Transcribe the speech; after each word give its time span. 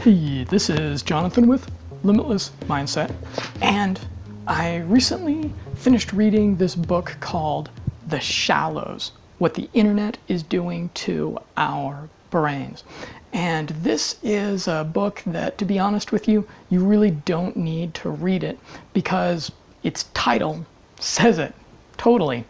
Hey, 0.00 0.44
this 0.44 0.70
is 0.70 1.02
Jonathan 1.02 1.48
with 1.48 1.68
Limitless 2.04 2.52
Mindset, 2.66 3.12
and 3.60 3.98
I 4.46 4.76
recently 4.76 5.52
finished 5.74 6.12
reading 6.12 6.54
this 6.54 6.76
book 6.76 7.16
called 7.18 7.68
The 8.06 8.20
Shallows 8.20 9.10
What 9.38 9.54
the 9.54 9.68
Internet 9.74 10.18
is 10.28 10.44
Doing 10.44 10.90
to 10.94 11.38
Our 11.56 12.08
Brains. 12.30 12.84
And 13.32 13.70
this 13.70 14.20
is 14.22 14.68
a 14.68 14.84
book 14.84 15.20
that, 15.26 15.58
to 15.58 15.64
be 15.64 15.80
honest 15.80 16.12
with 16.12 16.28
you, 16.28 16.46
you 16.70 16.84
really 16.84 17.10
don't 17.10 17.56
need 17.56 17.92
to 17.94 18.08
read 18.08 18.44
it 18.44 18.56
because 18.92 19.50
its 19.82 20.04
title 20.14 20.64
says 21.00 21.40
it 21.40 21.56
totally. 21.96 22.44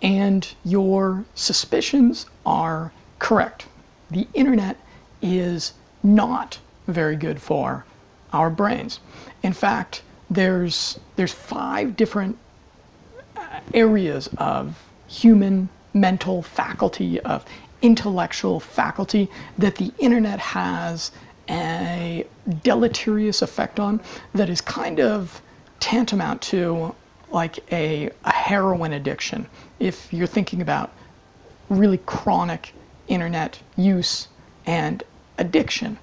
And 0.00 0.48
your 0.64 1.26
suspicions 1.34 2.24
are 2.46 2.92
correct. 3.18 3.66
The 4.10 4.26
internet 4.32 4.78
is 5.20 5.74
not 6.02 6.58
very 6.88 7.16
good 7.16 7.40
for 7.40 7.84
our 8.32 8.50
brains. 8.50 9.00
In 9.42 9.52
fact, 9.52 10.02
there's 10.30 10.98
there's 11.16 11.32
five 11.32 11.96
different 11.96 12.36
uh, 13.36 13.60
areas 13.72 14.28
of 14.38 14.76
human 15.06 15.68
mental 15.94 16.42
faculty 16.42 17.20
of 17.20 17.44
intellectual 17.80 18.60
faculty 18.60 19.30
that 19.56 19.76
the 19.76 19.92
internet 19.98 20.38
has 20.38 21.12
a 21.48 22.26
deleterious 22.62 23.40
effect 23.40 23.80
on 23.80 24.00
that 24.34 24.50
is 24.50 24.60
kind 24.60 25.00
of 25.00 25.40
tantamount 25.80 26.42
to 26.42 26.94
like 27.30 27.58
a, 27.72 28.10
a 28.24 28.32
heroin 28.32 28.92
addiction 28.94 29.46
if 29.78 30.12
you're 30.12 30.26
thinking 30.26 30.60
about 30.60 30.92
really 31.70 31.98
chronic 31.98 32.72
internet 33.08 33.58
use 33.76 34.28
and 34.66 35.02
addiction. 35.38 35.96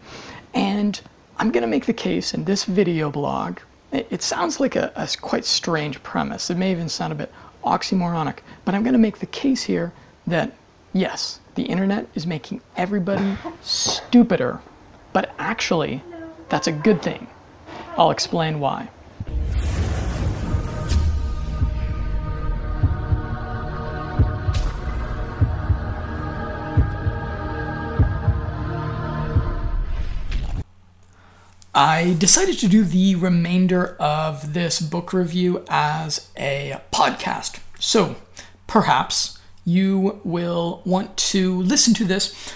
And 0.56 1.00
I'm 1.38 1.52
going 1.52 1.61
to 1.61 1.67
make 1.67 1.86
the 1.86 1.94
case 1.94 2.34
in 2.34 2.45
this 2.45 2.64
video 2.64 3.11
blog. 3.11 3.59
It, 3.92 4.08
it 4.09 4.22
sounds 4.23 4.59
like 4.59 4.75
a, 4.75 4.92
a 4.95 5.08
quite 5.22 5.45
strange 5.45 6.02
premise. 6.02 6.50
It 6.50 6.58
may 6.58 6.72
even 6.72 6.89
sound 6.89 7.11
a 7.11 7.16
bit 7.16 7.31
oxymoronic, 7.64 8.38
but 8.64 8.73
I'm 8.73 8.83
going 8.83 8.94
to 8.94 9.00
make 9.00 9.20
the 9.20 9.26
case 9.28 9.64
here 9.64 9.92
that 10.28 10.53
yes, 10.94 11.39
the 11.56 11.64
internet 11.64 12.08
is 12.16 12.26
making 12.26 12.61
everybody 12.78 13.38
stupider, 13.61 14.61
but 15.14 15.33
actually, 15.38 16.02
that's 16.50 16.67
a 16.67 16.72
good 16.72 17.02
thing. 17.02 17.28
I'll 17.98 18.11
explain 18.11 18.59
why. 18.59 18.89
I 31.77 32.15
decided 32.17 32.57
to 32.59 32.69
do 32.69 32.85
the 32.85 33.15
remainder 33.15 33.97
of 33.99 34.53
this 34.53 34.79
book 34.79 35.11
review 35.11 35.65
as 35.67 36.29
a 36.37 36.79
podcast. 36.93 37.59
So 37.79 38.15
perhaps 38.65 39.37
you 39.65 40.21
will 40.23 40.81
want 40.85 41.17
to 41.17 41.61
listen 41.61 41.93
to 41.95 42.05
this 42.05 42.53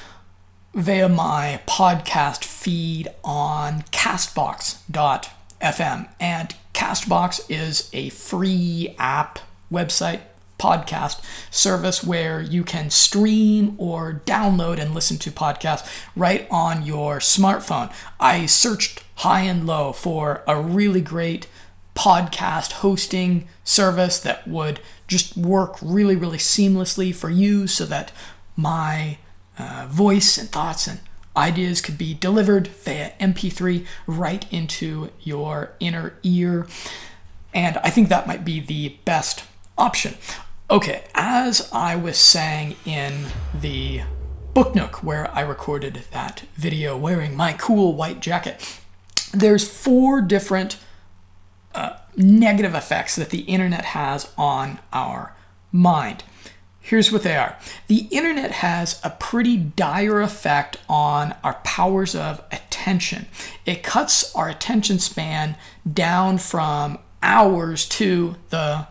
via 0.74 1.10
my 1.10 1.60
podcast 1.68 2.46
feed 2.46 3.10
on 3.26 3.82
castbox.fm. 3.92 6.10
And 6.22 6.56
Castbox 6.74 7.42
is 7.50 7.90
a 7.92 8.08
free 8.12 8.96
app 8.98 9.40
website 9.70 10.22
podcast 10.60 11.24
service 11.50 12.04
where 12.04 12.42
you 12.42 12.64
can 12.64 12.90
stream 12.90 13.74
or 13.78 14.22
download 14.26 14.80
and 14.80 14.94
listen 14.94 15.18
to 15.18 15.32
podcasts 15.32 15.90
right 16.16 16.48
on 16.52 16.86
your 16.86 17.18
smartphone. 17.18 17.92
I 18.20 18.46
searched 18.46 19.04
high 19.16 19.42
and 19.42 19.66
low 19.66 19.94
for 19.94 20.44
a 20.48 20.60
really 20.62 21.02
great 21.02 21.48
podcast 21.96 22.74
hosting 22.74 23.48
service 23.64 24.20
that 24.20 24.48
would 24.48 24.80
just 25.08 25.36
work 25.36 25.78
really, 25.82 26.16
really 26.16 26.38
seamlessly 26.38 27.14
for 27.14 27.30
you 27.30 27.68
so 27.68 27.86
that 27.86 28.12
my 28.56 29.18
uh, 29.58 29.88
voice 29.90 30.38
and 30.38 30.50
thoughts 30.50 30.88
and 30.88 31.00
ideas 31.36 31.82
could 31.82 31.98
be 31.98 32.14
delivered 32.14 32.68
via 32.68 33.12
MP3 33.20 33.86
right 34.08 34.46
into 34.52 35.10
your 35.22 35.72
inner 35.80 36.14
ear. 36.24 36.68
And 37.54 37.78
I 37.78 37.90
think 37.90 38.10
that 38.10 38.28
might 38.28 38.46
be 38.46 38.60
the 38.60 38.98
best 39.06 39.44
option. 39.78 40.16
Okay, 40.72 41.06
as 41.16 41.68
I 41.74 41.96
was 41.96 42.16
saying 42.16 42.76
in 42.86 43.26
the 43.60 44.02
Book 44.54 44.76
Nook 44.76 45.02
where 45.04 45.36
I 45.36 45.42
recorded 45.42 46.04
that 46.12 46.44
video 46.54 46.96
wearing 46.96 47.36
my 47.36 47.54
cool 47.54 47.96
white 47.96 48.20
jacket, 48.20 48.80
there's 49.34 49.68
four 49.68 50.22
different 50.22 50.78
uh, 51.74 51.98
negative 52.16 52.76
effects 52.76 53.16
that 53.16 53.32
the 53.32 53.40
internet 53.42 53.84
has 53.84 54.32
on 54.38 54.78
our 54.94 55.36
mind. 55.72 56.24
Here's 56.80 57.12
what 57.12 57.24
they 57.24 57.36
are 57.36 57.58
the 57.88 58.08
internet 58.12 58.52
has 58.52 59.02
a 59.04 59.10
pretty 59.10 59.58
dire 59.58 60.22
effect 60.22 60.78
on 60.88 61.36
our 61.44 61.56
powers 61.64 62.14
of 62.14 62.44
attention. 62.52 63.26
It 63.66 63.82
cuts 63.82 64.36
our 64.36 64.50
attention 64.50 65.00
span 65.00 65.58
down 65.92 66.38
from 66.38 67.00
hours 67.24 67.90
to 67.90 68.36
the 68.50 68.88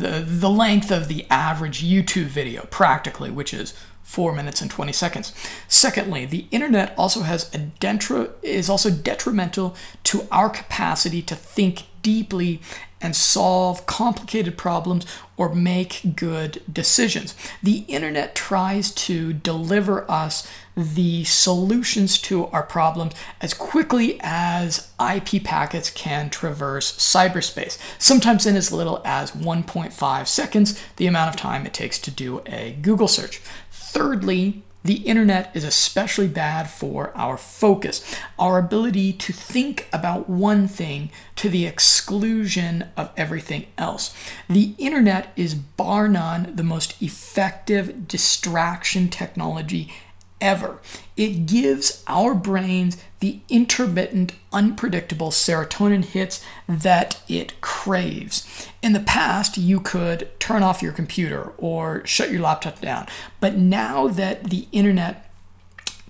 the, 0.00 0.24
the 0.26 0.50
length 0.50 0.90
of 0.90 1.08
the 1.08 1.26
average 1.30 1.82
YouTube 1.84 2.26
video, 2.26 2.66
practically, 2.70 3.30
which 3.30 3.54
is 3.54 3.74
4 4.02 4.34
minutes 4.34 4.60
and 4.60 4.70
20 4.70 4.92
seconds. 4.92 5.32
Secondly, 5.68 6.26
the 6.26 6.46
internet 6.50 6.94
also 6.98 7.20
has 7.20 7.54
a 7.54 7.58
dentra, 7.58 8.30
is 8.42 8.68
also 8.68 8.90
detrimental 8.90 9.76
to 10.04 10.26
our 10.32 10.50
capacity 10.50 11.22
to 11.22 11.36
think 11.36 11.84
deeply 12.02 12.60
and 13.00 13.16
solve 13.16 13.86
complicated 13.86 14.58
problems 14.58 15.06
or 15.36 15.54
make 15.54 16.16
good 16.16 16.62
decisions. 16.70 17.34
The 17.62 17.84
internet 17.88 18.34
tries 18.34 18.90
to 19.06 19.32
deliver 19.32 20.10
us 20.10 20.50
the 20.82 21.24
solutions 21.24 22.18
to 22.22 22.46
our 22.48 22.62
problems 22.62 23.14
as 23.40 23.54
quickly 23.54 24.18
as 24.20 24.90
IP 25.00 25.44
packets 25.44 25.90
can 25.90 26.30
traverse 26.30 26.92
cyberspace, 26.96 27.78
sometimes 27.98 28.46
in 28.46 28.56
as 28.56 28.72
little 28.72 29.02
as 29.04 29.32
1.5 29.32 30.26
seconds, 30.26 30.82
the 30.96 31.06
amount 31.06 31.34
of 31.34 31.40
time 31.40 31.66
it 31.66 31.74
takes 31.74 31.98
to 31.98 32.10
do 32.10 32.42
a 32.46 32.76
Google 32.82 33.08
search. 33.08 33.40
Thirdly, 33.70 34.62
the 34.82 34.94
internet 34.94 35.50
is 35.54 35.64
especially 35.64 36.28
bad 36.28 36.70
for 36.70 37.12
our 37.14 37.36
focus, 37.36 38.02
our 38.38 38.58
ability 38.58 39.12
to 39.12 39.32
think 39.32 39.86
about 39.92 40.30
one 40.30 40.66
thing 40.66 41.10
to 41.36 41.50
the 41.50 41.66
exclusion 41.66 42.88
of 42.96 43.10
everything 43.14 43.66
else. 43.76 44.14
The 44.48 44.74
internet 44.78 45.32
is 45.36 45.54
bar 45.54 46.08
none 46.08 46.52
the 46.54 46.62
most 46.62 47.00
effective 47.02 48.08
distraction 48.08 49.08
technology 49.08 49.92
ever. 50.40 50.80
It 51.16 51.46
gives 51.46 52.02
our 52.06 52.34
brains 52.34 52.96
the 53.20 53.40
intermittent, 53.48 54.32
unpredictable 54.52 55.30
serotonin 55.30 56.04
hits 56.04 56.44
that 56.66 57.20
it 57.28 57.60
craves. 57.60 58.66
In 58.82 58.92
the 58.92 59.00
past, 59.00 59.58
you 59.58 59.80
could 59.80 60.28
turn 60.40 60.62
off 60.62 60.82
your 60.82 60.92
computer 60.92 61.52
or 61.58 62.04
shut 62.06 62.30
your 62.30 62.40
laptop 62.40 62.80
down, 62.80 63.06
but 63.40 63.56
now 63.56 64.08
that 64.08 64.44
the 64.44 64.66
internet 64.72 65.30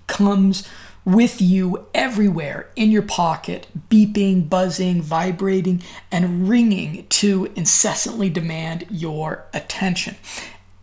comes 0.07 0.67
with 1.03 1.41
you 1.41 1.87
everywhere 1.93 2.69
in 2.75 2.91
your 2.91 3.01
pocket, 3.01 3.67
beeping, 3.89 4.47
buzzing, 4.47 5.01
vibrating, 5.01 5.81
and 6.11 6.47
ringing 6.47 7.07
to 7.07 7.51
incessantly 7.55 8.29
demand 8.29 8.85
your 8.89 9.45
attention. 9.53 10.15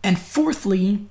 And 0.03 0.19
fourthly, 0.19 1.07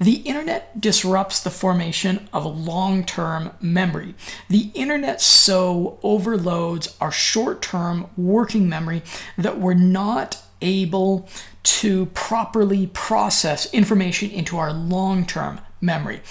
the 0.00 0.22
internet 0.22 0.80
disrupts 0.80 1.42
the 1.42 1.50
formation 1.50 2.28
of 2.32 2.46
long 2.46 3.04
term 3.04 3.50
memory. 3.60 4.14
The 4.48 4.70
internet 4.74 5.20
so 5.20 5.98
overloads 6.02 6.96
our 7.00 7.12
short 7.12 7.60
term 7.60 8.08
working 8.16 8.68
memory 8.68 9.02
that 9.36 9.60
we're 9.60 9.74
not 9.74 10.42
able 10.62 11.28
to 11.62 12.06
properly 12.06 12.86
process 12.88 13.72
information 13.74 14.30
into 14.30 14.56
our 14.56 14.72
long 14.72 15.26
term 15.26 15.60
memory. 15.82 16.22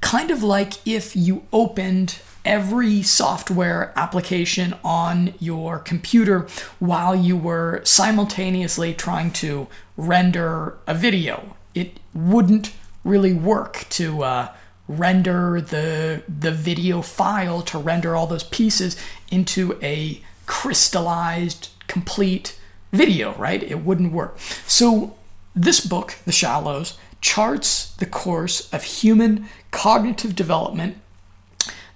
Kind 0.00 0.30
of 0.30 0.42
like 0.42 0.86
if 0.86 1.14
you 1.14 1.44
opened 1.52 2.20
every 2.46 3.02
software 3.02 3.92
application 3.94 4.74
on 4.82 5.34
your 5.38 5.78
computer 5.78 6.46
while 6.78 7.14
you 7.14 7.36
were 7.36 7.82
simultaneously 7.84 8.94
trying 8.94 9.30
to 9.30 9.66
render 9.98 10.78
a 10.86 10.94
video. 10.94 11.54
It 11.74 12.00
wouldn't 12.14 12.72
really 13.04 13.32
work 13.32 13.86
to 13.90 14.22
uh, 14.22 14.54
render 14.86 15.60
the 15.60 16.22
the 16.28 16.50
video 16.52 17.02
file 17.02 17.62
to 17.62 17.78
render 17.78 18.16
all 18.16 18.26
those 18.26 18.44
pieces 18.44 18.96
into 19.30 19.78
a 19.82 20.22
crystallized 20.46 21.68
complete 21.86 22.58
video 22.90 23.34
right 23.34 23.62
it 23.62 23.84
wouldn't 23.84 24.12
work 24.12 24.38
so 24.66 25.14
this 25.54 25.80
book 25.80 26.16
the 26.24 26.32
shallows 26.32 26.96
charts 27.20 27.94
the 27.96 28.06
course 28.06 28.72
of 28.72 28.82
human 28.82 29.46
cognitive 29.70 30.34
development 30.34 30.96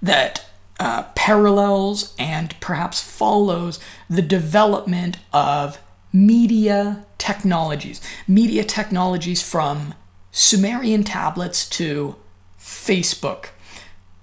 that 0.03 0.45
uh, 0.81 1.05
parallels 1.15 2.15
and 2.19 2.57
perhaps 2.61 3.01
follows 3.01 3.79
the 4.11 4.23
development 4.23 5.19
of 5.33 5.79
media 6.13 7.07
technologies. 7.19 8.01
Media 8.27 8.65
technologies 8.65 9.43
from 9.43 9.95
Sumerian 10.35 11.05
tablets 11.05 11.69
to 11.69 12.17
Facebook. 12.59 13.51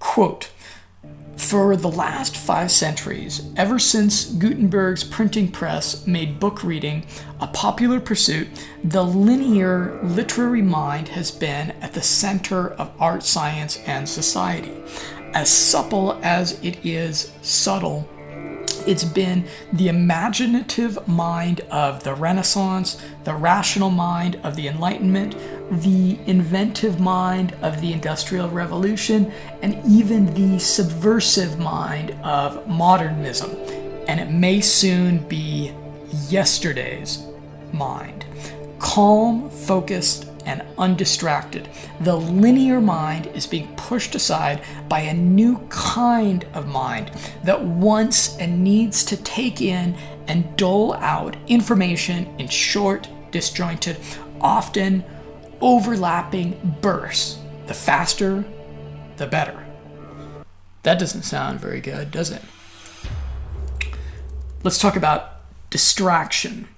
Quote, 0.00 0.50
for 1.36 1.76
the 1.76 1.90
last 1.90 2.36
five 2.36 2.70
centuries, 2.70 3.48
ever 3.56 3.78
since 3.78 4.24
Gutenberg's 4.24 5.04
printing 5.04 5.50
press 5.50 6.06
made 6.06 6.40
book 6.40 6.64
reading 6.64 7.06
a 7.40 7.46
popular 7.46 8.00
pursuit, 8.00 8.48
the 8.84 9.04
linear 9.04 10.00
literary 10.02 10.62
mind 10.62 11.08
has 11.08 11.30
been 11.30 11.70
at 11.80 11.94
the 11.94 12.02
center 12.02 12.70
of 12.70 12.92
art, 13.00 13.22
science, 13.22 13.78
and 13.86 14.08
society. 14.08 14.82
As 15.32 15.48
supple 15.48 16.18
as 16.22 16.62
it 16.62 16.84
is 16.84 17.32
subtle, 17.40 18.06
it's 18.86 19.04
been 19.04 19.46
the 19.72 19.88
imaginative 19.88 21.06
mind 21.06 21.60
of 21.70 22.02
the 22.02 22.14
Renaissance, 22.14 23.00
the 23.24 23.34
rational 23.34 23.90
mind 23.90 24.36
of 24.42 24.56
the 24.56 24.68
Enlightenment, 24.68 25.36
the 25.70 26.18
inventive 26.26 27.00
mind 27.00 27.54
of 27.62 27.80
the 27.80 27.92
Industrial 27.92 28.48
Revolution, 28.48 29.32
and 29.62 29.80
even 29.86 30.34
the 30.34 30.58
subversive 30.58 31.58
mind 31.58 32.10
of 32.22 32.66
modernism. 32.66 33.50
And 34.08 34.18
it 34.18 34.30
may 34.30 34.60
soon 34.60 35.18
be 35.28 35.72
yesterday's 36.28 37.24
mind. 37.72 38.24
Calm, 38.78 39.50
focused, 39.50 40.26
and 40.46 40.62
undistracted. 40.78 41.68
The 42.00 42.16
linear 42.16 42.80
mind 42.80 43.28
is 43.34 43.46
being 43.46 43.74
pushed 43.76 44.14
aside 44.14 44.62
by 44.88 45.00
a 45.00 45.14
new 45.14 45.58
kind 45.68 46.44
of 46.54 46.66
mind 46.66 47.12
that 47.44 47.62
wants 47.62 48.36
and 48.38 48.64
needs 48.64 49.04
to 49.04 49.16
take 49.18 49.60
in 49.60 49.94
and 50.26 50.56
dole 50.56 50.94
out 50.94 51.36
information 51.46 52.26
in 52.38 52.48
short, 52.48 53.08
disjointed, 53.30 53.98
often 54.40 55.04
overlapping 55.60 56.76
bursts. 56.80 57.38
The 57.66 57.74
faster, 57.74 58.44
the 59.16 59.26
better. 59.26 59.66
That 60.82 60.98
doesn't 60.98 61.22
sound 61.22 61.60
very 61.60 61.80
good, 61.80 62.10
does 62.10 62.30
it? 62.30 62.42
Let's 64.62 64.78
talk 64.78 64.96
about 64.96 65.40
distraction 65.70 66.68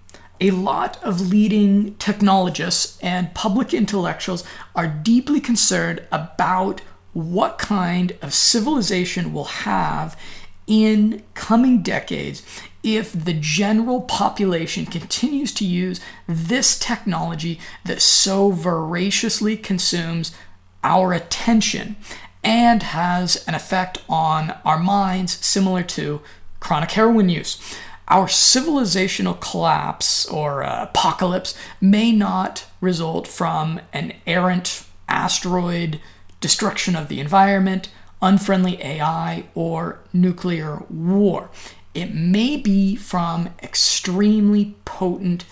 a 0.43 0.50
lot 0.50 1.00
of 1.05 1.20
leading 1.20 1.94
technologists 1.99 2.99
and 3.00 3.32
public 3.32 3.73
intellectuals 3.73 4.43
are 4.75 4.88
deeply 4.88 5.38
concerned 5.38 6.02
about 6.11 6.81
what 7.12 7.58
kind 7.58 8.17
of 8.20 8.35
civilization 8.35 9.32
we'll 9.32 9.44
have 9.44 10.19
in 10.67 11.23
coming 11.35 11.81
decades 11.81 12.43
if 12.82 13.12
the 13.12 13.32
general 13.34 14.00
population 14.00 14.87
continues 14.87 15.52
to 15.55 15.64
use 15.64 16.00
this 16.26 16.79
technology 16.79 17.61
that 17.84 18.02
so 18.02 18.50
voraciously 18.50 19.56
consumes 19.56 20.34
our 20.82 21.12
attention 21.12 21.96
and 22.43 22.82
has 22.82 23.44
an 23.46 23.55
effect 23.55 23.99
on 24.08 24.52
our 24.64 24.79
minds 24.79 25.32
similar 25.44 25.82
to 25.82 26.20
chronic 26.58 26.90
heroin 26.93 27.29
use 27.29 27.61
our 28.08 28.26
civilizational 28.26 29.40
collapse 29.40 30.26
or 30.26 30.62
uh, 30.62 30.82
apocalypse 30.82 31.56
may 31.81 32.12
not 32.12 32.67
result 32.81 33.26
from 33.26 33.81
an 33.93 34.12
errant 34.26 34.85
asteroid, 35.08 36.00
destruction 36.40 36.94
of 36.94 37.08
the 37.08 37.20
environment, 37.20 37.88
unfriendly 38.20 38.81
AI, 38.82 39.44
or 39.55 40.00
nuclear 40.12 40.85
war. 40.90 41.50
It 41.94 42.15
may 42.15 42.56
be 42.56 42.97
from 42.97 43.50
extremely 43.62 44.77
potent 44.87 45.44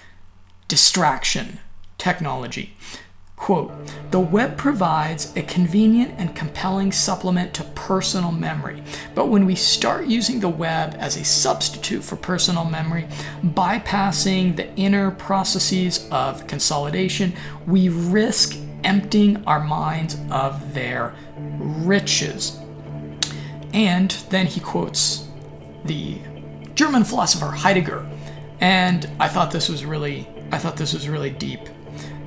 distraction 0.68 1.60
technology. 1.98 2.74
Quote, 3.36 3.72
the 4.10 4.20
web 4.20 4.56
provides 4.56 5.34
a 5.36 5.42
convenient 5.42 6.14
and 6.18 6.36
compelling 6.36 6.92
supplement 6.92 7.54
to 7.54 7.64
personal 7.64 8.32
memory, 8.32 8.82
but 9.14 9.28
when 9.28 9.46
we 9.46 9.54
start 9.54 10.06
using 10.06 10.40
the 10.40 10.48
web 10.48 10.94
as 10.98 11.16
a 11.16 11.24
substitute 11.24 12.04
for 12.04 12.16
personal 12.16 12.64
memory, 12.64 13.08
bypassing 13.42 14.56
the 14.56 14.74
inner 14.76 15.10
processes 15.10 16.06
of 16.10 16.46
consolidation, 16.46 17.34
we 17.66 17.88
risk 17.88 18.56
emptying 18.84 19.42
our 19.46 19.60
minds 19.60 20.18
of 20.30 20.74
their 20.74 21.14
riches. 21.38 22.58
And 23.72 24.10
then 24.30 24.46
he 24.46 24.60
quotes 24.60 25.26
the 25.84 26.18
German 26.74 27.04
philosopher 27.04 27.46
Heidegger, 27.46 28.08
and 28.60 29.08
I 29.18 29.28
thought 29.28 29.50
this 29.50 29.68
was 29.68 29.84
really 29.84 30.28
I 30.52 30.58
thought 30.58 30.76
this 30.76 30.94
was 30.94 31.08
really 31.08 31.30
deep. 31.30 31.60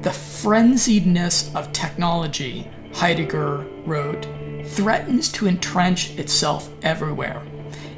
The 0.01 0.09
frenziedness 0.09 1.53
of 1.55 1.71
technology, 1.73 2.69
Heidegger 2.93 3.65
wrote, 3.85 4.27
threatens 4.65 5.31
to 5.33 5.47
entrench 5.47 6.17
itself 6.17 6.69
everywhere. 6.83 7.45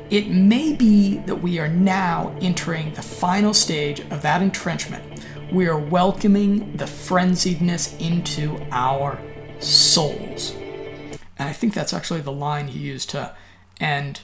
It 0.10 0.30
may 0.30 0.74
be 0.74 1.18
that 1.20 1.36
we 1.36 1.60
are 1.60 1.68
now 1.68 2.36
entering 2.42 2.94
the 2.94 3.02
final 3.02 3.54
stage 3.54 4.00
of 4.00 4.22
that 4.22 4.42
entrenchment. 4.42 5.26
We 5.52 5.68
are 5.68 5.80
welcoming 5.80 6.76
the 6.78 6.86
frenziedness 6.86 8.00
into 8.00 8.60
our 8.72 9.20
souls. 9.60 10.56
And 11.38 11.50
I 11.50 11.54
think 11.54 11.74
that's 11.74 11.94
actually 11.94 12.22
the 12.22 12.32
line 12.32 12.68
he 12.68 12.80
used 12.80 13.10
to 13.12 13.36
end 13.80 14.22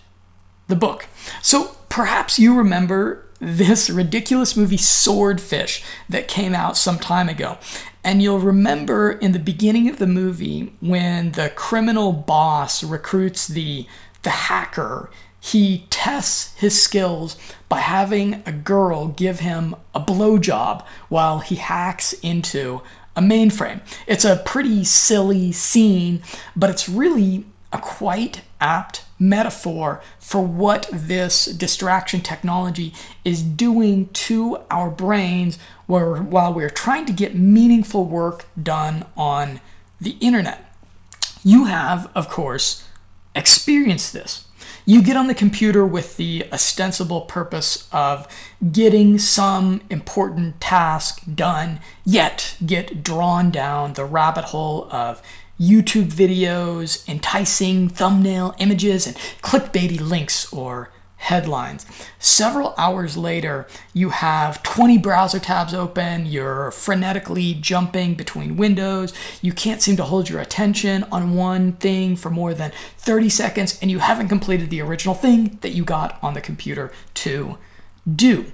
the 0.68 0.76
book. 0.76 1.08
So 1.42 1.76
perhaps 1.92 2.40
you 2.40 2.56
remember 2.56 3.28
this 3.40 3.90
ridiculous 3.90 4.56
movie 4.56 4.78
Swordfish 4.78 5.84
that 6.08 6.28
came 6.28 6.56
out 6.56 6.78
some 6.78 6.98
time 6.98 7.28
ago. 7.28 7.58
And 8.04 8.24
you'll 8.24 8.40
remember 8.40 9.12
in 9.12 9.34
the 9.34 9.40
beginning 9.40 9.90
of 9.90 10.00
the 10.00 10.08
movie 10.08 10.74
when 10.80 11.34
the 11.34 11.50
criminal 11.50 12.14
boss 12.14 12.84
recruits 12.84 13.46
the 13.46 13.86
the 14.24 14.30
hacker, 14.30 15.10
he 15.40 15.88
tests 15.90 16.56
his 16.56 16.82
skills 16.82 17.36
by 17.68 17.80
having 17.80 18.44
a 18.46 18.52
girl 18.52 19.08
give 19.08 19.40
him 19.40 19.76
a 19.94 20.00
blowjob 20.00 20.86
while 21.10 21.40
he 21.40 21.56
hacks 21.56 22.14
into 22.22 22.82
a 23.16 23.22
mainframe. 23.22 23.82
It's 24.08 24.24
a 24.24 24.42
pretty 24.46 24.84
silly 24.84 25.52
scene, 25.52 26.22
but 26.56 26.70
it's 26.70 26.88
really 26.88 27.46
a 27.74 27.80
quite 27.80 28.44
apt 28.62 29.04
metaphor 29.22 30.02
for 30.20 30.44
what 30.44 30.90
this 30.92 31.46
distraction 31.46 32.20
technology 32.20 32.94
is 33.24 33.42
doing 33.44 34.10
to 34.10 34.58
our 34.70 34.90
brains 34.90 35.60
where, 35.86 36.16
while 36.16 36.54
we're 36.54 36.70
trying 36.70 37.06
to 37.06 37.14
get 37.14 37.36
meaningful 37.36 38.06
work 38.06 38.48
done 38.62 39.06
on 39.16 39.62
the 40.02 40.18
internet. 40.20 40.74
You 41.44 41.66
have, 41.66 42.10
of 42.16 42.30
course, 42.30 42.88
experienced 43.36 44.12
this. 44.12 44.48
You 44.86 45.04
get 45.04 45.16
on 45.16 45.28
the 45.28 45.36
computer 45.36 45.86
with 45.86 46.18
the 46.18 46.46
ostensible 46.52 47.22
purpose 47.22 47.88
of 47.92 48.28
getting 48.72 49.20
some 49.20 49.82
important 49.90 50.60
task 50.60 51.22
done, 51.36 51.80
yet 52.04 52.58
get 52.66 53.04
drawn 53.04 53.52
down 53.52 53.94
the 53.94 54.06
rabbit 54.06 54.46
hole 54.46 54.88
of 54.92 55.22
YouTube 55.62 56.12
videos, 56.12 57.08
enticing 57.08 57.88
thumbnail 57.88 58.56
images, 58.58 59.06
and 59.06 59.16
clickbaity 59.44 60.02
links 60.02 60.52
or 60.52 60.90
headlines. 61.18 61.86
Several 62.18 62.74
hours 62.80 63.16
later, 63.16 63.68
you 63.94 64.10
have 64.10 64.64
20 64.64 64.98
browser 64.98 65.38
tabs 65.38 65.72
open, 65.72 66.26
you're 66.26 66.72
frenetically 66.72 67.62
jumping 67.62 68.16
between 68.16 68.58
windows, 68.58 69.14
you 69.40 69.54
can't 69.54 69.84
seem 69.84 69.96
to 69.98 70.04
hold 70.04 70.30
your 70.30 70.40
attention 70.40 71.04
on 71.12 71.36
one 71.36 71.74
thing 71.74 72.16
for 72.16 72.32
more 72.32 72.56
than 72.56 72.72
30 72.98 73.30
seconds, 73.30 73.78
and 73.84 73.92
you 73.92 74.00
haven't 74.00 74.30
completed 74.30 74.72
the 74.72 74.82
original 74.82 75.14
thing 75.14 75.60
that 75.62 75.74
you 75.74 75.86
got 75.86 76.18
on 76.24 76.34
the 76.34 76.42
computer 76.42 76.92
to 77.14 77.56
do. 78.12 78.52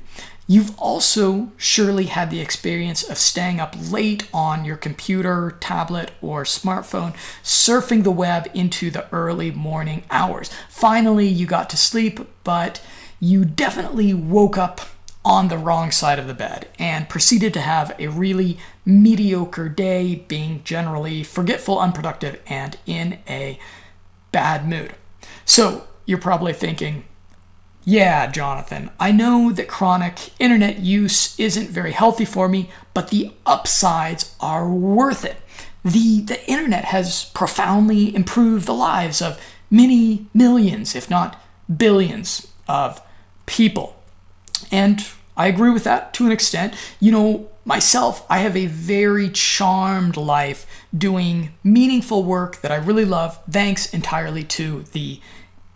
You've 0.50 0.80
also 0.80 1.52
surely 1.58 2.06
had 2.06 2.32
the 2.32 2.40
experience 2.40 3.04
of 3.04 3.18
staying 3.18 3.60
up 3.60 3.76
late 3.92 4.30
on 4.34 4.64
your 4.64 4.78
computer, 4.78 5.58
tablet, 5.60 6.12
or 6.22 6.44
smartphone, 6.44 7.14
surfing 7.44 8.04
the 8.04 8.12
web 8.12 8.50
into 8.54 8.90
the 8.90 9.14
early 9.14 9.52
morning 9.52 10.04
hours. 10.10 10.50
Finally, 10.70 11.28
you 11.28 11.46
got 11.46 11.70
to 11.72 11.78
sleep, 11.78 12.22
but 12.46 12.82
you 13.20 13.44
definitely 13.44 14.14
woke 14.14 14.58
up 14.58 14.80
on 15.26 15.50
the 15.50 15.58
wrong 15.58 15.92
side 15.92 16.18
of 16.18 16.28
the 16.28 16.34
bed 16.34 16.70
and 16.80 17.10
proceeded 17.10 17.54
to 17.54 17.60
have 17.60 17.94
a 18.00 18.08
really 18.08 18.58
mediocre 18.86 19.68
day, 19.68 20.24
being 20.30 20.64
generally 20.64 21.24
forgetful, 21.24 21.78
unproductive, 21.78 22.40
and 22.48 22.78
in 22.86 23.20
a 23.28 23.60
bad 24.32 24.66
mood. 24.66 24.96
So, 25.44 25.86
you're 26.06 26.18
probably 26.18 26.54
thinking, 26.54 27.04
yeah, 27.90 28.28
Jonathan, 28.28 28.90
I 29.00 29.14
know 29.14 29.54
that 29.54 29.70
chronic 29.70 30.32
internet 30.42 30.80
use 30.80 31.40
isn't 31.40 31.70
very 31.70 31.94
healthy 31.94 32.26
for 32.26 32.50
me, 32.50 32.70
but 32.94 33.12
the 33.12 33.32
upsides 33.46 34.36
are 34.42 34.70
worth 34.70 35.24
it. 35.24 35.38
The, 35.86 36.20
the 36.20 36.46
internet 36.52 36.84
has 36.84 37.32
profoundly 37.34 38.14
improved 38.14 38.66
the 38.66 38.74
lives 38.74 39.22
of 39.22 39.40
many 39.72 40.26
millions, 40.34 40.98
if 40.98 41.10
not 41.10 41.42
billions, 41.74 42.48
of 42.68 43.02
people. 43.46 43.96
And 44.70 45.08
I 45.38 45.48
agree 45.48 45.70
with 45.70 45.86
that 45.86 46.14
to 46.16 46.26
an 46.26 46.34
extent. 46.34 46.74
You 47.00 47.14
know, 47.14 47.50
myself, 47.64 48.26
I 48.30 48.40
have 48.40 48.58
a 48.58 48.66
very 48.66 49.30
charmed 49.30 50.18
life 50.18 50.66
doing 50.94 51.54
meaningful 51.64 52.26
work 52.26 52.58
that 52.58 52.72
I 52.74 52.76
really 52.76 53.06
love, 53.06 53.40
thanks 53.50 53.94
entirely 53.94 54.44
to 54.44 54.84
the 54.92 55.22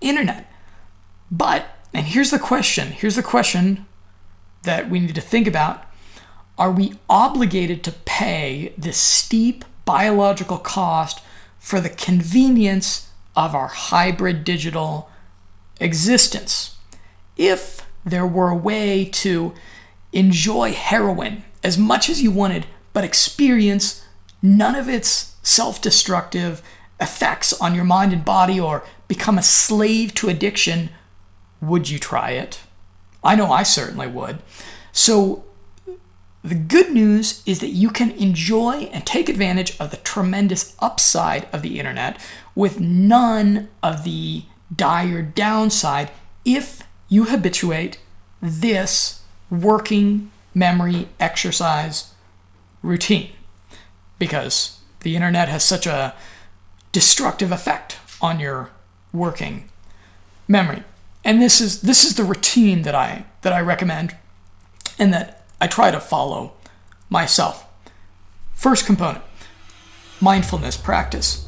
internet. 0.01 0.51
But, 1.31 1.69
and 1.93 2.07
here's 2.07 2.31
the 2.31 2.39
question 2.39 2.89
here's 2.89 3.15
the 3.15 3.24
question 3.24 3.86
that 4.63 4.89
we 4.89 5.00
need 5.00 5.15
to 5.15 5.21
think 5.21 5.48
about 5.48 5.86
are 6.57 6.71
we 6.71 6.93
obligated 7.10 7.83
to 7.83 7.91
pay 7.91 8.74
this 8.77 8.98
steep 8.98 9.65
biological 9.83 10.60
cost 10.60 11.21
for 11.57 11.79
the 11.79 11.89
convenience 11.89 13.10
of 13.36 13.55
our 13.55 13.67
hybrid 13.67 14.43
digital 14.43 15.10
existence? 15.79 16.77
If 17.36 17.88
there 18.05 18.27
were 18.27 18.50
a 18.50 18.55
way 18.55 19.05
to 19.05 19.53
enjoy 20.13 20.74
heroin 20.74 21.43
as 21.63 21.77
much 21.77 22.10
as 22.10 22.21
you 22.21 22.29
wanted, 22.29 22.67
but 22.93 23.03
experience 23.03 24.05
none 24.41 24.75
of 24.75 24.88
its 24.88 25.36
self 25.41 25.81
destructive 25.81 26.62
effects 27.00 27.53
on 27.53 27.74
your 27.74 27.86
mind 27.86 28.13
and 28.13 28.24
body 28.24 28.60
or 28.60 28.83
become 29.07 29.38
a 29.39 29.43
slave 29.43 30.13
to 30.13 30.29
addiction, 30.29 30.89
would 31.61 31.89
you 31.89 31.99
try 31.99 32.31
it? 32.31 32.61
I 33.23 33.35
know 33.35 33.51
I 33.51 33.63
certainly 33.63 34.07
would. 34.07 34.39
So, 34.91 35.45
the 36.43 36.55
good 36.55 36.91
news 36.91 37.43
is 37.45 37.59
that 37.59 37.69
you 37.69 37.91
can 37.91 38.11
enjoy 38.11 38.89
and 38.91 39.05
take 39.05 39.29
advantage 39.29 39.79
of 39.79 39.91
the 39.91 39.97
tremendous 39.97 40.75
upside 40.79 41.47
of 41.53 41.61
the 41.61 41.77
internet 41.79 42.19
with 42.55 42.79
none 42.79 43.69
of 43.83 44.03
the 44.03 44.45
dire 44.75 45.21
downside 45.21 46.09
if 46.43 46.81
you 47.09 47.25
habituate 47.25 47.99
this 48.41 49.21
working 49.51 50.31
memory 50.55 51.09
exercise 51.19 52.13
routine 52.81 53.29
because 54.17 54.79
the 55.01 55.15
internet 55.15 55.47
has 55.47 55.63
such 55.63 55.85
a 55.85 56.15
destructive 56.91 57.51
effect 57.51 57.97
on 58.21 58.39
your 58.39 58.71
working 59.13 59.69
memory. 60.47 60.83
And 61.23 61.41
this 61.41 61.61
is 61.61 61.81
this 61.81 62.03
is 62.03 62.15
the 62.15 62.23
routine 62.23 62.81
that 62.83 62.95
I 62.95 63.25
that 63.41 63.53
I 63.53 63.61
recommend 63.61 64.15
and 64.97 65.13
that 65.13 65.45
I 65.59 65.67
try 65.67 65.91
to 65.91 65.99
follow 65.99 66.53
myself. 67.09 67.65
First 68.53 68.85
component, 68.85 69.23
mindfulness 70.19 70.77
practice. 70.77 71.47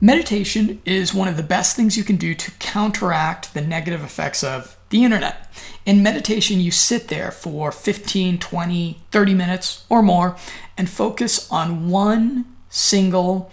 Meditation 0.00 0.82
is 0.84 1.14
one 1.14 1.28
of 1.28 1.36
the 1.36 1.44
best 1.44 1.76
things 1.76 1.96
you 1.96 2.02
can 2.02 2.16
do 2.16 2.34
to 2.34 2.50
counteract 2.58 3.54
the 3.54 3.60
negative 3.60 4.02
effects 4.02 4.42
of 4.42 4.76
the 4.90 5.04
internet. 5.04 5.48
In 5.86 6.02
meditation, 6.02 6.60
you 6.60 6.72
sit 6.72 7.06
there 7.06 7.30
for 7.30 7.70
15, 7.70 8.38
20, 8.38 9.00
30 9.12 9.34
minutes 9.34 9.86
or 9.88 10.02
more 10.02 10.36
and 10.76 10.90
focus 10.90 11.48
on 11.52 11.88
one 11.88 12.44
single 12.68 13.52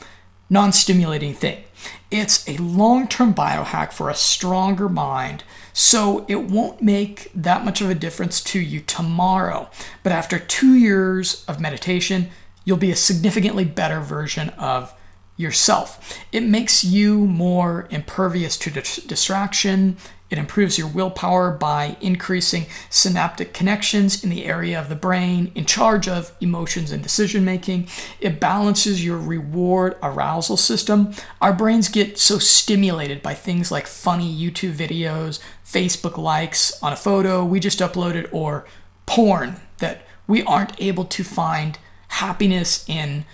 non 0.50 0.74
stimulating 0.74 1.34
thing. 1.36 1.64
It's 2.12 2.48
a 2.48 2.58
long 2.58 3.08
term 3.08 3.34
biohack 3.34 3.92
for 3.92 4.10
a 4.10 4.16
stronger 4.16 4.90
mind, 4.90 5.44
so 5.74 6.26
it 6.28 6.44
won't 6.44 6.82
make 6.82 7.32
that 7.34 7.64
much 7.66 7.82
of 7.82 7.90
a 7.90 7.96
difference 7.96 8.42
to 8.46 8.60
you 8.60 8.82
tomorrow. 8.82 9.70
But 10.04 10.12
after 10.12 10.40
two 10.40 10.74
years 10.74 11.46
of 11.48 11.60
meditation, 11.60 12.30
you'll 12.66 12.78
be 12.78 12.92
a 12.92 12.96
significantly 12.96 13.66
better 13.66 14.00
version 14.00 14.50
of 14.50 14.94
yourself. 15.38 16.20
It 16.32 16.44
makes 16.44 16.84
you 16.84 17.26
more 17.26 17.88
impervious 17.90 18.58
to 18.58 18.72
distraction. 18.72 19.98
It 20.30 20.38
improves 20.38 20.78
your 20.78 20.88
willpower 20.88 21.52
by 21.52 21.98
increasing 22.02 22.68
synaptic 22.90 23.54
connections 23.54 24.24
in 24.24 24.30
the 24.30 24.46
area 24.46 24.80
of 24.80 24.90
the 24.90 24.96
brain 24.96 25.52
in 25.56 25.66
charge 25.66 26.08
of 26.08 26.32
emotions 26.40 26.92
and 26.92 27.02
decision 27.02 27.44
making. 27.44 27.88
It 28.20 28.40
balances 28.40 29.04
your 29.04 29.18
reward 29.18 29.98
arousal 30.04 30.58
system. 30.58 31.14
Our 31.42 31.54
brains 31.54 31.90
get 31.90 32.20
so 32.20 32.38
stimulated 32.38 33.24
by 33.24 33.34
things 33.34 33.72
like 33.72 33.88
funny 33.88 34.32
YouTube 34.34 34.76
videos, 34.76 35.40
Facebook 35.66 36.18
likes 36.18 36.82
on 36.82 36.94
a 36.94 36.98
photo 36.98 37.44
we 37.44 37.60
just 37.60 37.80
uploaded, 37.80 38.28
or 38.32 38.66
porn 39.06 39.60
that 39.80 40.04
we 40.28 40.44
aren't 40.44 40.80
able 40.80 41.06
to 41.06 41.24
find 41.24 41.80
happiness 42.10 42.86
in 42.88 43.26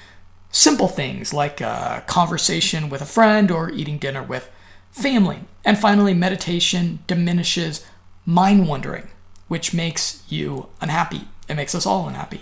simple 0.50 0.88
things 0.88 1.34
like 1.34 1.60
a 1.60 2.04
conversation 2.08 2.90
with 2.90 3.02
a 3.02 3.06
friend 3.06 3.52
or 3.52 3.70
eating 3.72 3.98
dinner 3.98 4.24
with 4.24 4.50
family. 4.96 5.42
And 5.66 5.78
finally, 5.78 6.14
meditation 6.14 7.00
diminishes 7.06 7.86
mind 8.26 8.68
wandering, 8.68 9.10
which 9.48 9.74
makes 9.74 10.24
you 10.30 10.70
unhappy. 10.80 11.28
It 11.50 11.56
makes 11.56 11.76
us 11.76 11.86
all 11.86 12.08
unhappy. 12.08 12.42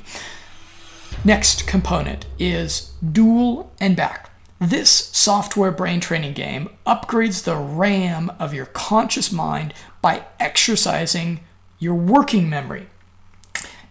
Next 1.25 1.67
component 1.67 2.25
is 2.37 2.93
Dual 3.11 3.71
N-Back. 3.79 4.29
This 4.59 4.89
software 4.89 5.71
brain 5.71 5.99
training 5.99 6.33
game 6.33 6.69
upgrades 6.85 7.43
the 7.43 7.55
RAM 7.55 8.31
of 8.39 8.53
your 8.53 8.67
conscious 8.67 9.31
mind 9.31 9.73
by 10.01 10.25
exercising 10.39 11.41
your 11.79 11.95
working 11.95 12.49
memory. 12.49 12.87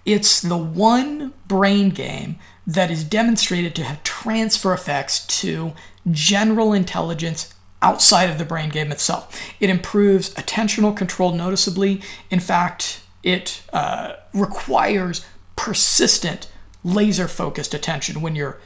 It's 0.05 0.41
the 0.41 0.57
one 0.57 1.33
brain 1.47 1.91
game 1.91 2.39
that 2.67 2.91
is 2.91 3.05
demonstrated 3.05 3.75
to 3.75 3.85
have 3.85 4.03
transfer 4.03 4.73
effects 4.73 5.27
to 5.41 5.73
general 6.11 6.73
intelligence 6.73 7.53
outside 7.83 8.31
of 8.31 8.39
the 8.39 8.45
brain 8.45 8.71
game 8.71 8.91
itself. 8.93 9.39
It 9.61 9.69
improves 9.69 10.33
attentional 10.35 10.97
control 10.97 11.33
noticeably. 11.33 12.01
In 12.31 12.41
fact, 12.41 13.03
it 13.23 13.63
uh, 13.73 14.15
requires 14.33 15.25
persistent, 15.57 16.49
laser 16.83 17.29
focused 17.29 17.75
attention 17.75 18.23
when 18.23 18.35
you're 18.35 18.59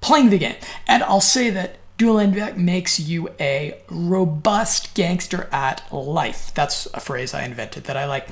playing 0.00 0.30
the 0.30 0.38
game. 0.38 0.56
And 0.86 1.02
I'll 1.04 1.20
say 1.20 1.50
that 1.50 1.78
Dual 1.96 2.26
Back 2.26 2.56
makes 2.56 2.98
you 2.98 3.28
a 3.38 3.78
robust 3.88 4.94
gangster 4.94 5.48
at 5.52 5.82
life. 5.92 6.52
That's 6.54 6.86
a 6.92 7.00
phrase 7.00 7.32
I 7.32 7.44
invented 7.44 7.84
that 7.84 7.96
I 7.96 8.04
like. 8.06 8.28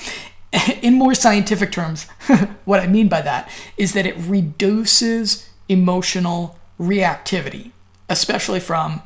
in 0.82 0.94
more 0.94 1.14
scientific 1.14 1.70
terms, 1.70 2.04
what 2.64 2.80
I 2.80 2.86
mean 2.86 3.08
by 3.08 3.22
that 3.22 3.50
is 3.76 3.92
that 3.92 4.06
it 4.06 4.16
reduces 4.18 5.48
emotional 5.68 6.58
reactivity, 6.78 7.70
especially 8.08 8.60
from 8.60 9.02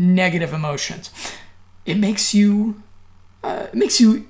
negative 0.00 0.54
emotions. 0.54 1.10
It 1.84 1.98
makes 1.98 2.34
you 2.34 2.82
uh, 3.44 3.66
it 3.72 3.74
makes 3.74 4.00
you 4.00 4.26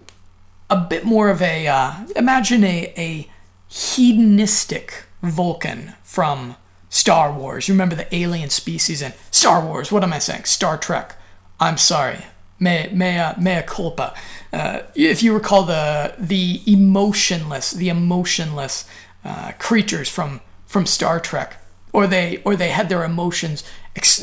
a 0.69 0.77
bit 0.77 1.05
more 1.05 1.31
of 1.31 1.41
a 1.41 1.67
uh, 1.67 1.93
imagine 2.17 2.65
a, 2.65 2.93
a 2.97 3.31
hedonistic 3.69 5.05
Vulcan 5.23 5.95
from 6.03 6.57
Star 6.89 7.33
Wars. 7.33 7.69
You 7.69 7.75
remember 7.75 7.95
the 7.95 8.13
alien 8.15 8.51
species 8.51 9.01
in 9.01 9.13
Star 9.31 9.65
Wars? 9.65 9.93
What 9.93 10.03
am 10.03 10.13
I 10.13 10.19
saying? 10.19 10.45
Star 10.45 10.77
Trek. 10.77 11.17
I'm 11.61 11.79
sorry. 11.79 12.27
Mea, 12.59 12.89
mea, 12.93 13.33
mea 13.39 13.63
culpa. 13.63 14.13
Uh, 14.53 14.81
if 14.95 15.23
you 15.23 15.33
recall 15.33 15.63
the 15.63 16.15
the 16.19 16.61
emotionless, 16.67 17.71
the 17.71 17.89
emotionless 17.89 18.85
uh, 19.25 19.53
creatures 19.59 20.09
from 20.09 20.41
from 20.67 20.85
Star 20.85 21.21
Trek, 21.21 21.57
or 21.93 22.07
they 22.07 22.43
or 22.45 22.57
they 22.57 22.71
had 22.71 22.89
their 22.89 23.05
emotions. 23.05 23.63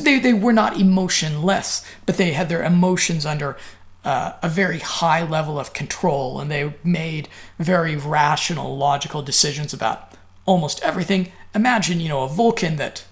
They 0.03 0.19
they 0.19 0.34
were 0.34 0.53
not 0.53 0.79
emotionless, 0.79 1.86
but 2.05 2.17
they 2.17 2.31
had 2.31 2.50
their 2.50 2.63
emotions 2.63 3.25
under 3.25 3.57
uh, 4.03 4.34
a 4.41 4.50
very 4.50 4.79
high 4.79 5.24
level 5.24 5.60
of 5.60 5.74
control, 5.74 6.39
and 6.39 6.50
they 6.50 6.74
made 6.84 7.27
very 7.60 7.96
rational, 7.96 8.77
logical 8.77 9.22
decisions 9.22 9.74
about 9.74 10.13
almost 10.46 10.81
everything. 10.81 11.31
Imagine, 11.53 12.00
you 12.00 12.10
know, 12.10 12.24
a 12.24 12.29
Vulcan 12.29 12.77
that 12.77 13.05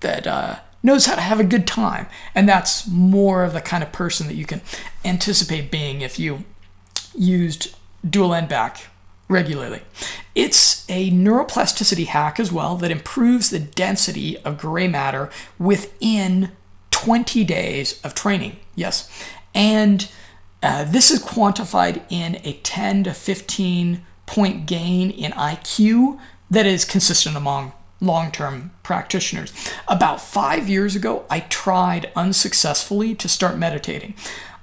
that 0.00 0.26
uh, 0.26 0.56
knows 0.82 1.06
how 1.06 1.14
to 1.14 1.20
have 1.20 1.40
a 1.40 1.44
good 1.44 1.66
time, 1.66 2.06
and 2.34 2.48
that's 2.48 2.86
more 2.88 3.44
of 3.44 3.52
the 3.52 3.60
kind 3.60 3.82
of 3.82 3.92
person 3.92 4.26
that 4.26 4.34
you 4.34 4.44
can 4.44 4.60
anticipate 5.04 5.70
being 5.70 6.00
if 6.00 6.18
you 6.18 6.44
used 7.14 7.76
dual 8.08 8.34
n-back 8.34 8.89
regularly. 9.30 9.82
It's 10.34 10.84
a 10.90 11.10
neuroplasticity 11.10 12.06
hack 12.06 12.38
as 12.38 12.52
well 12.52 12.76
that 12.76 12.90
improves 12.90 13.48
the 13.48 13.60
density 13.60 14.36
of 14.38 14.58
gray 14.58 14.88
matter 14.88 15.30
within 15.58 16.50
20 16.90 17.44
days 17.44 18.00
of 18.02 18.14
training. 18.14 18.58
Yes. 18.74 19.08
And 19.54 20.10
uh, 20.62 20.84
this 20.84 21.10
is 21.10 21.22
quantified 21.22 22.02
in 22.10 22.40
a 22.44 22.54
10 22.54 23.04
to 23.04 23.14
15 23.14 24.04
point 24.26 24.66
gain 24.66 25.10
in 25.10 25.32
IQ 25.32 26.20
that 26.50 26.66
is 26.66 26.84
consistent 26.84 27.36
among 27.36 27.72
long 28.00 28.32
term 28.32 28.72
practitioners. 28.82 29.52
About 29.86 30.20
five 30.20 30.68
years 30.68 30.96
ago, 30.96 31.24
I 31.30 31.40
tried 31.40 32.10
unsuccessfully 32.16 33.14
to 33.14 33.28
start 33.28 33.58
meditating. 33.58 34.14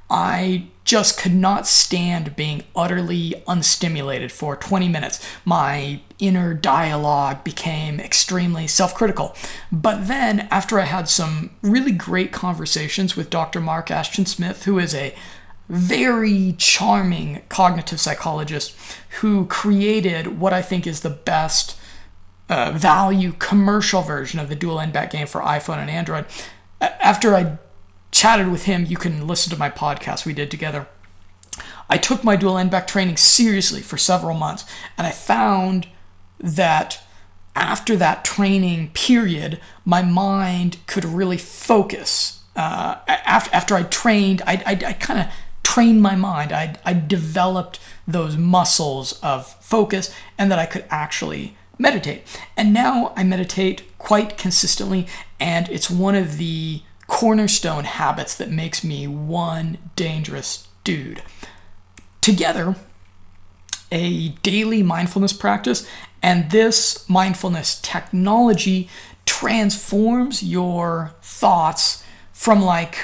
I 0.09 0.67
just 0.85 1.19
could 1.19 1.33
not 1.33 1.67
stand 1.67 2.35
being 2.37 2.63
utterly 2.73 3.33
unstimulated 3.45 4.31
for 4.31 4.55
20 4.55 4.87
minutes. 4.87 5.25
My 5.43 5.99
inner 6.17 6.53
dialogue 6.53 7.43
became 7.43 7.99
extremely 7.99 8.67
self 8.67 8.95
critical. 8.95 9.35
But 9.71 10.07
then, 10.07 10.47
after 10.49 10.79
I 10.79 10.85
had 10.85 11.09
some 11.09 11.51
really 11.61 11.91
great 11.91 12.31
conversations 12.31 13.17
with 13.17 13.29
Dr. 13.29 13.59
Mark 13.59 13.91
Ashton 13.91 14.25
Smith, 14.25 14.63
who 14.63 14.79
is 14.79 14.95
a 14.95 15.13
very 15.67 16.55
charming 16.57 17.41
cognitive 17.49 17.99
psychologist 17.99 18.73
who 19.19 19.45
created 19.47 20.39
what 20.39 20.53
I 20.53 20.61
think 20.61 20.87
is 20.87 21.01
the 21.01 21.09
best 21.09 21.77
uh, 22.49 22.71
value 22.71 23.33
commercial 23.33 24.01
version 24.01 24.39
of 24.39 24.47
the 24.47 24.55
dual 24.55 24.79
n-back 24.79 25.11
game 25.11 25.27
for 25.27 25.41
iPhone 25.41 25.79
and 25.79 25.89
Android. 25.89 26.25
After 26.79 27.35
I 27.35 27.57
chatted 28.11 28.49
with 28.49 28.63
him, 28.63 28.85
you 28.85 28.97
can 28.97 29.27
listen 29.27 29.51
to 29.51 29.59
my 29.59 29.69
podcast 29.69 30.25
we 30.25 30.33
did 30.33 30.49
together. 30.51 30.87
I 31.89 31.97
took 31.97 32.23
my 32.23 32.35
dual 32.35 32.57
n-back 32.57 32.87
training 32.87 33.17
seriously 33.17 33.81
for 33.81 33.97
several 33.97 34.35
months, 34.35 34.65
and 34.97 35.07
I 35.07 35.11
found 35.11 35.87
that 36.39 37.01
after 37.55 37.95
that 37.95 38.23
training 38.23 38.91
period, 38.93 39.59
my 39.83 40.01
mind 40.01 40.77
could 40.85 41.05
really 41.05 41.37
focus. 41.37 42.43
Uh, 42.55 42.97
after, 43.07 43.55
after 43.55 43.75
I 43.75 43.83
trained, 43.83 44.41
I, 44.45 44.61
I, 44.65 44.71
I 44.71 44.93
kind 44.93 45.19
of 45.19 45.27
trained 45.63 46.01
my 46.01 46.15
mind. 46.15 46.51
I, 46.51 46.75
I 46.85 46.93
developed 46.93 47.79
those 48.07 48.37
muscles 48.37 49.19
of 49.21 49.47
focus 49.63 50.13
and 50.37 50.51
that 50.51 50.59
I 50.59 50.65
could 50.65 50.85
actually 50.89 51.57
meditate. 51.79 52.23
And 52.55 52.73
now 52.73 53.13
I 53.15 53.23
meditate 53.23 53.97
quite 53.97 54.37
consistently, 54.37 55.07
and 55.39 55.69
it's 55.69 55.89
one 55.89 56.15
of 56.15 56.37
the 56.37 56.81
cornerstone 57.07 57.85
habits 57.85 58.35
that 58.35 58.51
makes 58.51 58.83
me 58.83 59.07
one 59.07 59.77
dangerous 59.95 60.67
dude. 60.83 61.23
Together, 62.21 62.75
a 63.91 64.29
daily 64.43 64.83
mindfulness 64.83 65.33
practice 65.33 65.87
and 66.21 66.51
this 66.51 67.07
mindfulness 67.09 67.79
technology 67.81 68.89
transforms 69.25 70.43
your 70.43 71.13
thoughts 71.21 72.03
from 72.33 72.61
like 72.61 72.97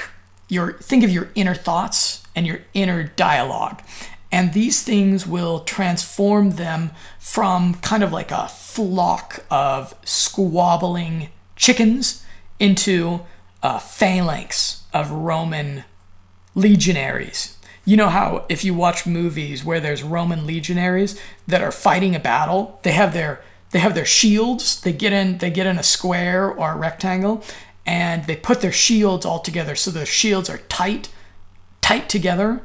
your 0.48 0.74
think 0.74 1.02
of 1.04 1.10
your 1.10 1.30
inner 1.34 1.54
thoughts 1.54 2.22
and 2.34 2.46
your 2.46 2.60
inner 2.74 3.04
dialogue. 3.04 3.82
And 4.30 4.52
these 4.52 4.82
things 4.82 5.26
will 5.26 5.60
transform 5.60 6.52
them 6.52 6.90
from 7.20 7.74
kind 7.76 8.02
of 8.02 8.12
like 8.12 8.32
a 8.32 8.48
flock 8.48 9.44
of 9.50 9.94
squabbling 10.04 11.28
chickens 11.54 12.24
into 12.58 13.20
a 13.64 13.80
phalanx 13.80 14.82
of 14.92 15.10
Roman 15.10 15.84
legionaries. 16.54 17.56
You 17.86 17.96
know 17.96 18.10
how 18.10 18.44
if 18.48 18.62
you 18.62 18.74
watch 18.74 19.06
movies 19.06 19.64
where 19.64 19.80
there's 19.80 20.02
Roman 20.02 20.46
legionaries 20.46 21.20
that 21.48 21.62
are 21.62 21.72
fighting 21.72 22.14
a 22.14 22.20
battle, 22.20 22.78
they 22.82 22.92
have 22.92 23.14
their 23.14 23.42
they 23.70 23.80
have 23.80 23.94
their 23.96 24.04
shields. 24.04 24.80
They 24.80 24.92
get 24.92 25.12
in 25.12 25.38
they 25.38 25.50
get 25.50 25.66
in 25.66 25.78
a 25.78 25.82
square 25.82 26.48
or 26.48 26.72
a 26.72 26.76
rectangle 26.76 27.42
and 27.86 28.26
they 28.26 28.36
put 28.36 28.60
their 28.60 28.72
shields 28.72 29.26
all 29.26 29.40
together 29.40 29.74
so 29.74 29.90
the 29.90 30.06
shields 30.06 30.48
are 30.48 30.58
tight 30.58 31.08
tight 31.80 32.08
together 32.08 32.62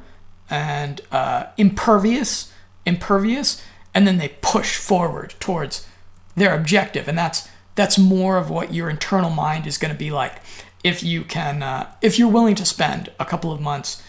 and 0.49 1.01
uh, 1.11 1.45
impervious, 1.57 2.51
impervious, 2.85 3.63
and 3.93 4.07
then 4.07 4.17
they 4.17 4.29
push 4.41 4.77
forward 4.77 5.35
towards 5.39 5.87
their 6.35 6.55
objective, 6.55 7.07
and 7.07 7.17
that's 7.17 7.47
that's 7.75 7.97
more 7.97 8.37
of 8.37 8.49
what 8.49 8.73
your 8.73 8.89
internal 8.89 9.29
mind 9.29 9.65
is 9.65 9.77
going 9.77 9.93
to 9.93 9.97
be 9.97 10.11
like 10.11 10.41
if 10.83 11.03
you 11.03 11.23
can, 11.23 11.61
uh, 11.61 11.91
if 12.01 12.17
you're 12.17 12.29
willing 12.29 12.55
to 12.55 12.65
spend 12.65 13.11
a 13.19 13.25
couple 13.25 13.51
of 13.51 13.59
months 13.59 14.01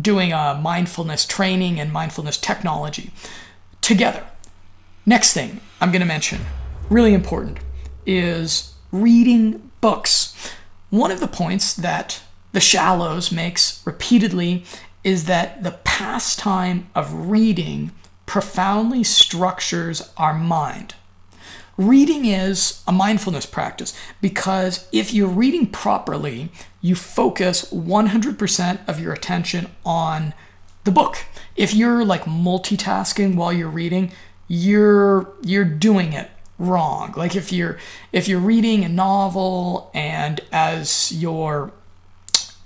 doing 0.00 0.32
a 0.32 0.58
mindfulness 0.60 1.26
training 1.26 1.78
and 1.78 1.92
mindfulness 1.92 2.38
technology 2.38 3.10
together. 3.80 4.24
Next 5.04 5.32
thing 5.32 5.60
I'm 5.80 5.90
going 5.90 6.00
to 6.00 6.06
mention, 6.06 6.40
really 6.88 7.12
important, 7.12 7.58
is 8.06 8.74
reading 8.90 9.70
books. 9.80 10.34
One 10.90 11.10
of 11.10 11.20
the 11.20 11.28
points 11.28 11.74
that 11.74 12.22
the 12.52 12.60
Shallows 12.60 13.32
makes 13.32 13.84
repeatedly 13.86 14.64
is 15.04 15.24
that 15.24 15.62
the 15.62 15.78
pastime 15.84 16.88
of 16.94 17.30
reading 17.30 17.92
profoundly 18.26 19.02
structures 19.02 20.10
our 20.16 20.32
mind. 20.32 20.94
Reading 21.76 22.26
is 22.26 22.82
a 22.86 22.92
mindfulness 22.92 23.46
practice 23.46 23.94
because 24.20 24.86
if 24.92 25.12
you're 25.14 25.28
reading 25.28 25.66
properly, 25.66 26.50
you 26.80 26.94
focus 26.94 27.72
100% 27.72 28.88
of 28.88 29.00
your 29.00 29.12
attention 29.12 29.70
on 29.84 30.34
the 30.84 30.90
book. 30.90 31.24
If 31.56 31.74
you're 31.74 32.04
like 32.04 32.24
multitasking 32.24 33.36
while 33.36 33.52
you're 33.52 33.68
reading, 33.68 34.12
you're 34.48 35.32
you're 35.42 35.64
doing 35.64 36.12
it 36.12 36.30
wrong. 36.58 37.14
Like 37.16 37.34
if 37.34 37.52
you're 37.52 37.78
if 38.12 38.28
you're 38.28 38.40
reading 38.40 38.84
a 38.84 38.88
novel 38.88 39.90
and 39.94 40.40
as 40.52 41.12
you're 41.12 41.72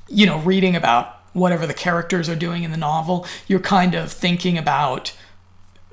you 0.09 0.27
know, 0.27 0.39
reading 0.41 0.77
about 0.77 1.21
whatever 1.33 1.67
the 1.67 1.75
characters 1.75 2.29
are 2.29 2.37
doing 2.37 2.63
in 2.63 2.71
the 2.71 2.77
novel, 2.77 3.27
you're 3.47 3.61
kind 3.61 3.95
of 3.95 4.13
thinking 4.13 4.57
about 4.57 5.15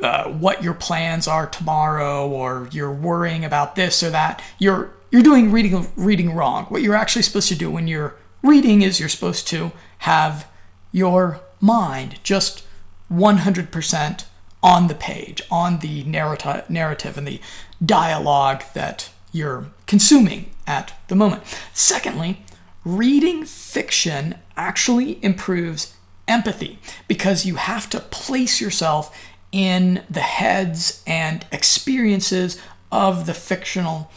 uh, 0.04 0.30
what 0.30 0.64
your 0.64 0.74
plans 0.74 1.28
are 1.28 1.48
tomorrow, 1.48 2.28
or 2.28 2.68
you're 2.72 2.92
worrying 2.92 3.46
about 3.46 3.76
this 3.76 4.04
or 4.04 4.10
that. 4.10 4.42
You're 4.58 4.92
you're 5.12 5.24
doing 5.24 5.52
reading 5.52 5.92
reading 5.96 6.34
wrong. 6.34 6.66
What 6.66 6.82
you're 6.82 6.96
actually 6.96 7.22
supposed 7.22 7.50
to 7.50 7.56
do 7.56 7.70
when 7.70 7.88
you're 7.88 8.16
reading 8.42 8.82
is 8.82 9.00
you're 9.00 9.10
supposed 9.10 9.48
to 9.50 9.72
have 10.00 10.48
your 10.92 11.40
mind 11.62 12.20
just 12.24 12.66
100% 13.12 14.26
on 14.62 14.88
the 14.88 14.96
page, 14.96 15.42
on 15.52 15.80
the 15.80 16.04
narrative, 16.04 16.70
narrative 16.70 17.18
and 17.18 17.28
the 17.28 17.40
dialogue 17.84 18.64
that 18.74 19.10
you're 19.32 19.66
consuming 19.88 20.52
at 20.66 20.94
the 21.08 21.16
moment. 21.16 21.44
Secondly, 21.74 22.44
reading 22.86 23.46
fiction 23.46 24.36
actually 24.56 25.24
improves 25.24 25.96
empathy 26.28 26.80
because 27.08 27.46
you 27.46 27.56
have 27.56 27.90
to 27.90 28.00
place 28.00 28.62
yourself 28.62 29.16
in 29.54 30.04
the 30.10 30.20
heads 30.20 31.02
and 31.08 31.46
experiences 31.54 32.60
of 32.92 33.26
the 33.26 33.34
fictional 33.34 34.12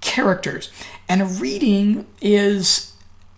characters. 0.00 0.70
And 1.08 1.38
reading 1.40 2.06
is 2.22 2.92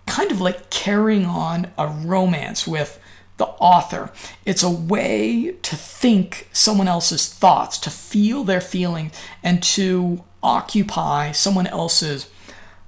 kind 0.06 0.30
of 0.30 0.40
like 0.40 0.70
carrying 0.70 1.24
on 1.24 1.70
a 1.76 1.88
romance 1.88 2.66
with 2.66 3.00
the 3.38 3.46
author. 3.46 4.10
It's 4.44 4.62
a 4.62 4.70
way 4.70 5.56
to 5.62 5.76
think 5.76 6.48
someone 6.52 6.88
else's 6.88 7.32
thoughts, 7.32 7.78
to 7.78 7.90
feel 7.90 8.44
their 8.44 8.60
feelings, 8.60 9.12
and 9.42 9.62
to 9.62 10.24
occupy 10.42 11.32
someone 11.32 11.66
else's 11.66 12.28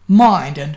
mind. 0.07 0.59
And 0.59 0.77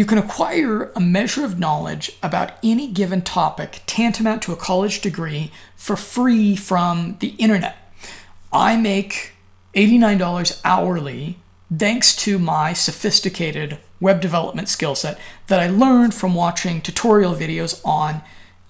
you 0.00 0.06
can 0.06 0.16
acquire 0.16 0.90
a 0.96 0.98
measure 0.98 1.44
of 1.44 1.58
knowledge 1.58 2.12
about 2.22 2.52
any 2.62 2.86
given 2.86 3.20
topic 3.20 3.82
tantamount 3.84 4.40
to 4.40 4.50
a 4.50 4.56
college 4.56 5.02
degree 5.02 5.52
for 5.76 5.94
free 5.94 6.56
from 6.56 7.18
the 7.20 7.34
internet. 7.36 7.92
I 8.50 8.76
make 8.76 9.34
$89 9.74 10.58
hourly 10.64 11.36
thanks 11.76 12.16
to 12.16 12.38
my 12.38 12.72
sophisticated 12.72 13.76
web 14.00 14.22
development 14.22 14.70
skill 14.70 14.94
set 14.94 15.18
that 15.48 15.60
I 15.60 15.68
learned 15.68 16.14
from 16.14 16.34
watching 16.34 16.80
tutorial 16.80 17.34
videos 17.34 17.78
on 17.84 18.22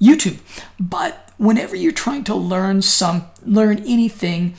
YouTube. 0.03 0.41
But 0.81 1.31
whenever 1.39 1.77
you're 1.77 1.93
trying 1.93 2.25
to 2.25 2.35
learn 2.35 2.83
some 2.83 3.27
learn 3.47 3.79
anything 3.87 4.55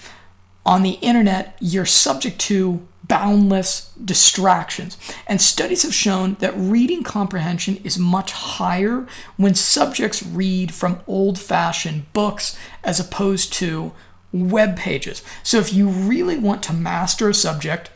on 0.65 0.83
the 0.83 0.97
internet, 1.01 1.57
you're 1.59 1.85
subject 1.85 2.39
to 2.39 2.87
boundless 3.03 3.91
distractions. 4.03 4.97
And 5.27 5.41
studies 5.41 5.83
have 5.83 5.93
shown 5.93 6.35
that 6.39 6.53
reading 6.55 7.03
comprehension 7.03 7.77
is 7.83 7.97
much 7.97 8.31
higher 8.31 9.07
when 9.37 9.55
subjects 9.55 10.23
read 10.23 10.73
from 10.73 11.01
old 11.07 11.39
fashioned 11.39 12.11
books 12.13 12.57
as 12.83 12.99
opposed 12.99 13.53
to 13.53 13.91
web 14.31 14.77
pages. 14.77 15.23
So 15.43 15.57
if 15.57 15.73
you 15.73 15.89
really 15.89 16.37
want 16.37 16.63
to 16.63 16.73
master 16.73 17.29
a 17.29 17.33
subject, 17.33 17.91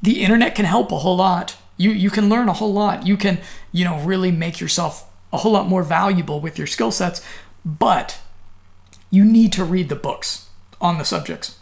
the 0.00 0.22
internet 0.22 0.54
can 0.54 0.64
help 0.64 0.92
a 0.92 0.98
whole 0.98 1.16
lot. 1.16 1.56
You, 1.76 1.90
you 1.90 2.10
can 2.10 2.28
learn 2.28 2.48
a 2.48 2.52
whole 2.52 2.72
lot. 2.72 3.06
You 3.06 3.16
can, 3.16 3.38
you 3.72 3.84
know, 3.84 4.00
really 4.00 4.30
make 4.30 4.60
yourself 4.60 5.08
a 5.32 5.38
whole 5.38 5.52
lot 5.52 5.68
more 5.68 5.82
valuable 5.82 6.40
with 6.40 6.58
your 6.58 6.66
skill 6.66 6.90
sets, 6.90 7.24
but 7.64 8.20
you 9.10 9.24
need 9.24 9.52
to 9.52 9.64
read 9.64 9.88
the 9.88 9.96
books 9.96 10.48
on 10.80 10.98
the 10.98 11.04
subjects. 11.04 11.58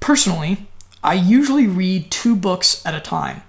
Personally, 0.00 0.66
I 1.06 1.14
usually 1.14 1.66
read 1.66 2.10
two 2.10 2.34
books 2.34 2.84
at 2.84 2.94
a 2.94 3.00
time. 3.00 3.42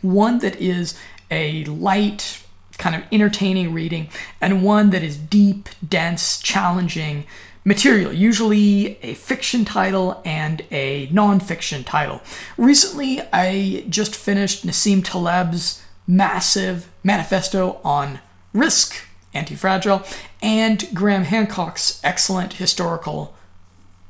One 0.00 0.40
that 0.40 0.56
is 0.56 0.98
a 1.30 1.64
light, 1.64 2.42
kind 2.76 2.96
of 2.96 3.04
entertaining 3.12 3.72
reading, 3.72 4.08
and 4.40 4.64
one 4.64 4.90
that 4.90 5.02
is 5.02 5.16
deep, 5.16 5.68
dense, 5.86 6.40
challenging 6.40 7.24
material, 7.64 8.12
usually 8.12 8.98
a 9.00 9.14
fiction 9.14 9.64
title 9.64 10.20
and 10.24 10.62
a 10.72 11.06
nonfiction 11.06 11.86
title. 11.86 12.20
Recently, 12.56 13.20
I 13.32 13.86
just 13.88 14.16
finished 14.16 14.66
Nassim 14.66 15.04
Taleb's 15.04 15.80
massive 16.08 16.90
manifesto 17.04 17.80
on 17.84 18.18
risk 18.52 19.06
Anti-Fragile, 19.34 20.02
and 20.42 20.88
Graham 20.92 21.24
Hancock's 21.24 22.00
excellent 22.04 22.54
historical 22.54 23.34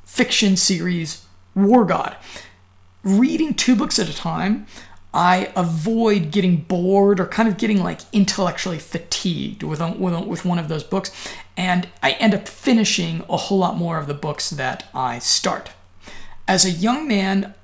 fiction 0.04 0.56
series, 0.56 1.24
War 1.54 1.84
God. 1.84 2.16
Reading 3.04 3.54
two 3.54 3.74
books 3.74 3.98
at 3.98 4.08
a 4.08 4.14
time, 4.14 4.66
I 5.12 5.52
avoid 5.56 6.30
getting 6.30 6.58
bored 6.58 7.18
or 7.18 7.26
kind 7.26 7.48
of 7.48 7.58
getting 7.58 7.82
like 7.82 8.00
intellectually 8.12 8.78
fatigued 8.78 9.62
with, 9.62 9.80
with, 9.98 10.44
one 10.44 10.58
of 10.58 10.68
those 10.68 10.84
books, 10.84 11.10
and 11.56 11.88
I 12.02 12.12
end 12.12 12.32
up 12.34 12.48
finishing 12.48 13.24
a 13.28 13.36
whole 13.36 13.58
lot 13.58 13.76
more 13.76 13.98
of 13.98 14.06
the 14.06 14.14
books 14.14 14.50
that 14.50 14.88
I 14.94 15.18
start. 15.18 15.70
As 16.46 16.64
a 16.64 16.70
young 16.70 17.06
man, 17.06 17.54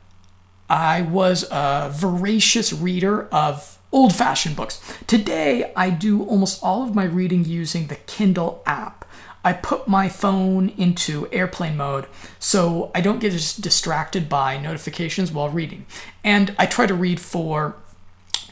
I 0.68 1.02
was 1.02 1.44
a 1.50 1.90
voracious 1.94 2.72
reader 2.72 3.28
of 3.28 3.78
old 3.92 4.14
fashioned 4.14 4.56
books. 4.56 4.82
Today, 5.06 5.72
I 5.74 5.90
do 5.90 6.24
almost 6.24 6.62
all 6.62 6.82
of 6.82 6.94
my 6.94 7.04
reading 7.04 7.44
using 7.44 7.86
the 7.86 7.96
Kindle 7.96 8.62
app. 8.66 9.04
I 9.44 9.52
put 9.52 9.88
my 9.88 10.08
phone 10.08 10.70
into 10.70 11.28
airplane 11.32 11.76
mode 11.76 12.06
so 12.38 12.90
I 12.94 13.00
don't 13.00 13.20
get 13.20 13.32
distracted 13.60 14.28
by 14.28 14.58
notifications 14.58 15.32
while 15.32 15.48
reading. 15.48 15.86
And 16.24 16.54
I 16.58 16.66
try 16.66 16.86
to 16.86 16.94
read 16.94 17.20
for 17.20 17.76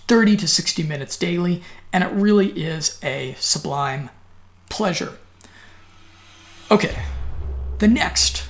30 0.08 0.36
to 0.36 0.48
60 0.48 0.82
minutes 0.84 1.16
daily, 1.16 1.62
and 1.92 2.04
it 2.04 2.12
really 2.12 2.48
is 2.50 2.98
a 3.02 3.34
sublime 3.38 4.10
pleasure. 4.68 5.14
Okay, 6.70 7.02
the 7.78 7.88
next, 7.88 8.44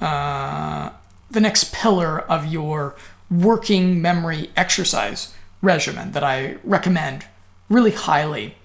uh, 0.00 0.90
the 1.30 1.40
next 1.40 1.72
pillar 1.72 2.20
of 2.20 2.46
your 2.46 2.96
working 3.30 4.00
memory 4.00 4.50
exercise 4.56 5.34
regimen 5.60 6.12
that 6.12 6.24
I 6.24 6.56
recommend 6.62 7.26
really 7.68 7.90
highly 7.90 8.56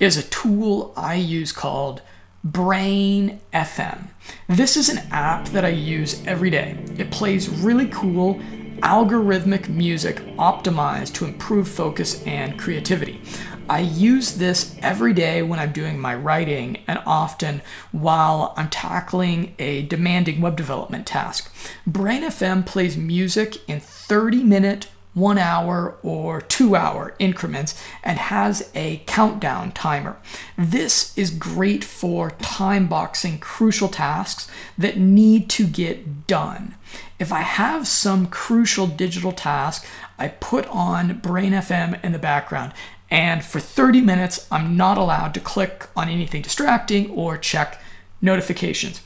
is 0.00 0.16
a 0.16 0.22
tool 0.22 0.92
I 0.96 1.14
use 1.14 1.52
called 1.52 2.02
Brain 2.44 3.40
FM. 3.54 4.08
This 4.48 4.76
is 4.76 4.90
an 4.90 4.98
app 5.10 5.46
that 5.48 5.64
I 5.64 5.70
use 5.70 6.22
every 6.26 6.50
day. 6.50 6.76
It 6.98 7.10
plays 7.10 7.48
really 7.48 7.86
cool 7.86 8.34
algorithmic 8.80 9.70
music 9.70 10.16
optimized 10.36 11.14
to 11.14 11.24
improve 11.24 11.66
focus 11.66 12.22
and 12.24 12.58
creativity. 12.58 13.22
I 13.70 13.78
use 13.78 14.32
this 14.32 14.76
every 14.82 15.14
day 15.14 15.40
when 15.42 15.58
I'm 15.58 15.72
doing 15.72 15.98
my 15.98 16.14
writing 16.14 16.82
and 16.86 17.00
often 17.06 17.62
while 17.92 18.52
I'm 18.58 18.68
tackling 18.68 19.54
a 19.58 19.82
demanding 19.82 20.42
web 20.42 20.54
development 20.54 21.06
task. 21.06 21.50
Brain 21.86 22.24
FM 22.24 22.66
plays 22.66 22.98
music 22.98 23.66
in 23.66 23.80
30 23.80 24.42
minute 24.42 24.88
one 25.14 25.38
hour 25.38 25.96
or 26.02 26.40
two 26.40 26.76
hour 26.76 27.14
increments 27.18 27.80
and 28.02 28.18
has 28.18 28.70
a 28.74 29.02
countdown 29.06 29.72
timer. 29.72 30.18
This 30.58 31.16
is 31.16 31.30
great 31.30 31.84
for 31.84 32.32
time 32.32 32.88
boxing 32.88 33.38
crucial 33.38 33.88
tasks 33.88 34.50
that 34.76 34.98
need 34.98 35.48
to 35.50 35.66
get 35.66 36.26
done. 36.26 36.74
If 37.18 37.32
I 37.32 37.40
have 37.40 37.86
some 37.86 38.26
crucial 38.26 38.86
digital 38.86 39.32
task, 39.32 39.86
I 40.18 40.28
put 40.28 40.66
on 40.66 41.18
Brain 41.18 41.52
FM 41.52 42.02
in 42.04 42.12
the 42.12 42.18
background. 42.18 42.72
And 43.10 43.44
for 43.44 43.60
30 43.60 44.00
minutes, 44.00 44.46
I'm 44.50 44.76
not 44.76 44.98
allowed 44.98 45.34
to 45.34 45.40
click 45.40 45.86
on 45.96 46.08
anything 46.08 46.42
distracting 46.42 47.10
or 47.10 47.38
check 47.38 47.80
notifications. 48.20 49.00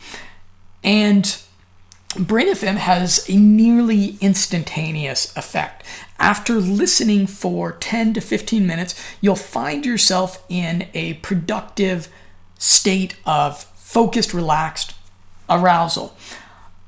And 0.83 1.42
Brain 2.16 2.49
FM 2.49 2.77
has 2.77 3.29
a 3.29 3.37
nearly 3.37 4.16
instantaneous 4.21 5.37
effect. 5.37 5.85
After 6.18 6.55
listening 6.55 7.27
for 7.27 7.73
10 7.73 8.14
to 8.14 8.21
15 8.21 8.66
minutes, 8.66 8.94
you'll 9.21 9.37
find 9.37 9.85
yourself 9.85 10.42
in 10.49 10.88
a 10.94 11.14
productive 11.14 12.09
state 12.59 13.16
of 13.27 13.62
focused, 13.64 14.33
relaxed 14.33 14.94
arousal. 15.51 16.16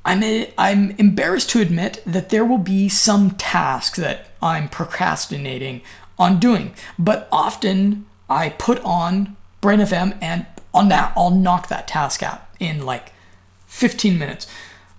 I'm, 0.06 0.22
a, 0.22 0.52
I'm 0.56 0.92
embarrassed 0.92 1.50
to 1.50 1.60
admit 1.60 2.02
that 2.06 2.30
there 2.30 2.44
will 2.44 2.58
be 2.58 2.88
some 2.88 3.32
tasks 3.32 3.98
that 3.98 4.30
I'm 4.40 4.70
procrastinating 4.70 5.82
on 6.18 6.40
doing, 6.40 6.74
but 6.98 7.28
often 7.30 8.06
I 8.30 8.50
put 8.50 8.80
on 8.80 9.36
Brain 9.60 9.80
FM 9.80 10.16
and 10.22 10.46
on 10.72 10.88
that 10.88 11.12
I'll 11.14 11.30
knock 11.30 11.68
that 11.68 11.86
task 11.86 12.22
out 12.22 12.42
in 12.58 12.86
like 12.86 13.12
15 13.66 14.18
minutes. 14.18 14.46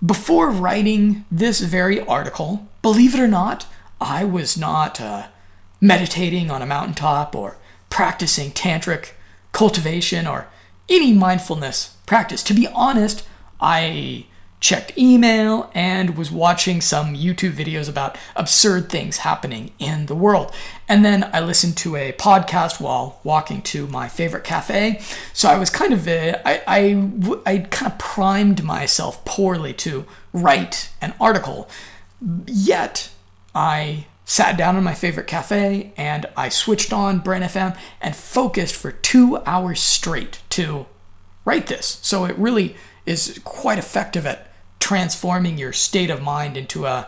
Before 0.03 0.49
writing 0.49 1.25
this 1.31 1.59
very 1.61 1.99
article, 2.01 2.67
believe 2.81 3.13
it 3.13 3.19
or 3.19 3.27
not, 3.27 3.67
I 3.99 4.23
was 4.23 4.57
not 4.57 4.99
uh, 4.99 5.27
meditating 5.79 6.49
on 6.49 6.61
a 6.61 6.65
mountaintop 6.65 7.35
or 7.35 7.57
practicing 7.89 8.51
tantric 8.51 9.11
cultivation 9.51 10.25
or 10.25 10.47
any 10.89 11.13
mindfulness 11.13 11.97
practice. 12.07 12.41
To 12.43 12.53
be 12.53 12.67
honest, 12.67 13.27
I 13.59 14.25
checked 14.61 14.95
email 14.95 15.71
and 15.73 16.15
was 16.15 16.31
watching 16.31 16.79
some 16.79 17.15
YouTube 17.15 17.53
videos 17.53 17.89
about 17.89 18.15
absurd 18.35 18.89
things 18.89 19.17
happening 19.17 19.71
in 19.79 20.05
the 20.05 20.15
world. 20.15 20.53
And 20.87 21.03
then 21.03 21.29
I 21.33 21.41
listened 21.41 21.75
to 21.77 21.95
a 21.95 22.13
podcast 22.13 22.79
while 22.79 23.19
walking 23.23 23.63
to 23.63 23.87
my 23.87 24.07
favorite 24.07 24.43
cafe. 24.43 25.01
So 25.33 25.49
I 25.49 25.57
was 25.57 25.71
kind 25.71 25.93
of, 25.93 26.07
uh, 26.07 26.37
I, 26.45 26.61
I, 26.67 27.43
I 27.45 27.57
kind 27.71 27.91
of 27.91 27.97
primed 27.97 28.63
myself 28.63 29.25
poorly 29.25 29.73
to 29.73 30.05
write 30.31 30.91
an 31.01 31.15
article. 31.19 31.67
Yet 32.45 33.09
I 33.55 34.05
sat 34.25 34.57
down 34.57 34.77
in 34.77 34.83
my 34.83 34.93
favorite 34.93 35.27
cafe 35.27 35.91
and 35.97 36.27
I 36.37 36.49
switched 36.49 36.93
on 36.93 37.19
Brain 37.19 37.41
FM 37.41 37.75
and 37.99 38.15
focused 38.15 38.75
for 38.75 38.91
two 38.91 39.37
hours 39.47 39.79
straight 39.81 40.41
to 40.51 40.85
write 41.45 41.65
this. 41.65 41.99
So 42.03 42.25
it 42.25 42.37
really 42.37 42.75
is 43.07 43.41
quite 43.43 43.79
effective 43.79 44.27
at 44.27 44.50
transforming 44.81 45.57
your 45.57 45.71
state 45.71 46.09
of 46.09 46.21
mind 46.21 46.57
into 46.57 46.85
a, 46.85 47.07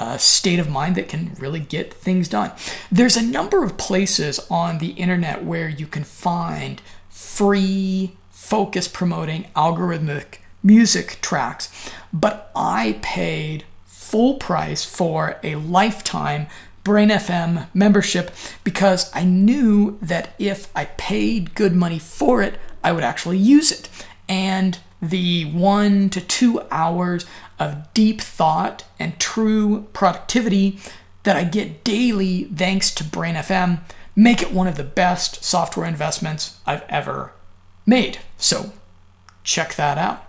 a, 0.00 0.18
state 0.18 0.58
of 0.58 0.68
mind 0.68 0.96
that 0.96 1.08
can 1.08 1.36
really 1.38 1.60
get 1.60 1.94
things 1.94 2.28
done. 2.28 2.50
There's 2.90 3.16
a 3.16 3.22
number 3.22 3.62
of 3.62 3.76
places 3.76 4.40
on 4.50 4.78
the 4.78 4.92
internet 4.92 5.44
where 5.44 5.68
you 5.68 5.86
can 5.86 6.02
find 6.02 6.82
free 7.08 8.16
focus 8.30 8.88
promoting 8.88 9.44
algorithmic 9.54 10.38
music 10.62 11.18
tracks, 11.20 11.70
but 12.12 12.50
I 12.56 12.98
paid 13.02 13.64
full 13.84 14.34
price 14.34 14.84
for 14.84 15.38
a 15.44 15.54
lifetime 15.54 16.48
Brain 16.82 17.10
FM 17.10 17.68
membership 17.74 18.34
because 18.64 19.10
I 19.14 19.24
knew 19.24 19.98
that 20.00 20.30
if 20.38 20.68
I 20.74 20.86
paid 20.86 21.54
good 21.54 21.74
money 21.74 21.98
for 21.98 22.42
it, 22.42 22.58
I 22.82 22.92
would 22.92 23.04
actually 23.04 23.36
use 23.36 23.70
it. 23.70 23.88
And 24.28 24.78
the 25.00 25.44
one 25.46 26.10
to 26.10 26.20
two 26.20 26.62
hours 26.70 27.26
of 27.58 27.92
deep 27.94 28.20
thought 28.20 28.84
and 28.98 29.18
true 29.18 29.88
productivity 29.92 30.78
that 31.22 31.36
I 31.36 31.44
get 31.44 31.84
daily 31.84 32.44
thanks 32.44 32.94
to 32.94 33.04
Brain 33.04 33.34
FM 33.34 33.80
make 34.16 34.42
it 34.42 34.52
one 34.52 34.66
of 34.66 34.76
the 34.76 34.84
best 34.84 35.44
software 35.44 35.86
investments 35.86 36.58
I've 36.66 36.84
ever 36.88 37.32
made. 37.86 38.18
So 38.36 38.72
check 39.44 39.74
that 39.76 39.98
out. 39.98 40.26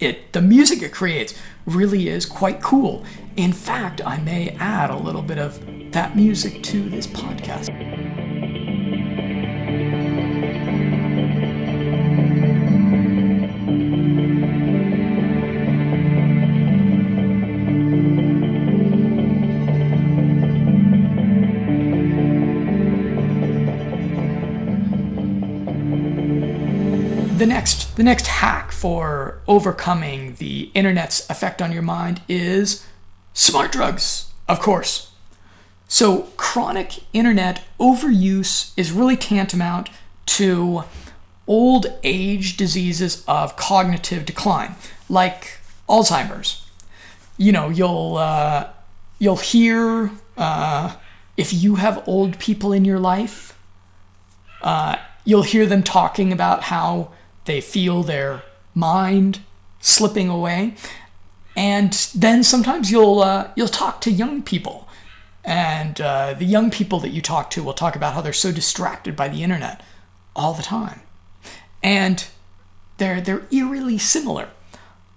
It 0.00 0.32
the 0.32 0.42
music 0.42 0.82
it 0.82 0.92
creates 0.92 1.34
really 1.64 2.08
is 2.08 2.26
quite 2.26 2.60
cool. 2.60 3.04
In 3.36 3.52
fact, 3.52 4.00
I 4.04 4.18
may 4.18 4.50
add 4.58 4.90
a 4.90 4.96
little 4.96 5.22
bit 5.22 5.38
of 5.38 5.60
that 5.92 6.16
music 6.16 6.62
to 6.64 6.88
this 6.88 7.06
podcast. 7.06 8.15
The 27.96 28.02
next 28.02 28.26
hack 28.26 28.72
for 28.72 29.40
overcoming 29.48 30.34
the 30.34 30.70
internet's 30.74 31.28
effect 31.30 31.60
on 31.62 31.72
your 31.72 31.82
mind 31.82 32.20
is 32.28 32.86
smart 33.32 33.72
drugs, 33.72 34.30
of 34.46 34.60
course. 34.60 35.12
So 35.88 36.22
chronic 36.36 37.04
internet 37.14 37.62
overuse 37.80 38.72
is 38.76 38.92
really 38.92 39.16
tantamount 39.16 39.88
to 40.26 40.84
old 41.46 41.86
age 42.02 42.58
diseases 42.58 43.24
of 43.26 43.56
cognitive 43.56 44.26
decline, 44.26 44.74
like 45.08 45.58
Alzheimer's. 45.88 46.66
You 47.38 47.52
know, 47.52 47.70
you'll 47.70 48.16
uh, 48.16 48.68
you'll 49.18 49.36
hear 49.36 50.10
uh, 50.36 50.96
if 51.38 51.52
you 51.52 51.76
have 51.76 52.06
old 52.06 52.38
people 52.38 52.72
in 52.72 52.84
your 52.84 52.98
life, 52.98 53.58
uh, 54.60 54.96
you'll 55.24 55.44
hear 55.44 55.64
them 55.64 55.82
talking 55.82 56.30
about 56.30 56.64
how 56.64 57.12
they 57.46 57.60
feel 57.60 58.02
their 58.02 58.42
mind 58.74 59.40
slipping 59.80 60.28
away. 60.28 60.74
And 61.56 61.92
then 62.14 62.44
sometimes 62.44 62.90
you'll 62.90 63.20
uh, 63.20 63.50
you'll 63.56 63.68
talk 63.68 64.00
to 64.02 64.10
young 64.10 64.42
people, 64.42 64.88
and 65.42 65.98
uh, 66.00 66.34
the 66.34 66.44
young 66.44 66.70
people 66.70 67.00
that 67.00 67.10
you 67.10 67.22
talk 67.22 67.50
to 67.50 67.62
will 67.62 67.72
talk 67.72 67.96
about 67.96 68.12
how 68.12 68.20
they're 68.20 68.34
so 68.34 68.52
distracted 68.52 69.16
by 69.16 69.28
the 69.28 69.42
internet 69.42 69.82
all 70.34 70.52
the 70.52 70.62
time. 70.62 71.00
And 71.82 72.26
they're 72.98 73.22
they're 73.22 73.46
eerily 73.50 73.96
similar, 73.96 74.50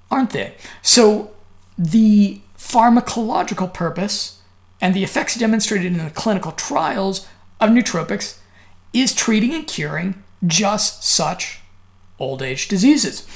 aren't 0.10 0.30
they? 0.30 0.56
So 0.82 1.32
the 1.78 2.40
pharmacological 2.58 3.74
purpose 3.74 4.42
and 4.80 4.94
the 4.94 5.04
effects 5.04 5.36
demonstrated 5.36 5.88
in 5.88 5.98
the 5.98 6.12
clinical 6.12 6.54
trials 6.54 7.28
of 7.60 7.70
nootropics 7.70 8.40
is 8.94 9.14
treating 9.14 9.54
and 9.54 9.68
curing 9.68 10.24
just 10.46 11.04
such 11.04 11.59
old 12.20 12.42
age 12.42 12.68
diseases. 12.68 13.28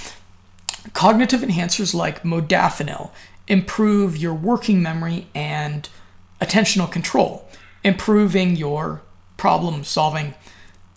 Cognitive 0.94 1.42
enhancers 1.42 1.94
like 1.94 2.24
modafinil 2.24 3.12
improve 3.48 4.18
your 4.18 4.34
working 4.34 4.82
memory 4.82 5.28
and 5.34 5.90
attentional 6.42 6.92
control, 6.92 7.48
improving 7.84 8.56
your 8.56 9.02
problem 9.38 9.84
solving 9.84 10.34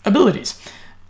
abilities. 0.05 0.61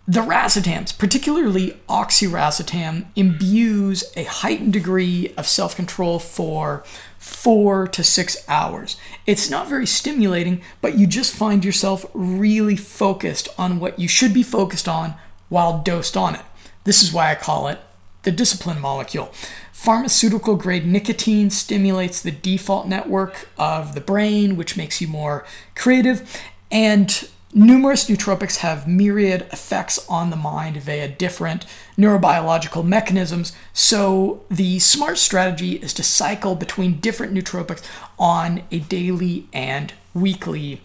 The 0.08 0.20
racetams, 0.20 0.96
particularly 0.96 1.80
oxiracetam, 1.88 3.06
imbues 3.16 4.04
a 4.14 4.22
heightened 4.22 4.72
degree 4.72 5.34
of 5.36 5.48
self 5.48 5.74
control 5.74 6.20
for 6.20 6.84
four 7.18 7.88
to 7.88 8.04
six 8.04 8.36
hours. 8.46 8.96
It's 9.26 9.50
not 9.50 9.68
very 9.68 9.86
stimulating, 9.86 10.62
but 10.80 10.96
you 10.96 11.08
just 11.08 11.34
find 11.34 11.64
yourself 11.64 12.06
really 12.14 12.76
focused 12.76 13.48
on 13.58 13.80
what 13.80 13.98
you 13.98 14.06
should 14.06 14.32
be 14.32 14.44
focused 14.44 14.86
on 14.86 15.14
while 15.48 15.82
dosed 15.82 16.16
on 16.16 16.36
it. 16.36 16.45
This 16.86 17.02
is 17.02 17.12
why 17.12 17.30
I 17.30 17.34
call 17.34 17.68
it 17.68 17.80
the 18.22 18.32
discipline 18.32 18.80
molecule. 18.80 19.26
Pharmaceutical 19.72 20.56
grade 20.56 20.86
nicotine 20.86 21.50
stimulates 21.50 22.22
the 22.22 22.30
default 22.30 22.88
network 22.88 23.48
of 23.58 23.94
the 23.94 24.00
brain, 24.00 24.56
which 24.56 24.76
makes 24.76 25.00
you 25.00 25.08
more 25.08 25.44
creative. 25.74 26.40
And 26.70 27.28
Numerous 27.54 28.06
nootropics 28.10 28.58
have 28.58 28.86
myriad 28.86 29.42
effects 29.50 30.04
on 30.10 30.28
the 30.28 30.36
mind 30.36 30.76
via 30.76 31.08
different 31.08 31.64
neurobiological 31.96 32.84
mechanisms. 32.84 33.52
So, 33.72 34.44
the 34.50 34.78
smart 34.78 35.16
strategy 35.16 35.76
is 35.76 35.94
to 35.94 36.02
cycle 36.02 36.54
between 36.54 37.00
different 37.00 37.32
nootropics 37.32 37.82
on 38.18 38.64
a 38.70 38.80
daily 38.80 39.48
and 39.54 39.94
weekly 40.12 40.82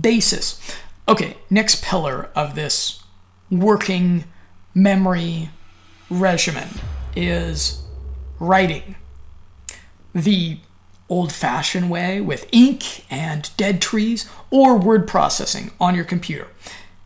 basis. 0.00 0.58
Okay, 1.06 1.36
next 1.50 1.82
pillar 1.82 2.30
of 2.34 2.54
this 2.54 3.02
working 3.50 4.24
memory 4.76 5.48
regimen 6.10 6.68
is 7.16 7.82
writing. 8.38 8.94
The 10.14 10.58
old 11.08 11.32
fashioned 11.32 11.90
way 11.90 12.20
with 12.20 12.46
ink 12.52 13.06
and 13.10 13.50
dead 13.56 13.80
trees 13.80 14.28
or 14.50 14.76
word 14.76 15.08
processing 15.08 15.70
on 15.80 15.94
your 15.94 16.04
computer 16.04 16.48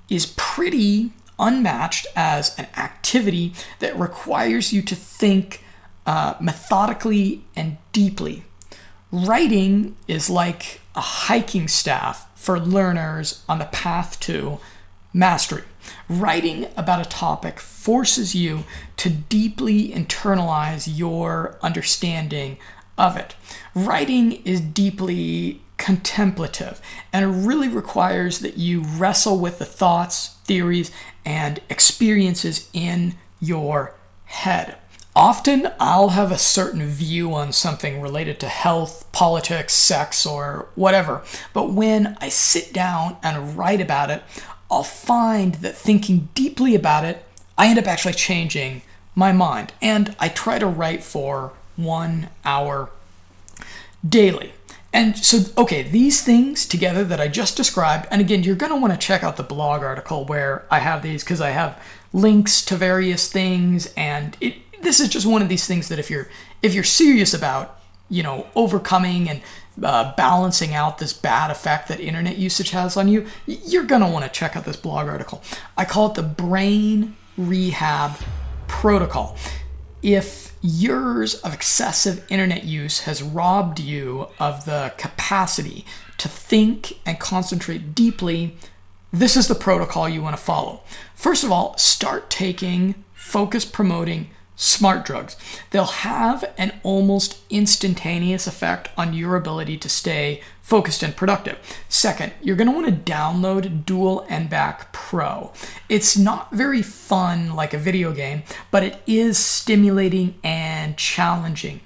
is 0.09 0.35
pretty 0.37 1.13
unmatched 1.39 2.07
as 2.17 2.59
an 2.59 2.67
activity 2.77 3.55
that 3.79 3.97
requires 3.97 4.73
you 4.73 4.83
to 4.83 4.97
think 4.97 5.65
uh, 6.07 6.35
methodically 6.41 7.45
and 7.55 7.77
deeply. 7.93 8.43
Writing 9.13 9.97
is 10.09 10.29
like 10.29 10.81
a 10.97 11.01
hiking 11.01 11.69
staff 11.69 12.29
for 12.35 12.59
learners 12.59 13.45
on 13.49 13.61
the 13.61 13.67
path 13.67 14.19
to 14.21 14.59
mastery. 15.13 15.63
Writing 16.09 16.67
about 16.77 17.05
a 17.05 17.09
topic 17.09 17.61
forces 17.61 18.35
you 18.35 18.65
to 18.97 19.11
deeply 19.11 19.89
internalize 19.89 20.89
your 20.93 21.59
understanding 21.63 22.59
of 22.99 23.17
it. 23.17 23.35
Writing 23.75 24.33
is 24.45 24.61
deeply 24.61 25.63
contemplative 25.79 26.81
and 27.13 27.25
it 27.25 27.47
really 27.47 27.69
requires 27.69 28.41
that 28.41 28.59
you 28.59 28.83
wrestle 28.83 29.39
with 29.39 29.59
the 29.59 29.65
thoughts, 29.65 30.37
theories, 30.45 30.91
and 31.25 31.61
experiences 31.71 32.69
in 32.75 33.15
your 33.41 33.95
head. 34.27 34.77
Often 35.17 35.73
I'll 35.81 36.11
have 36.11 36.31
a 36.31 36.39
certain 36.39 36.87
view 36.87 37.35
on 37.35 37.53
something 37.53 38.01
related 38.01 38.39
to 38.41 38.49
health, 38.49 39.11
politics, 39.11 39.73
sex, 39.73 40.25
or 40.25 40.69
whatever, 40.77 41.23
but 41.53 41.73
when 41.73 42.17
I 42.21 42.29
sit 42.29 42.73
down 42.73 43.17
and 43.23 43.57
write 43.57 43.81
about 43.81 44.11
it, 44.11 44.23
I'll 44.71 44.83
find 44.83 45.57
that 45.57 45.77
thinking 45.77 46.29
deeply 46.35 46.75
about 46.75 47.05
it, 47.05 47.25
I 47.59 47.69
end 47.69 47.79
up 47.79 47.87
actually 47.87 48.15
changing 48.15 48.83
my 49.15 49.33
mind. 49.33 49.73
And 49.83 50.15
I 50.19 50.29
try 50.29 50.59
to 50.59 50.67
write 50.67 51.03
for 51.03 51.53
one 51.77 52.29
hour 52.45 52.91
daily. 54.07 54.53
And 54.93 55.17
so, 55.17 55.51
okay, 55.57 55.83
these 55.83 56.23
things 56.23 56.67
together 56.67 57.05
that 57.05 57.21
I 57.21 57.29
just 57.29 57.57
described, 57.57 58.09
and 58.11 58.21
again, 58.21 58.43
you're 58.43 58.57
going 58.57 58.73
to 58.73 58.79
want 58.79 58.93
to 58.93 58.99
check 58.99 59.23
out 59.23 59.37
the 59.37 59.43
blog 59.45 59.83
article 59.83 60.25
where 60.25 60.65
I 60.71 60.81
have 60.81 61.03
these 61.03 61.23
because 61.23 61.41
I 61.41 61.51
have 61.51 61.81
links 62.13 62.65
to 62.65 62.77
various 62.77 63.31
things, 63.31 63.93
and 63.97 64.37
it, 64.41 64.57
this 64.83 64.99
is 64.99 65.09
just 65.09 65.27
one 65.27 65.43
of 65.43 65.49
these 65.49 65.67
things 65.67 65.89
that 65.89 66.01
if 66.01 66.11
you're 66.11 66.29
if 66.61 66.75
you're 66.75 66.83
serious 66.83 67.33
about, 67.33 67.81
you 68.09 68.25
know, 68.25 68.49
overcoming 68.57 69.31
and 69.31 69.43
uh, 69.83 70.15
balancing 70.17 70.75
out 70.75 70.99
this 70.99 71.13
bad 71.13 71.51
effect 71.51 71.89
that 71.89 72.01
internet 72.01 72.39
usage 72.39 72.71
has 72.71 72.97
on 72.97 73.09
you, 73.09 73.27
you're 73.47 73.85
going 73.85 74.03
to 74.03 74.09
want 74.09 74.25
to 74.25 74.31
check 74.31 74.57
out 74.57 74.65
this 74.65 74.77
blog 74.77 75.09
article. 75.09 75.43
I 75.77 75.85
call 75.85 76.11
it 76.11 76.15
the 76.15 76.23
Brain 76.23 77.17
Rehab 77.37 78.13
Protocol. 78.69 79.37
If 80.03 80.55
years 80.63 81.35
of 81.37 81.55
excessive 81.55 82.25
internet 82.31 82.65
use 82.65 83.01
has 83.01 83.23
robbed 83.23 83.81
you 83.81 84.29
of 84.39 84.65
the 84.65 84.93
capacity 84.97 85.85
to 86.19 86.29
think 86.29 86.99
and 87.07 87.19
concentrate 87.19 87.95
deeply, 87.95 88.57
this 89.13 89.37
is 89.37 89.49
the 89.49 89.55
protocol 89.55 90.09
you 90.09 90.23
want 90.23 90.37
to 90.37 90.43
follow. 90.43 90.83
First 91.15 91.45
of 91.45 91.51
all, 91.51 91.77
start 91.79 92.31
taking 92.31 93.05
focus 93.13 93.65
promoting 93.65 94.31
smart 94.61 95.07
drugs. 95.07 95.37
They'll 95.71 95.87
have 95.87 96.45
an 96.59 96.79
almost 96.83 97.39
instantaneous 97.49 98.47
effect 98.47 98.91
on 98.97 99.15
your 99.15 99.35
ability 99.35 99.79
to 99.79 99.89
stay 99.89 100.43
focused 100.61 101.03
and 101.03 101.17
productive. 101.17 101.59
Second, 101.89 102.35
you're 102.43 102.57
going 102.57 102.69
to 102.69 102.75
want 102.75 102.87
to 102.87 103.13
download 103.13 103.87
Dual 103.87 104.27
N-Back 104.29 104.93
Pro. 104.93 105.53
It's 105.89 106.17
not 106.17 106.53
very 106.53 106.83
fun 106.83 107.57
like 107.57 107.73
a 107.73 107.79
video 107.79 108.13
game, 108.13 108.43
but 108.71 108.85
it 108.85 109.03
is 109.07 109.39
stimulating 109.39 110.35
and 110.45 110.97
challenging. 110.99 111.81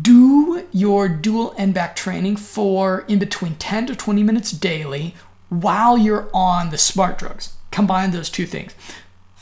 Do 0.00 0.66
your 0.70 1.08
Dual 1.08 1.52
N-Back 1.58 1.96
training 1.96 2.36
for 2.36 3.04
in 3.08 3.18
between 3.18 3.56
10 3.56 3.88
to 3.88 3.96
20 3.96 4.22
minutes 4.22 4.52
daily 4.52 5.16
while 5.48 5.98
you're 5.98 6.30
on 6.32 6.70
the 6.70 6.78
smart 6.78 7.18
drugs. 7.18 7.54
Combine 7.72 8.12
those 8.12 8.30
two 8.30 8.46
things. 8.46 8.72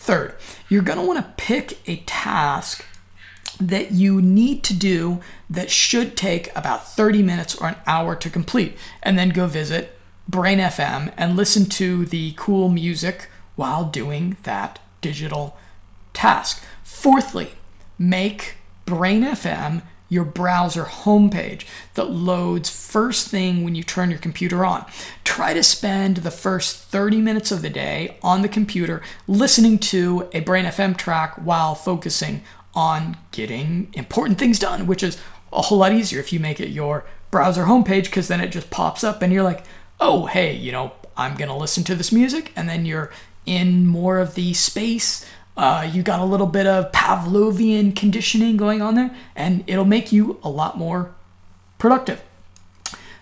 Third, 0.02 0.34
you're 0.68 0.82
going 0.82 0.98
to 0.98 1.06
want 1.06 1.20
to 1.20 1.32
pick 1.36 1.78
a 1.88 1.98
task 2.06 2.84
that 3.60 3.92
you 3.92 4.20
need 4.20 4.64
to 4.64 4.74
do 4.74 5.20
that 5.48 5.70
should 5.70 6.16
take 6.16 6.50
about 6.56 6.88
30 6.88 7.22
minutes 7.22 7.54
or 7.54 7.68
an 7.68 7.76
hour 7.86 8.16
to 8.16 8.28
complete, 8.28 8.76
and 9.00 9.16
then 9.16 9.28
go 9.28 9.46
visit 9.46 9.96
Brain 10.28 10.58
FM 10.58 11.12
and 11.16 11.36
listen 11.36 11.66
to 11.66 12.04
the 12.04 12.34
cool 12.36 12.68
music 12.68 13.28
while 13.54 13.84
doing 13.84 14.36
that 14.42 14.80
digital 15.00 15.56
task. 16.12 16.64
Fourthly, 16.82 17.52
make 17.96 18.56
Brain 18.86 19.22
FM 19.22 19.82
your 20.12 20.24
browser 20.24 20.84
homepage 20.84 21.64
that 21.94 22.10
loads 22.10 22.68
first 22.68 23.28
thing 23.28 23.64
when 23.64 23.74
you 23.74 23.82
turn 23.82 24.10
your 24.10 24.18
computer 24.18 24.64
on. 24.64 24.84
Try 25.24 25.54
to 25.54 25.62
spend 25.62 26.18
the 26.18 26.30
first 26.30 26.76
30 26.76 27.20
minutes 27.22 27.50
of 27.50 27.62
the 27.62 27.70
day 27.70 28.18
on 28.22 28.42
the 28.42 28.48
computer 28.48 29.00
listening 29.26 29.78
to 29.78 30.28
a 30.32 30.40
Brain 30.40 30.66
FM 30.66 30.96
track 30.96 31.34
while 31.36 31.74
focusing 31.74 32.42
on 32.74 33.16
getting 33.30 33.88
important 33.94 34.38
things 34.38 34.58
done, 34.58 34.86
which 34.86 35.02
is 35.02 35.18
a 35.50 35.62
whole 35.62 35.78
lot 35.78 35.92
easier 35.92 36.20
if 36.20 36.32
you 36.32 36.40
make 36.40 36.60
it 36.60 36.68
your 36.68 37.04
browser 37.30 37.64
homepage 37.64 38.04
because 38.04 38.28
then 38.28 38.40
it 38.40 38.48
just 38.48 38.70
pops 38.70 39.02
up 39.02 39.22
and 39.22 39.32
you're 39.32 39.42
like, 39.42 39.64
oh, 39.98 40.26
hey, 40.26 40.54
you 40.54 40.72
know, 40.72 40.92
I'm 41.16 41.36
going 41.36 41.48
to 41.48 41.56
listen 41.56 41.84
to 41.84 41.94
this 41.94 42.12
music. 42.12 42.52
And 42.54 42.68
then 42.68 42.84
you're 42.84 43.10
in 43.46 43.86
more 43.86 44.18
of 44.18 44.34
the 44.34 44.52
space 44.52 45.24
uh, 45.56 45.88
you 45.90 46.02
got 46.02 46.20
a 46.20 46.24
little 46.24 46.46
bit 46.46 46.66
of 46.66 46.90
Pavlovian 46.92 47.94
conditioning 47.94 48.56
going 48.56 48.80
on 48.80 48.94
there, 48.94 49.14
and 49.36 49.64
it'll 49.66 49.84
make 49.84 50.12
you 50.12 50.38
a 50.42 50.48
lot 50.48 50.78
more 50.78 51.14
productive. 51.78 52.22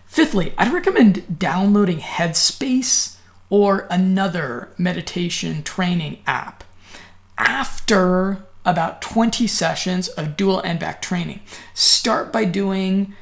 Fifthly, 0.06 0.52
I'd 0.58 0.72
recommend 0.72 1.38
downloading 1.38 1.98
Headspace 1.98 3.16
or 3.48 3.86
another 3.90 4.70
meditation 4.78 5.62
training 5.62 6.18
app 6.26 6.64
after 7.36 8.44
about 8.64 9.02
20 9.02 9.46
sessions 9.46 10.08
of 10.08 10.36
dual 10.36 10.60
n-back 10.62 11.02
training. 11.02 11.40
Start 11.74 12.32
by 12.32 12.44
doing 12.44 13.14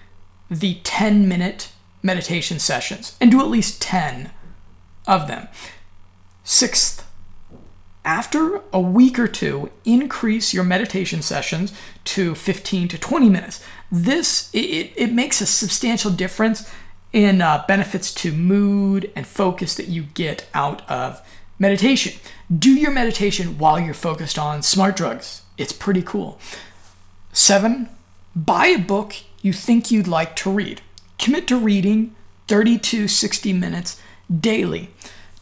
the 0.51 0.81
10 0.83 1.29
minute 1.29 1.73
meditation 2.03 2.59
sessions 2.59 3.17
and 3.21 3.31
do 3.31 3.41
at 3.41 3.49
least 3.49 3.81
10 3.81 4.31
of 5.07 5.29
them. 5.29 5.49
Sixth, 6.45 7.08
after 8.09 8.63
a 8.73 8.81
week 8.81 9.19
or 9.19 9.29
two, 9.29 9.71
increase 9.85 10.55
your 10.55 10.65
meditation 10.65 11.21
sessions 11.21 11.75
to 12.05 12.35
15 12.35 12.89
to 12.89 12.99
20 12.99 13.29
minutes. 13.29 13.63
This 13.93 14.49
it, 14.55 14.95
it 14.97 15.13
makes 15.13 15.43
a 15.43 15.47
substantial 15.47 16.11
difference 16.11 16.73
in 17.13 17.43
uh, 17.43 17.67
benefits 17.69 18.15
to 18.15 18.33
mood 18.33 19.13
and 19.15 19.27
focus 19.27 19.75
that 19.75 19.89
you 19.89 20.05
get 20.15 20.49
out 20.55 20.89
of 20.91 21.21
meditation. 21.59 22.19
Do 22.57 22.71
your 22.71 22.93
meditation 22.93 23.59
while 23.59 23.79
you're 23.79 23.93
focused 23.93 24.39
on 24.39 24.63
smart 24.63 24.97
drugs. 24.97 25.43
It's 25.59 25.75
pretty 25.75 26.03
cool. 26.03 26.41
Seven, 27.35 27.91
buy 28.35 28.69
a 28.69 28.79
book 28.79 29.17
you 29.43 29.53
think 29.53 29.91
you'd 29.91 30.09
like 30.09 30.35
to 30.37 30.51
read. 30.51 30.81
Commit 31.19 31.47
to 31.49 31.59
reading 31.59 32.17
30 32.47 32.79
to 32.79 33.07
60 33.07 33.53
minutes 33.53 34.01
daily. 34.35 34.89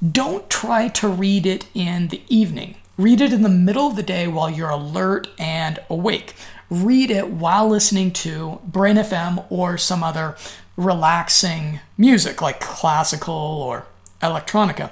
Don't 0.04 0.50
try 0.50 0.88
to 0.88 1.08
read 1.08 1.46
it 1.46 1.66
in 1.72 2.08
the 2.08 2.20
evening. 2.28 2.76
Read 2.98 3.22
it 3.22 3.32
in 3.32 3.42
the 3.42 3.48
middle 3.48 3.86
of 3.86 3.96
the 3.96 4.02
day 4.02 4.26
while 4.28 4.50
you're 4.50 4.68
alert 4.68 5.28
and 5.38 5.78
awake. 5.88 6.34
Read 6.68 7.10
it 7.10 7.28
while 7.28 7.66
listening 7.68 8.10
to 8.10 8.60
Brain 8.64 8.96
FM 8.96 9.46
or 9.50 9.78
some 9.78 10.02
other 10.02 10.36
relaxing 10.76 11.80
music 11.96 12.42
like 12.42 12.60
classical 12.60 13.34
or 13.34 13.86
electronica. 14.20 14.90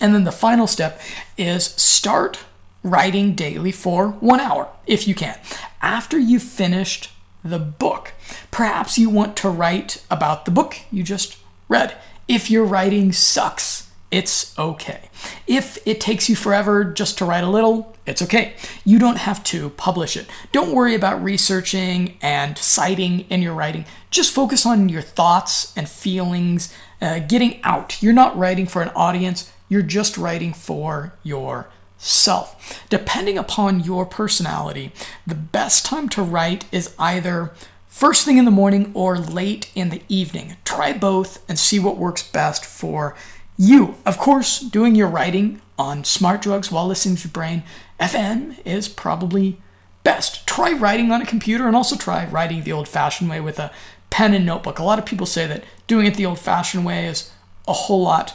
And 0.00 0.14
then 0.14 0.24
the 0.24 0.32
final 0.32 0.66
step 0.66 1.00
is 1.36 1.66
start 1.66 2.40
writing 2.82 3.34
daily 3.34 3.72
for 3.72 4.08
one 4.08 4.40
hour 4.40 4.68
if 4.86 5.06
you 5.06 5.14
can. 5.14 5.38
After 5.82 6.18
you've 6.18 6.42
finished 6.42 7.10
the 7.44 7.58
book, 7.58 8.12
perhaps 8.50 8.96
you 8.96 9.10
want 9.10 9.36
to 9.38 9.50
write 9.50 10.02
about 10.10 10.46
the 10.46 10.50
book 10.50 10.78
you 10.90 11.02
just 11.02 11.36
read. 11.68 11.94
If 12.26 12.50
your 12.50 12.64
writing 12.64 13.12
sucks, 13.12 13.90
it's 14.14 14.56
okay. 14.56 15.10
If 15.48 15.84
it 15.84 16.00
takes 16.00 16.28
you 16.28 16.36
forever 16.36 16.84
just 16.84 17.18
to 17.18 17.24
write 17.24 17.42
a 17.42 17.50
little, 17.50 17.96
it's 18.06 18.22
okay. 18.22 18.54
You 18.84 19.00
don't 19.00 19.18
have 19.18 19.42
to 19.44 19.70
publish 19.70 20.16
it. 20.16 20.28
Don't 20.52 20.70
worry 20.70 20.94
about 20.94 21.20
researching 21.20 22.16
and 22.22 22.56
citing 22.56 23.26
in 23.28 23.42
your 23.42 23.54
writing. 23.54 23.86
Just 24.10 24.32
focus 24.32 24.64
on 24.64 24.88
your 24.88 25.02
thoughts 25.02 25.76
and 25.76 25.88
feelings 25.88 26.72
uh, 27.00 27.18
getting 27.18 27.60
out. 27.64 28.00
You're 28.00 28.12
not 28.12 28.38
writing 28.38 28.66
for 28.66 28.82
an 28.82 28.90
audience, 28.90 29.50
you're 29.68 29.82
just 29.82 30.16
writing 30.16 30.52
for 30.52 31.14
yourself. 31.24 32.84
Depending 32.88 33.36
upon 33.36 33.80
your 33.80 34.06
personality, 34.06 34.92
the 35.26 35.34
best 35.34 35.84
time 35.84 36.08
to 36.10 36.22
write 36.22 36.66
is 36.70 36.94
either 37.00 37.52
first 37.88 38.24
thing 38.24 38.38
in 38.38 38.44
the 38.44 38.50
morning 38.52 38.92
or 38.94 39.18
late 39.18 39.72
in 39.74 39.88
the 39.88 40.02
evening. 40.08 40.56
Try 40.64 40.92
both 40.92 41.44
and 41.48 41.58
see 41.58 41.80
what 41.80 41.96
works 41.96 42.22
best 42.22 42.64
for 42.64 43.16
you. 43.56 43.96
Of 44.04 44.18
course, 44.18 44.60
doing 44.60 44.94
your 44.94 45.08
writing 45.08 45.60
on 45.78 46.04
smart 46.04 46.42
drugs 46.42 46.70
while 46.70 46.86
listening 46.86 47.16
to 47.16 47.28
Brain 47.28 47.62
FM 48.00 48.56
is 48.64 48.88
probably 48.88 49.60
best. 50.02 50.46
Try 50.46 50.72
writing 50.72 51.10
on 51.10 51.22
a 51.22 51.26
computer 51.26 51.66
and 51.66 51.74
also 51.74 51.96
try 51.96 52.26
writing 52.26 52.62
the 52.62 52.72
old 52.72 52.88
fashioned 52.88 53.30
way 53.30 53.40
with 53.40 53.58
a 53.58 53.72
pen 54.10 54.34
and 54.34 54.46
notebook. 54.46 54.78
A 54.78 54.84
lot 54.84 54.98
of 54.98 55.06
people 55.06 55.26
say 55.26 55.46
that 55.46 55.64
doing 55.86 56.06
it 56.06 56.14
the 56.14 56.26
old 56.26 56.38
fashioned 56.38 56.84
way 56.84 57.06
is 57.06 57.30
a 57.66 57.72
whole 57.72 58.02
lot 58.02 58.34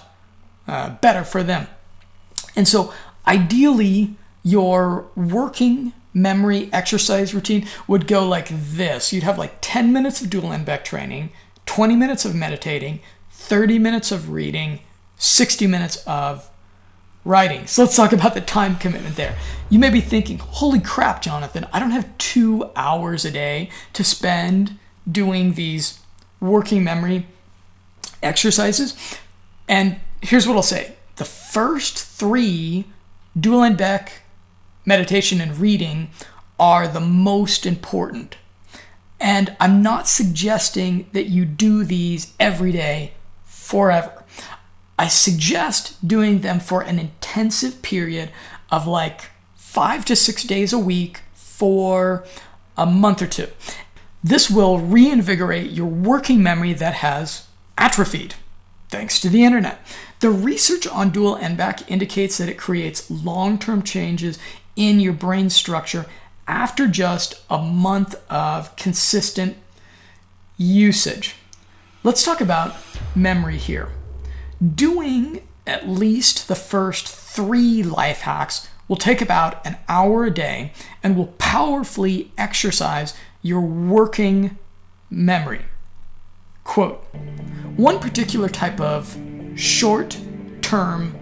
uh, 0.67 0.89
better 1.01 1.23
for 1.23 1.43
them. 1.43 1.67
And 2.55 2.67
so, 2.67 2.93
ideally, 3.27 4.15
your 4.43 5.07
working 5.15 5.93
memory 6.13 6.69
exercise 6.73 7.33
routine 7.35 7.67
would 7.87 8.07
go 8.07 8.27
like 8.27 8.47
this 8.49 9.13
you'd 9.13 9.23
have 9.23 9.37
like 9.37 9.55
10 9.61 9.93
minutes 9.93 10.21
of 10.21 10.29
dual 10.29 10.51
n-back 10.51 10.83
training, 10.83 11.29
20 11.67 11.95
minutes 11.95 12.25
of 12.25 12.33
meditating, 12.33 12.99
30 13.29 13.77
minutes 13.77 14.11
of 14.11 14.31
reading, 14.31 14.79
60 15.19 15.67
minutes 15.67 16.03
of 16.07 16.49
writing. 17.23 17.67
So 17.67 17.83
let's 17.83 17.95
talk 17.95 18.11
about 18.13 18.33
the 18.33 18.41
time 18.41 18.77
commitment 18.77 19.15
there. 19.15 19.37
You 19.69 19.77
may 19.77 19.91
be 19.91 20.01
thinking, 20.01 20.39
holy 20.39 20.79
crap, 20.79 21.21
Jonathan, 21.21 21.67
I 21.71 21.79
don't 21.79 21.91
have 21.91 22.17
two 22.17 22.71
hours 22.75 23.25
a 23.25 23.31
day 23.31 23.69
to 23.93 24.03
spend 24.03 24.79
doing 25.09 25.53
these 25.53 25.99
working 26.39 26.83
memory 26.83 27.27
exercises. 28.23 28.97
And 29.67 29.99
here's 30.21 30.47
what 30.47 30.55
I'll 30.55 30.63
say 30.63 30.95
the 31.17 31.25
first 31.25 31.99
three 31.99 32.85
Dual 33.39 33.63
N-Back 33.63 34.23
meditation 34.85 35.41
and 35.41 35.57
reading 35.57 36.09
are 36.57 36.87
the 36.87 36.99
most 36.99 37.65
important. 37.65 38.37
And 39.19 39.55
I'm 39.59 39.81
not 39.81 40.07
suggesting 40.07 41.09
that 41.11 41.25
you 41.25 41.43
do 41.43 41.83
these 41.83 42.33
every 42.39 42.71
day 42.71 43.13
forever. 43.43 44.23
I 44.99 45.07
suggest 45.07 46.05
doing 46.05 46.41
them 46.41 46.59
for 46.59 46.81
an 46.81 46.99
intensive 46.99 47.81
period 47.81 48.31
of 48.69 48.85
like 48.85 49.29
five 49.55 50.03
to 50.05 50.15
six 50.15 50.43
days 50.43 50.73
a 50.73 50.77
week 50.77 51.21
for 51.33 52.25
a 52.77 52.85
month 52.85 53.21
or 53.21 53.27
two. 53.27 53.47
This 54.21 54.49
will 54.49 54.77
reinvigorate 54.77 55.71
your 55.71 55.87
working 55.87 56.43
memory 56.43 56.73
that 56.73 56.95
has 56.95 57.47
atrophied 57.77 58.35
thanks 58.89 59.21
to 59.21 59.29
the 59.29 59.45
internet. 59.45 59.79
The 60.19 60.31
research 60.31 60.85
on 60.85 61.11
dual 61.11 61.37
n-back 61.37 61.89
indicates 61.89 62.37
that 62.37 62.49
it 62.49 62.57
creates 62.57 63.09
long 63.09 63.57
term 63.57 63.83
changes 63.83 64.37
in 64.75 64.99
your 64.99 65.13
brain 65.13 65.49
structure 65.49 66.07
after 66.45 66.87
just 66.87 67.41
a 67.49 67.57
month 67.57 68.15
of 68.29 68.75
consistent 68.75 69.55
usage. 70.57 71.35
Let's 72.03 72.25
talk 72.25 72.41
about 72.41 72.75
memory 73.15 73.57
here. 73.57 73.91
Doing 74.59 75.47
at 75.65 75.87
least 75.87 76.47
the 76.47 76.55
first 76.55 77.07
three 77.07 77.83
life 77.83 78.21
hacks 78.21 78.67
will 78.87 78.97
take 78.97 79.21
about 79.21 79.65
an 79.65 79.77
hour 79.87 80.25
a 80.25 80.31
day 80.31 80.73
and 81.01 81.15
will 81.15 81.33
powerfully 81.37 82.31
exercise 82.37 83.13
your 83.41 83.61
working 83.61 84.57
memory. 85.09 85.65
Quote 86.63 87.03
One 87.77 87.99
particular 87.99 88.49
type 88.49 88.81
of 88.81 89.17
short 89.55 90.17
term 90.61 91.17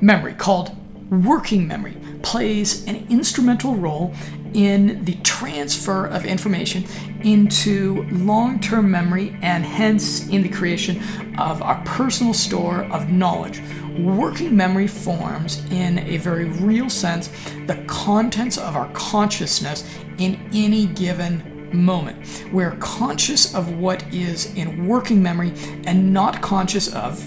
memory 0.00 0.34
called 0.34 0.76
working 1.10 1.66
memory 1.68 1.96
plays 2.22 2.84
an 2.86 3.06
instrumental 3.08 3.76
role 3.76 4.14
in 4.54 5.04
the 5.04 5.14
transfer 5.22 6.06
of 6.06 6.24
information 6.24 6.84
into 7.22 8.06
long 8.10 8.60
term 8.60 8.90
memory 8.90 9.36
and 9.42 9.64
hence 9.64 10.28
in 10.28 10.42
the 10.42 10.48
creation 10.48 11.02
of 11.38 11.62
our 11.62 11.82
personal 11.84 12.34
store 12.34 12.84
of 12.84 13.10
knowledge. 13.10 13.62
Working 13.98 14.56
memory 14.56 14.86
forms, 14.86 15.64
in 15.70 15.98
a 16.00 16.16
very 16.16 16.46
real 16.46 16.88
sense, 16.88 17.28
the 17.66 17.82
contents 17.86 18.56
of 18.56 18.76
our 18.76 18.90
consciousness 18.92 19.84
in 20.18 20.40
any 20.52 20.86
given 20.86 21.50
moment. 21.72 22.44
We're 22.52 22.76
conscious 22.76 23.54
of 23.54 23.72
what 23.78 24.02
is 24.12 24.54
in 24.54 24.86
working 24.86 25.22
memory 25.22 25.52
and 25.84 26.12
not 26.12 26.40
conscious 26.42 26.92
of 26.92 27.22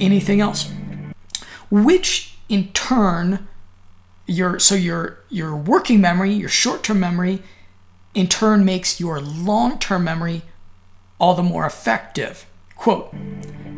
anything 0.00 0.40
else, 0.40 0.72
which 1.70 2.34
in 2.48 2.68
turn 2.72 3.48
your 4.30 4.58
so 4.58 4.74
your 4.74 5.18
your 5.28 5.56
working 5.56 6.00
memory, 6.00 6.32
your 6.32 6.48
short-term 6.48 7.00
memory 7.00 7.42
in 8.14 8.28
turn 8.28 8.64
makes 8.64 9.00
your 9.00 9.20
long-term 9.20 10.04
memory 10.04 10.42
all 11.18 11.34
the 11.34 11.42
more 11.42 11.66
effective. 11.66 12.46
Quote, 12.76 13.14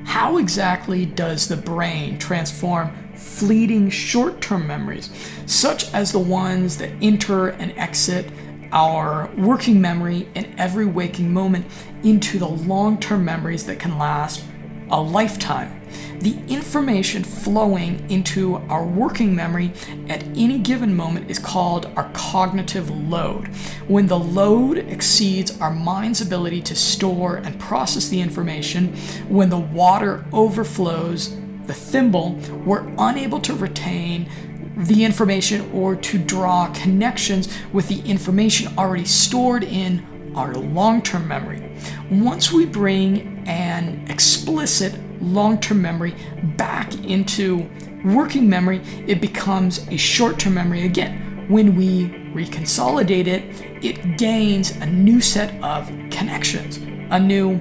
how 0.04 0.38
exactly 0.38 1.04
does 1.04 1.48
the 1.48 1.56
brain 1.56 2.18
transform 2.18 2.92
fleeting 3.14 3.88
short 3.88 4.40
term 4.40 4.66
memories, 4.66 5.10
such 5.46 5.92
as 5.94 6.12
the 6.12 6.18
ones 6.18 6.76
that 6.78 6.90
enter 7.00 7.48
and 7.48 7.72
exit 7.78 8.30
our 8.72 9.30
working 9.36 9.80
memory 9.80 10.28
in 10.34 10.54
every 10.58 10.86
waking 10.86 11.32
moment, 11.32 11.66
into 12.02 12.38
the 12.38 12.48
long 12.48 12.98
term 12.98 13.24
memories 13.24 13.64
that 13.66 13.78
can 13.78 13.98
last 13.98 14.44
a 14.92 15.00
lifetime? 15.00 15.82
the 16.22 16.38
information 16.46 17.24
flowing 17.24 18.08
into 18.08 18.54
our 18.68 18.84
working 18.84 19.34
memory 19.34 19.72
at 20.08 20.22
any 20.36 20.56
given 20.56 20.94
moment 20.94 21.28
is 21.28 21.38
called 21.38 21.86
our 21.96 22.08
cognitive 22.14 22.88
load. 22.90 23.48
When 23.88 24.06
the 24.06 24.18
load 24.18 24.78
exceeds 24.78 25.60
our 25.60 25.72
mind's 25.72 26.20
ability 26.20 26.62
to 26.62 26.76
store 26.76 27.36
and 27.38 27.58
process 27.58 28.08
the 28.08 28.20
information, 28.20 28.94
when 29.28 29.50
the 29.50 29.58
water 29.58 30.24
overflows 30.32 31.36
the 31.66 31.74
thimble, 31.74 32.34
we're 32.64 32.86
unable 32.98 33.40
to 33.40 33.54
retain 33.54 34.30
the 34.76 35.04
information 35.04 35.68
or 35.72 35.96
to 35.96 36.18
draw 36.18 36.72
connections 36.72 37.48
with 37.72 37.88
the 37.88 38.00
information 38.08 38.72
already 38.78 39.04
stored 39.04 39.64
in 39.64 40.32
our 40.36 40.54
long 40.54 41.02
term 41.02 41.26
memory. 41.26 41.71
Once 42.10 42.52
we 42.52 42.66
bring 42.66 43.42
an 43.46 44.04
explicit 44.08 44.98
long 45.22 45.58
term 45.60 45.80
memory 45.80 46.14
back 46.56 46.94
into 47.04 47.68
working 48.04 48.48
memory, 48.48 48.80
it 49.06 49.20
becomes 49.20 49.86
a 49.88 49.96
short 49.96 50.38
term 50.38 50.54
memory 50.54 50.84
again. 50.84 51.46
When 51.48 51.76
we 51.76 52.08
reconsolidate 52.34 53.26
it, 53.26 53.44
it 53.84 54.18
gains 54.18 54.70
a 54.70 54.86
new 54.86 55.20
set 55.20 55.60
of 55.62 55.86
connections, 56.10 56.78
a 57.10 57.18
new 57.18 57.60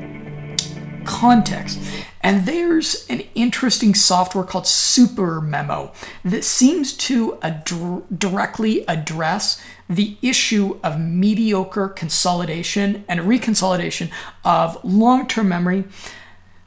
context. 1.03 1.79
And 2.23 2.45
there's 2.45 3.05
an 3.09 3.23
interesting 3.35 3.95
software 3.95 4.43
called 4.43 4.65
SuperMemo 4.65 5.93
that 6.23 6.43
seems 6.43 6.93
to 6.97 7.37
ad- 7.41 7.65
directly 8.15 8.87
address 8.87 9.61
the 9.89 10.17
issue 10.21 10.79
of 10.83 10.99
mediocre 10.99 11.89
consolidation 11.89 13.03
and 13.07 13.21
reconsolidation 13.21 14.11
of 14.45 14.83
long 14.83 15.27
term 15.27 15.49
memory 15.49 15.83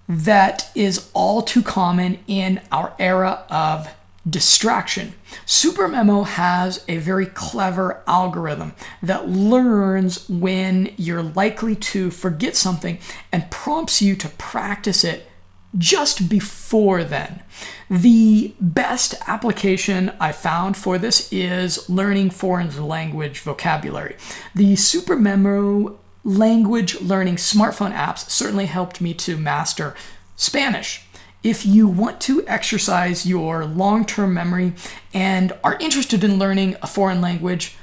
that 0.09 0.71
is 0.75 1.09
all 1.15 1.41
too 1.41 1.63
common 1.63 2.19
in 2.27 2.61
our 2.71 2.95
era 2.99 3.45
of 3.49 3.89
distraction. 4.29 5.15
SuperMemo 5.47 6.27
has 6.27 6.85
a 6.89 6.97
very 6.99 7.27
clever 7.27 8.03
algorithm 8.07 8.75
that 9.03 9.29
learns 9.29 10.29
when 10.29 10.93
you're 10.97 11.23
likely 11.23 11.75
to 11.77 12.11
forget 12.11 12.57
something 12.57 12.99
and 13.33 13.51
prompts 13.51 14.01
you 14.01 14.17
to 14.17 14.29
practice 14.31 15.05
it 15.05 15.29
just 15.77 16.29
before 16.29 17.05
then. 17.05 17.43
The 17.91 18.55
best 18.61 19.15
application 19.27 20.13
I 20.19 20.33
found 20.33 20.77
for 20.77 20.99
this 20.99 21.33
is 21.33 21.89
learning 21.89 22.31
foreign 22.31 22.87
language 22.87 23.41
vocabulary. 23.41 24.17
The 24.55 24.75
SuperMemo 24.75 25.97
language 26.25 27.01
learning 27.01 27.37
smartphone 27.37 27.95
apps 27.95 28.31
certainly 28.31 28.67
helped 28.67 29.01
me 29.01 29.13
to 29.15 29.37
master 29.37 29.95
Spanish. 30.37 31.07
If 31.43 31.67
you 31.67 31.87
want 31.87 32.23
to 32.23 32.47
exercise 32.49 33.27
your 33.27 33.67
long 33.67 34.07
term 34.07 34.33
memory 34.33 34.73
and 35.13 35.53
are 35.63 35.77
interested 35.79 36.25
in 36.25 36.39
learning 36.39 36.77
a 36.81 36.87
foreign 36.87 37.21
language, 37.21 37.77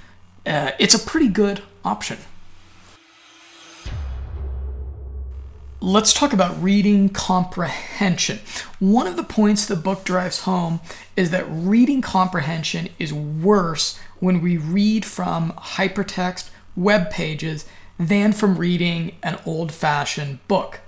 uh, 0.48 0.72
it's 0.80 0.96
a 0.96 1.00
pretty 1.00 1.28
good 1.28 1.62
option. 1.86 2.18
Let's 5.84 6.13
talk 6.13 6.32
about 6.32 6.61
reading 6.61 7.09
comprehension. 7.09 8.38
One 8.77 9.07
of 9.07 9.15
the 9.15 9.23
points 9.23 9.65
the 9.65 9.75
book 9.75 10.03
drives 10.03 10.41
home 10.41 10.79
is 11.15 11.32
that 11.32 11.47
reading 11.49 12.03
comprehension 12.03 12.89
is 12.99 13.11
worse 13.11 13.99
when 14.19 14.41
we 14.41 14.57
read 14.57 15.05
from 15.05 15.53
hypertext 15.53 16.51
web 16.75 17.09
pages 17.09 17.65
than 17.97 18.32
from 18.32 18.59
reading 18.59 19.15
an 19.23 19.39
old 19.43 19.71
fashioned 19.71 20.47
book. 20.47 20.82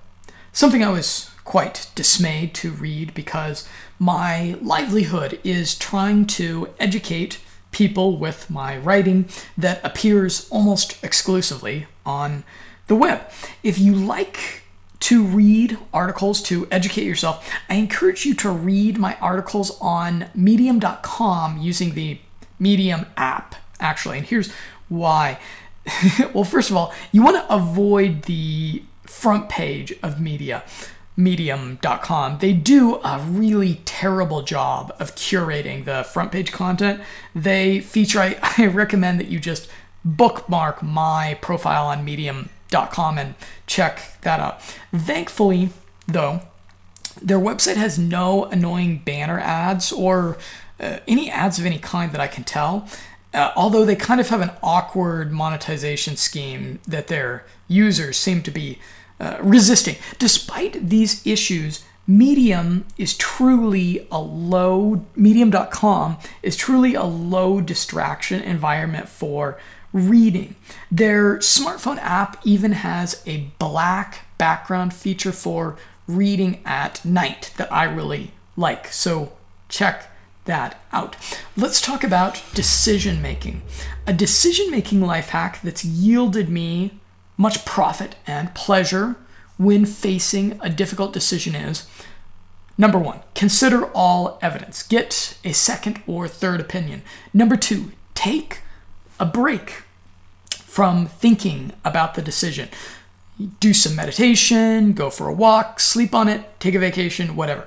Something 0.51 0.83
I 0.83 0.89
was 0.89 1.31
quite 1.43 1.89
dismayed 1.95 2.53
to 2.53 2.69
read 2.69 3.15
because 3.15 3.67
my 3.97 4.59
livelihood 4.61 5.39
is 5.43 5.73
trying 5.73 6.27
to 6.27 6.69
educate 6.79 7.39
people 7.71 8.17
with 8.17 8.47
my 8.47 8.77
writing 8.77 9.27
that 9.57 9.83
appears 9.83 10.47
almost 10.51 11.03
exclusively 11.03 11.87
on 12.05 12.43
the 12.85 12.95
web. 12.95 13.27
If 13.63 13.79
you 13.79 13.95
like 13.95 14.62
to 15.04 15.22
read 15.22 15.78
articles 15.93 16.41
to 16.43 16.66
educate 16.72 17.04
yourself, 17.04 17.51
I 17.70 17.76
encourage 17.76 18.26
you 18.26 18.34
to 18.36 18.49
read 18.49 18.97
my 18.97 19.18
articles 19.20 19.78
on 19.82 20.28
medium.com 20.34 21.58
using 21.58 21.93
the 21.93 22.20
Medium 22.58 23.08
app, 23.18 23.56
actually. 23.82 24.20
And 24.20 24.26
here's 24.26 24.49
why. 24.88 25.39
well, 26.34 26.45
first 26.45 26.70
of 26.70 26.78
all, 26.78 26.93
you 27.12 27.22
want 27.22 27.36
to 27.36 27.54
avoid 27.54 28.24
the 28.24 28.84
front 29.06 29.49
page 29.49 29.93
of 30.01 30.22
media 30.22 30.64
medium.com 31.16 32.39
they 32.39 32.51
do 32.51 32.95
a 33.04 33.20
really 33.20 33.76
terrible 33.86 34.41
job 34.41 34.91
of 34.99 35.14
curating 35.14 35.86
the 35.86 36.04
front 36.04 36.32
page 36.32 36.51
content 36.51 36.99
they 37.36 37.80
feature 37.80 38.20
I, 38.20 38.39
I, 38.58 38.66
recommend 38.66 39.20
that 39.20 39.28
you 39.28 39.39
just 39.39 39.70
bookmark 40.04 40.82
my 40.82 41.38
profile 41.39 41.86
on 41.86 42.04
medium.com 42.74 43.17
and 43.17 43.36
check 43.67 44.17
that 44.21 44.39
out 44.39 44.61
thankfully 44.93 45.69
though 46.07 46.41
their 47.21 47.39
website 47.39 47.76
has 47.76 47.99
no 47.99 48.45
annoying 48.45 49.01
banner 49.05 49.39
ads 49.39 49.91
or 49.91 50.38
uh, 50.80 50.99
any 51.07 51.30
ads 51.30 51.59
of 51.59 51.65
any 51.65 51.78
kind 51.78 52.11
that 52.11 52.21
i 52.21 52.28
can 52.28 52.43
tell 52.43 52.88
uh, 53.34 53.51
although 53.55 53.86
they 53.86 53.95
kind 53.95 54.19
of 54.19 54.30
have 54.30 54.41
an 54.41 54.51
awkward 54.61 55.32
monetization 55.32 56.15
scheme 56.15 56.80
that 56.88 57.07
their 57.07 57.45
users 57.67 58.17
seem 58.17 58.43
to 58.43 58.51
be 58.51 58.78
uh, 59.19 59.38
resisting. 59.41 59.95
Despite 60.19 60.89
these 60.89 61.26
issues, 61.26 61.84
Medium 62.05 62.86
is 62.97 63.15
truly 63.15 64.05
a 64.11 64.19
low, 64.19 65.05
medium.com 65.15 66.17
is 66.41 66.57
truly 66.57 66.95
a 66.95 67.03
low 67.03 67.61
distraction 67.61 68.41
environment 68.41 69.07
for 69.07 69.57
reading. 69.93 70.55
Their 70.91 71.37
smartphone 71.37 71.99
app 71.99 72.41
even 72.43 72.73
has 72.73 73.23
a 73.25 73.51
black 73.59 74.25
background 74.37 74.93
feature 74.93 75.31
for 75.31 75.77
reading 76.07 76.61
at 76.65 77.05
night 77.05 77.53
that 77.57 77.71
I 77.71 77.85
really 77.85 78.31
like. 78.57 78.87
So 78.87 79.33
check 79.69 80.09
that 80.45 80.81
out. 80.91 81.15
Let's 81.55 81.79
talk 81.79 82.03
about 82.03 82.43
decision 82.53 83.21
making. 83.21 83.61
A 84.05 84.13
decision 84.13 84.69
making 84.69 85.01
life 85.01 85.29
hack 85.29 85.61
that's 85.63 85.85
yielded 85.85 86.49
me 86.49 86.99
much 87.37 87.65
profit 87.65 88.15
and 88.27 88.53
pleasure 88.53 89.15
when 89.57 89.85
facing 89.85 90.59
a 90.61 90.69
difficult 90.69 91.13
decision 91.13 91.55
is 91.55 91.87
number 92.77 92.97
one, 92.97 93.21
consider 93.35 93.85
all 93.93 94.39
evidence, 94.41 94.83
get 94.83 95.37
a 95.43 95.53
second 95.53 96.01
or 96.07 96.27
third 96.27 96.59
opinion. 96.59 97.01
Number 97.33 97.55
two, 97.55 97.91
take 98.13 98.62
a 99.24 99.26
break 99.26 99.84
from 100.51 101.05
thinking 101.05 101.71
about 101.86 102.13
the 102.13 102.21
decision. 102.21 102.67
Do 103.61 103.74
some 103.74 103.95
meditation, 103.95 104.91
go 104.91 105.09
for 105.09 105.30
a 105.30 105.34
walk, 105.34 105.80
sleep 105.80 106.13
on 106.13 106.28
it, 106.28 106.59
take 106.59 106.76
a 106.76 106.80
vacation, 106.80 107.38
whatever. 107.38 107.65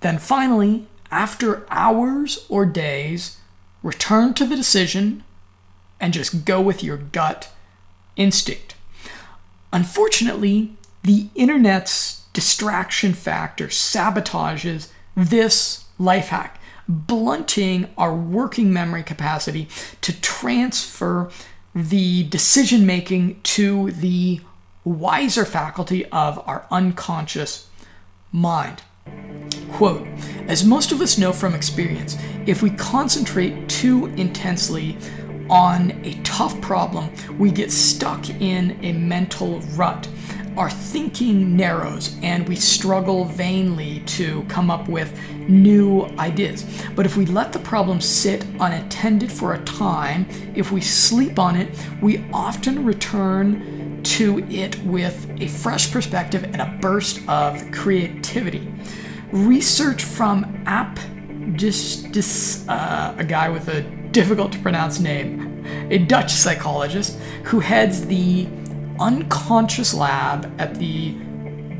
Then 0.00 0.18
finally, 0.18 0.88
after 1.10 1.66
hours 1.70 2.44
or 2.50 2.66
days, 2.66 3.38
return 3.82 4.34
to 4.34 4.44
the 4.44 4.56
decision 4.56 5.24
and 5.98 6.12
just 6.12 6.44
go 6.44 6.60
with 6.60 6.84
your 6.84 6.98
gut 6.98 7.48
instinct. 8.14 8.74
Unfortunately, 9.72 10.76
the 11.02 11.28
internet's 11.34 12.24
distraction 12.34 13.14
factor 13.14 13.68
sabotages 13.68 14.90
this 15.16 15.86
life 15.98 16.28
hack, 16.28 16.60
blunting 16.88 17.88
our 17.96 18.14
working 18.14 18.72
memory 18.72 19.02
capacity 19.02 19.68
to 20.00 20.18
transfer 20.20 21.30
the 21.74 22.24
decision 22.24 22.86
making 22.86 23.40
to 23.42 23.90
the 23.92 24.40
wiser 24.84 25.44
faculty 25.44 26.06
of 26.06 26.42
our 26.48 26.66
unconscious 26.70 27.68
mind. 28.32 28.82
Quote, 29.72 30.06
as 30.46 30.64
most 30.64 30.92
of 30.92 31.00
us 31.00 31.18
know 31.18 31.32
from 31.32 31.54
experience, 31.54 32.16
if 32.46 32.62
we 32.62 32.70
concentrate 32.70 33.68
too 33.68 34.06
intensely 34.16 34.96
on 35.50 35.92
a 36.04 36.14
tough 36.22 36.60
problem, 36.60 37.10
we 37.38 37.50
get 37.50 37.70
stuck 37.70 38.28
in 38.30 38.78
a 38.82 38.92
mental 38.92 39.60
rut. 39.74 40.08
Our 40.56 40.70
thinking 40.70 41.54
narrows 41.54 42.16
and 42.22 42.48
we 42.48 42.56
struggle 42.56 43.26
vainly 43.26 44.00
to 44.06 44.42
come 44.44 44.70
up 44.70 44.88
with 44.88 45.18
new 45.48 46.06
ideas. 46.18 46.64
But 46.94 47.04
if 47.04 47.16
we 47.16 47.26
let 47.26 47.52
the 47.52 47.58
problem 47.58 48.00
sit 48.00 48.44
unattended 48.58 49.30
for 49.30 49.52
a 49.52 49.62
time, 49.64 50.26
if 50.54 50.72
we 50.72 50.80
sleep 50.80 51.38
on 51.38 51.56
it, 51.56 51.68
we 52.00 52.24
often 52.32 52.86
return 52.86 54.02
to 54.04 54.38
it 54.48 54.82
with 54.84 55.30
a 55.40 55.48
fresh 55.48 55.92
perspective 55.92 56.44
and 56.44 56.62
a 56.62 56.78
burst 56.80 57.20
of 57.28 57.70
creativity. 57.70 58.72
Research 59.32 60.04
from 60.04 60.62
App 60.66 60.98
just, 61.54 62.12
just 62.12 62.68
uh, 62.68 63.14
a 63.18 63.24
guy 63.24 63.50
with 63.50 63.68
a 63.68 63.82
difficult 64.10 64.52
to 64.52 64.58
pronounce 64.60 65.00
name, 65.00 65.64
a 65.90 65.98
Dutch 65.98 66.32
psychologist 66.32 67.18
who 67.44 67.60
heads 67.60 68.06
the 68.06 68.48
unconscious 68.98 69.94
lab 69.94 70.52
at 70.60 70.74
the 70.76 71.14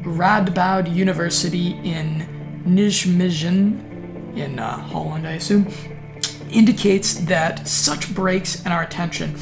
Radboud 0.02 0.94
University 0.94 1.72
in 1.82 2.62
Nijmegen, 2.66 4.36
in 4.36 4.58
uh, 4.58 4.78
Holland, 4.78 5.26
I 5.26 5.32
assume, 5.32 5.66
indicates 6.50 7.14
that 7.14 7.66
such 7.66 8.14
breaks 8.14 8.64
in 8.64 8.72
our 8.72 8.82
attention 8.82 9.36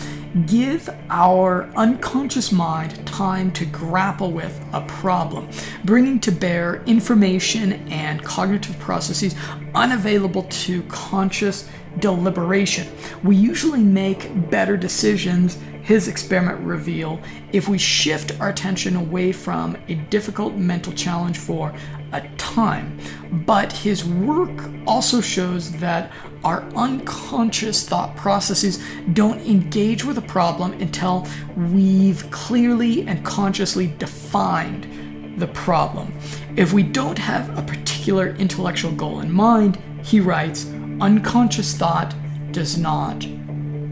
give 0.47 0.91
our 1.11 1.70
unconscious 1.77 2.51
mind 2.51 3.07
time 3.07 3.53
to 3.53 3.64
grapple 3.64 4.33
with 4.33 4.61
a 4.72 4.81
problem, 4.83 5.49
bringing 5.85 6.18
to 6.18 6.33
bear 6.33 6.83
information 6.87 7.75
and 7.89 8.22
cognitive 8.25 8.77
processes 8.81 9.37
unavailable 9.75 10.43
to 10.45 10.83
conscious 10.85 11.68
deliberation. 12.01 12.89
We 13.22 13.37
usually 13.37 13.83
make 13.83 14.51
better 14.51 14.77
decisions, 14.77 15.57
his 15.85 16.09
experiment 16.09 16.59
reveal, 16.61 17.20
if 17.53 17.68
we 17.68 17.76
shift 17.76 18.41
our 18.41 18.49
attention 18.49 18.97
away 18.97 19.32
from 19.32 19.76
a 19.87 19.95
difficult 19.95 20.55
mental 20.55 20.95
challenge 20.95 21.37
for 21.37 21.74
a 22.12 22.26
time. 22.39 22.99
But 23.30 23.70
his 23.70 24.03
work 24.03 24.64
also 24.87 25.20
shows 25.20 25.72
that 25.72 26.11
our 26.43 26.62
unconscious 26.74 27.87
thought 27.87 28.16
processes 28.16 28.82
don't 29.12 29.41
engage 29.43 30.05
with 30.05 30.16
a 30.16 30.22
problem 30.22 30.72
until 30.74 31.28
we've 31.55 32.30
clearly 32.30 33.07
and 33.07 33.22
consciously 33.22 33.89
defined 33.99 35.39
the 35.39 35.49
problem. 35.49 36.14
If 36.57 36.72
we 36.72 36.82
don't 36.82 37.18
have 37.18 37.59
a 37.59 37.62
particular 37.62 38.35
intellectual 38.37 38.93
goal 38.93 39.20
in 39.20 39.30
mind, 39.30 39.78
he 40.03 40.18
writes, 40.18 40.64
unconscious 41.01 41.76
thought 41.76 42.14
does 42.53 42.78
not 42.78 43.26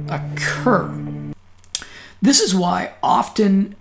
occur. 0.08 1.01
This 2.22 2.40
is 2.40 2.54
why 2.54 2.94
often 3.02 3.74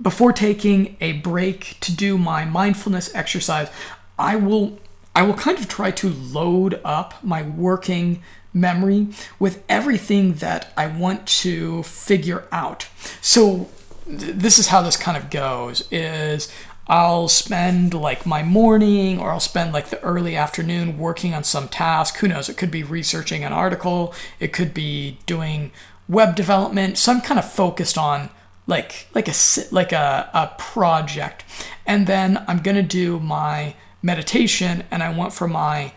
before 0.00 0.32
taking 0.32 0.96
a 1.00 1.12
break 1.12 1.78
to 1.80 1.94
do 1.94 2.18
my 2.18 2.44
mindfulness 2.44 3.12
exercise, 3.14 3.70
I 4.18 4.36
will 4.36 4.78
I 5.14 5.22
will 5.22 5.34
kind 5.34 5.58
of 5.58 5.66
try 5.66 5.90
to 5.92 6.10
load 6.10 6.78
up 6.84 7.14
my 7.24 7.42
working 7.42 8.22
memory 8.52 9.08
with 9.38 9.62
everything 9.66 10.34
that 10.34 10.74
I 10.76 10.88
want 10.88 11.26
to 11.26 11.82
figure 11.84 12.44
out. 12.52 12.86
So 13.22 13.70
th- 14.06 14.34
this 14.34 14.58
is 14.58 14.66
how 14.66 14.82
this 14.82 14.98
kind 14.98 15.16
of 15.16 15.30
goes 15.30 15.88
is 15.90 16.52
I'll 16.86 17.28
spend 17.28 17.94
like 17.94 18.26
my 18.26 18.42
morning 18.42 19.18
or 19.18 19.30
I'll 19.30 19.40
spend 19.40 19.72
like 19.72 19.88
the 19.88 20.00
early 20.02 20.36
afternoon 20.36 20.98
working 20.98 21.32
on 21.32 21.44
some 21.44 21.68
task. 21.68 22.18
Who 22.18 22.28
knows? 22.28 22.50
It 22.50 22.58
could 22.58 22.70
be 22.70 22.82
researching 22.82 23.42
an 23.42 23.54
article, 23.54 24.14
it 24.38 24.52
could 24.52 24.74
be 24.74 25.18
doing 25.24 25.72
web 26.08 26.34
development. 26.34 26.98
So 26.98 27.12
I'm 27.12 27.20
kind 27.20 27.38
of 27.38 27.50
focused 27.50 27.98
on 27.98 28.30
like 28.66 29.06
like 29.14 29.28
a 29.28 29.34
like 29.70 29.92
a, 29.92 30.30
a 30.32 30.54
project. 30.58 31.44
And 31.86 32.06
then 32.06 32.44
I'm 32.48 32.58
to 32.76 32.82
do 32.82 33.20
my 33.20 33.74
meditation 34.02 34.84
and 34.90 35.02
I 35.02 35.12
want 35.12 35.32
for 35.32 35.48
my 35.48 35.92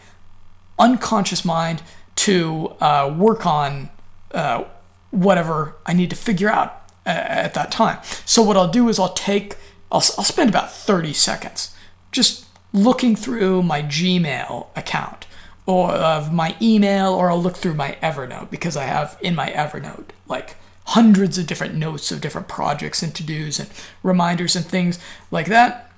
unconscious 0.78 1.44
mind 1.44 1.82
to 2.16 2.76
uh, 2.80 3.14
work 3.18 3.46
on 3.46 3.90
uh, 4.32 4.64
whatever 5.12 5.76
I 5.86 5.94
need 5.94 6.10
to 6.10 6.16
figure 6.16 6.50
out 6.50 6.84
uh, 7.06 7.10
at 7.10 7.54
that 7.54 7.72
time. 7.72 8.00
So 8.26 8.42
what 8.42 8.58
I'll 8.58 8.72
do 8.72 8.90
is 8.90 9.00
I'll 9.00 9.14
take 9.14 9.56
I'll, 9.92 10.04
I'll 10.18 10.24
spend 10.24 10.50
about 10.50 10.72
30 10.72 11.14
seconds 11.14 11.76
just 12.12 12.46
looking 12.74 13.16
through 13.16 13.64
my 13.64 13.82
Gmail 13.82 14.68
account 14.76 15.26
or 15.70 15.92
of 15.92 16.34
my 16.34 16.56
email, 16.60 17.14
or 17.14 17.30
I'll 17.30 17.40
look 17.42 17.56
through 17.56 17.76
my 17.76 17.96
Evernote 18.02 18.50
because 18.50 18.76
I 18.76 18.86
have 18.86 19.20
in 19.22 19.36
my 19.36 19.52
Evernote 19.52 20.10
like 20.28 20.56
hundreds 20.86 21.38
of 21.38 21.46
different 21.46 21.76
notes 21.76 22.12
of 22.12 22.22
different 22.22 22.48
projects 22.48 23.04
and 23.04 23.14
to 23.14 23.24
dos 23.24 23.60
and 23.60 23.70
reminders 24.02 24.56
and 24.56 24.66
things 24.66 24.98
like 25.30 25.46
that. 25.46 25.92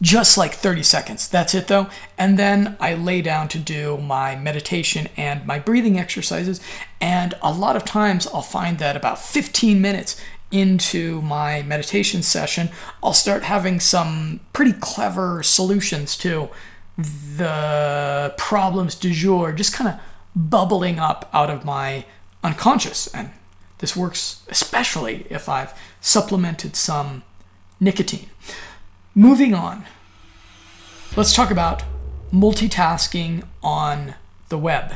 Just 0.00 0.38
like 0.38 0.54
30 0.54 0.82
seconds. 0.82 1.28
That's 1.28 1.54
it 1.54 1.68
though. 1.68 1.88
And 2.16 2.38
then 2.38 2.74
I 2.80 2.94
lay 2.94 3.20
down 3.20 3.48
to 3.48 3.58
do 3.58 3.98
my 3.98 4.34
meditation 4.34 5.08
and 5.14 5.46
my 5.46 5.58
breathing 5.58 5.98
exercises. 5.98 6.58
And 6.98 7.34
a 7.42 7.52
lot 7.52 7.76
of 7.76 7.84
times 7.84 8.26
I'll 8.28 8.40
find 8.40 8.78
that 8.78 8.96
about 8.96 9.18
15 9.18 9.78
minutes 9.78 10.18
into 10.50 11.20
my 11.20 11.62
meditation 11.62 12.22
session, 12.22 12.70
I'll 13.02 13.12
start 13.12 13.42
having 13.42 13.78
some 13.78 14.40
pretty 14.54 14.72
clever 14.72 15.42
solutions 15.42 16.16
to 16.18 16.48
the 16.96 18.34
problems 18.36 18.94
du 18.94 19.12
jour, 19.12 19.52
just 19.52 19.72
kind 19.72 19.90
of 19.90 20.00
bubbling 20.34 20.98
up 20.98 21.28
out 21.32 21.50
of 21.50 21.64
my 21.64 22.04
unconscious. 22.42 23.06
And 23.08 23.30
this 23.78 23.96
works 23.96 24.44
especially 24.48 25.26
if 25.30 25.48
I've 25.48 25.78
supplemented 26.00 26.76
some 26.76 27.22
nicotine. 27.80 28.28
Moving 29.14 29.54
on, 29.54 29.84
let's 31.16 31.34
talk 31.34 31.50
about 31.50 31.82
multitasking 32.32 33.44
on 33.62 34.14
the 34.48 34.58
web. 34.58 34.94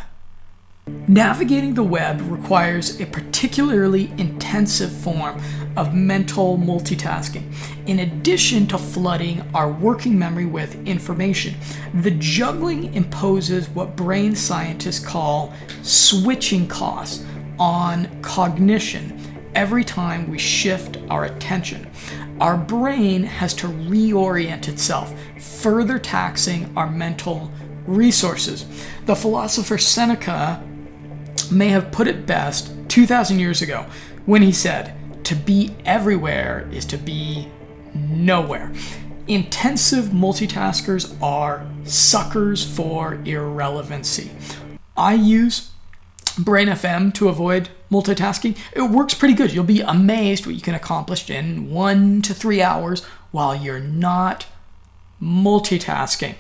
Navigating 1.09 1.75
the 1.75 1.83
web 1.83 2.21
requires 2.31 3.01
a 3.01 3.07
particularly 3.07 4.13
intensive 4.19 4.93
form 4.93 5.41
of 5.77 5.95
mental 5.95 6.59
multitasking. 6.59 7.53
In 7.87 8.01
addition 8.01 8.67
to 8.69 8.79
flooding 8.79 9.43
our 9.55 9.71
working 9.71 10.19
memory 10.19 10.47
with 10.47 10.75
information, 10.87 11.55
the 11.95 12.13
juggling 12.13 12.95
imposes 12.95 13.69
what 13.69 13.97
brain 13.97 14.35
scientists 14.35 14.99
call 14.99 15.53
switching 15.83 16.69
costs 16.69 17.25
on 17.59 18.21
cognition 18.23 19.21
every 19.55 19.85
time 19.85 20.29
we 20.29 20.39
shift 20.39 20.99
our 21.09 21.25
attention. 21.25 21.91
Our 22.41 22.57
brain 22.57 23.23
has 23.23 23.55
to 23.55 23.69
reorient 23.69 24.69
itself, 24.69 25.15
further 25.41 25.99
taxing 25.99 26.73
our 26.77 26.91
mental 26.91 27.51
resources. 27.87 28.67
The 29.07 29.15
philosopher 29.15 29.79
Seneca 29.79 30.63
may 31.51 31.69
have 31.69 31.93
put 31.93 32.09
it 32.09 32.27
best 32.27 32.73
2,000 32.89 33.39
years 33.39 33.63
ago 33.63 33.87
when 34.25 34.43
he 34.43 34.53
said, 34.53 34.95
To 35.25 35.35
be 35.35 35.75
everywhere 35.85 36.69
is 36.73 36.85
to 36.87 36.97
be 36.97 37.49
nowhere. 37.95 38.73
Intensive 39.29 40.07
multitaskers 40.07 41.21
are 41.21 41.67
suckers 41.85 42.65
for 42.65 43.15
irrelevancy. 43.25 44.31
I 44.97 45.15
use 45.15 45.71
Brain 46.39 46.69
FM 46.69 47.13
to 47.15 47.29
avoid 47.29 47.71
multitasking. 47.91 48.57
It 48.75 48.91
works 48.91 49.15
pretty 49.15 49.35
good. 49.35 49.53
You'll 49.53 49.65
be 49.65 49.81
amazed 49.81 50.47
what 50.47 50.55
you 50.55 50.61
can 50.61 50.75
accomplish 50.75 51.29
in 51.31 51.71
one 51.71 52.23
to 52.23 52.35
three 52.35 52.63
hours 52.63 53.03
while 53.31 53.57
you're 53.57 53.81
not 53.81 54.47
multitasking. 55.21 56.35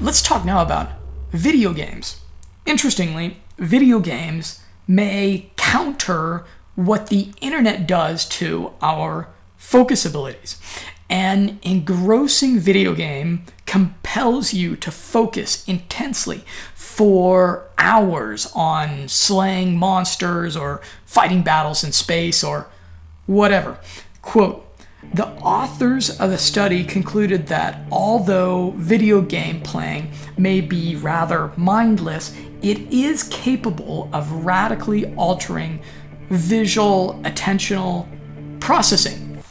Let's 0.00 0.22
talk 0.22 0.44
now 0.44 0.60
about 0.60 0.90
video 1.30 1.72
games. 1.72 2.20
Interestingly, 2.66 3.38
video 3.58 3.98
games 4.00 4.60
may 4.86 5.50
counter 5.56 6.44
what 6.74 7.08
the 7.08 7.32
internet 7.40 7.86
does 7.86 8.24
to 8.28 8.72
our 8.82 9.28
focus 9.56 10.04
abilities. 10.04 10.60
An 11.08 11.58
engrossing 11.62 12.58
video 12.58 12.94
game 12.94 13.44
compels 13.66 14.52
you 14.52 14.74
to 14.76 14.90
focus 14.90 15.66
intensely 15.68 16.44
for 16.74 17.68
hours 17.78 18.50
on 18.54 19.08
slaying 19.08 19.76
monsters 19.78 20.56
or 20.56 20.80
fighting 21.04 21.42
battles 21.42 21.84
in 21.84 21.92
space 21.92 22.42
or 22.42 22.68
whatever. 23.26 23.78
Quote, 24.22 24.64
the 25.12 25.28
authors 25.42 26.18
of 26.18 26.30
the 26.30 26.38
study 26.38 26.82
concluded 26.82 27.46
that 27.48 27.86
although 27.92 28.72
video 28.76 29.20
game 29.20 29.60
playing 29.60 30.10
may 30.38 30.60
be 30.60 30.96
rather 30.96 31.52
mindless, 31.56 32.34
it 32.64 32.78
is 32.90 33.24
capable 33.24 34.08
of 34.12 34.32
radically 34.44 35.14
altering 35.16 35.80
visual 36.30 37.20
attentional 37.22 38.08
processing. 38.58 39.42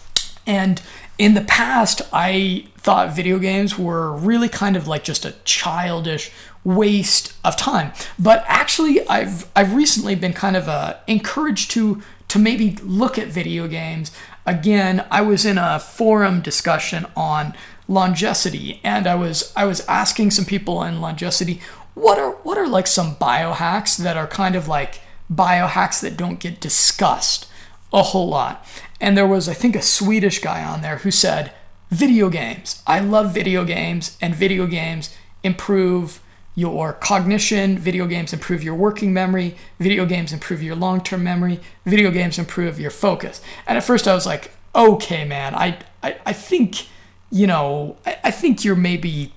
And 0.48 0.82
in 1.20 1.36
the 1.36 1.42
past, 1.42 2.02
I 2.12 2.66
thought 2.78 3.16
video 3.16 3.38
games 3.38 3.78
were 3.78 4.12
really 4.12 4.50
kind 4.50 4.76
of 4.76 4.88
like 4.88 5.04
just 5.04 5.26
a 5.26 5.36
childish 5.46 6.32
waste 6.64 7.34
of 7.46 7.56
time. 7.56 7.94
But 8.18 8.44
actually, 8.48 9.08
I've 9.08 9.48
I've 9.56 9.76
recently 9.76 10.16
been 10.16 10.34
kind 10.34 10.58
of 10.58 10.68
uh, 10.68 10.98
encouraged 11.06 11.70
to 11.72 12.02
to 12.30 12.40
maybe 12.40 12.78
look 12.82 13.20
at 13.20 13.28
video 13.28 13.68
games 13.68 14.12
again. 14.46 15.06
I 15.12 15.22
was 15.22 15.46
in 15.46 15.60
a 15.60 15.80
forum 15.80 16.42
discussion 16.42 17.06
on 17.16 17.54
longevity, 17.88 18.82
and 18.84 19.06
I 19.06 19.14
was 19.14 19.54
I 19.56 19.66
was 19.66 19.86
asking 19.88 20.32
some 20.32 20.46
people 20.46 20.82
in 20.84 21.00
longevity 21.00 21.62
what 21.94 22.18
are 22.20 22.32
what 22.44 22.58
are 22.58 22.68
like 22.68 22.88
some 22.88 23.16
biohacks 23.16 23.98
that 23.98 24.18
are 24.18 24.28
kind 24.28 24.56
of 24.56 24.68
like 24.68 25.02
biohacks 25.32 26.02
that 26.02 26.18
don't 26.18 26.40
get 26.40 26.60
discussed 26.60 27.48
a 27.92 28.04
whole 28.04 28.28
lot. 28.28 28.66
And 29.00 29.18
there 29.18 29.28
was 29.28 29.48
I 29.48 29.54
think 29.54 29.76
a 29.76 29.82
Swedish 29.82 30.40
guy 30.40 30.64
on 30.64 30.82
there 30.82 30.98
who 30.98 31.12
said 31.12 31.54
video 31.90 32.30
games. 32.30 32.82
I 32.88 33.00
love 33.00 33.34
video 33.34 33.64
games 33.64 34.18
and 34.22 34.36
video 34.36 34.66
games 34.66 35.16
improve 35.44 36.20
your 36.56 36.94
cognition, 36.94 37.78
video 37.78 38.06
games 38.06 38.32
improve 38.32 38.64
your 38.64 38.76
working 38.76 39.14
memory, 39.14 39.56
video 39.80 40.06
games 40.06 40.32
improve 40.32 40.62
your 40.62 40.76
long-term 40.76 41.24
memory, 41.24 41.60
video 41.86 42.12
games 42.12 42.38
improve 42.38 42.80
your 42.80 42.92
focus. 42.92 43.42
And 43.66 43.78
at 43.78 43.84
first 43.84 44.08
I 44.08 44.14
was 44.14 44.26
like, 44.26 44.52
okay, 44.76 45.26
man, 45.26 45.54
I 45.56 45.78
I, 46.02 46.18
I 46.26 46.34
think, 46.34 46.88
you 47.32 47.48
know, 47.48 47.98
I, 48.06 48.18
I 48.26 48.32
think 48.32 48.64
you're 48.64 48.76
maybe 48.76 49.34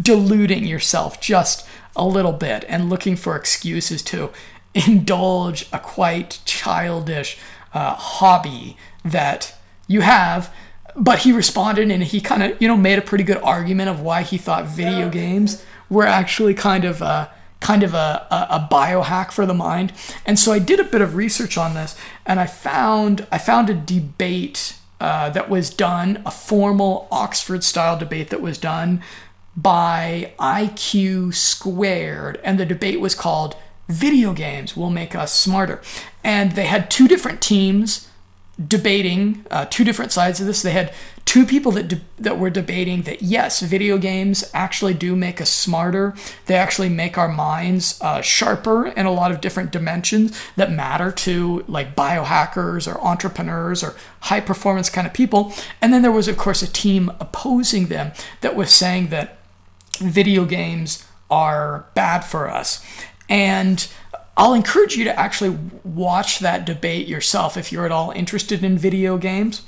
deluding 0.00 0.64
yourself 0.64 1.20
just 1.20 1.66
a 1.94 2.04
little 2.06 2.32
bit 2.32 2.64
and 2.68 2.90
looking 2.90 3.16
for 3.16 3.36
excuses 3.36 4.02
to 4.02 4.30
indulge 4.74 5.66
a 5.72 5.78
quite 5.78 6.40
childish 6.44 7.38
uh, 7.72 7.94
hobby 7.94 8.76
that 9.04 9.54
you 9.88 10.02
have. 10.02 10.52
But 10.94 11.20
he 11.20 11.32
responded 11.32 11.90
and 11.90 12.02
he 12.02 12.20
kind 12.20 12.42
of, 12.42 12.60
you 12.60 12.68
know, 12.68 12.76
made 12.76 12.98
a 12.98 13.02
pretty 13.02 13.24
good 13.24 13.38
argument 13.38 13.90
of 13.90 14.00
why 14.00 14.22
he 14.22 14.38
thought 14.38 14.66
video 14.66 15.08
games 15.08 15.64
were 15.90 16.06
actually 16.06 16.54
kind 16.54 16.84
of 16.84 17.02
a, 17.02 17.30
kind 17.60 17.82
of 17.82 17.94
a, 17.94 18.26
a, 18.30 18.46
a 18.50 18.68
biohack 18.70 19.30
for 19.30 19.46
the 19.46 19.54
mind. 19.54 19.92
And 20.24 20.38
so 20.38 20.52
I 20.52 20.58
did 20.58 20.80
a 20.80 20.84
bit 20.84 21.00
of 21.00 21.14
research 21.14 21.58
on 21.58 21.74
this 21.74 21.96
and 22.24 22.40
I 22.40 22.46
found 22.46 23.26
I 23.30 23.38
found 23.38 23.68
a 23.68 23.74
debate 23.74 24.76
uh, 25.00 25.28
that 25.30 25.50
was 25.50 25.68
done, 25.68 26.22
a 26.24 26.30
formal 26.30 27.06
Oxford 27.10 27.62
style 27.62 27.98
debate 27.98 28.30
that 28.30 28.40
was 28.40 28.56
done 28.56 29.02
by 29.56 30.32
IQ 30.38 31.34
squared, 31.34 32.40
and 32.44 32.58
the 32.58 32.66
debate 32.66 33.00
was 33.00 33.14
called 33.14 33.56
Video 33.88 34.32
Games 34.32 34.76
Will 34.76 34.90
Make 34.90 35.14
Us 35.14 35.32
Smarter. 35.32 35.80
And 36.22 36.52
they 36.52 36.66
had 36.66 36.90
two 36.90 37.08
different 37.08 37.40
teams 37.40 38.08
debating 38.64 39.44
uh, 39.50 39.66
two 39.68 39.84
different 39.84 40.12
sides 40.12 40.40
of 40.40 40.46
this. 40.46 40.62
They 40.62 40.70
had 40.70 40.92
two 41.26 41.44
people 41.44 41.72
that 41.72 41.88
de- 41.88 42.00
that 42.18 42.38
were 42.38 42.48
debating 42.48 43.02
that 43.02 43.20
yes, 43.20 43.60
video 43.60 43.98
games 43.98 44.48
actually 44.54 44.94
do 44.94 45.14
make 45.14 45.40
us 45.40 45.50
smarter. 45.50 46.14
They 46.46 46.54
actually 46.54 46.88
make 46.88 47.18
our 47.18 47.28
minds 47.28 47.98
uh, 48.00 48.22
sharper 48.22 48.86
in 48.86 49.04
a 49.04 49.12
lot 49.12 49.30
of 49.30 49.42
different 49.42 49.72
dimensions 49.72 50.40
that 50.56 50.72
matter 50.72 51.12
to 51.12 51.64
like 51.68 51.94
biohackers 51.94 52.90
or 52.90 52.98
entrepreneurs 53.02 53.84
or 53.84 53.94
high 54.20 54.40
performance 54.40 54.88
kind 54.88 55.06
of 55.06 55.12
people. 55.12 55.52
And 55.82 55.92
then 55.92 56.00
there 56.00 56.12
was 56.12 56.28
of 56.28 56.38
course 56.38 56.62
a 56.62 56.72
team 56.72 57.12
opposing 57.20 57.86
them 57.86 58.12
that 58.40 58.56
was 58.56 58.72
saying 58.72 59.08
that 59.08 59.35
video 59.96 60.44
games 60.44 61.04
are 61.30 61.86
bad 61.94 62.20
for 62.20 62.48
us. 62.50 62.84
And 63.28 63.86
I'll 64.36 64.54
encourage 64.54 64.96
you 64.96 65.04
to 65.04 65.18
actually 65.18 65.58
watch 65.82 66.40
that 66.40 66.66
debate 66.66 67.08
yourself 67.08 67.56
if 67.56 67.72
you're 67.72 67.86
at 67.86 67.92
all 67.92 68.10
interested 68.10 68.62
in 68.62 68.76
video 68.76 69.16
games. 69.16 69.62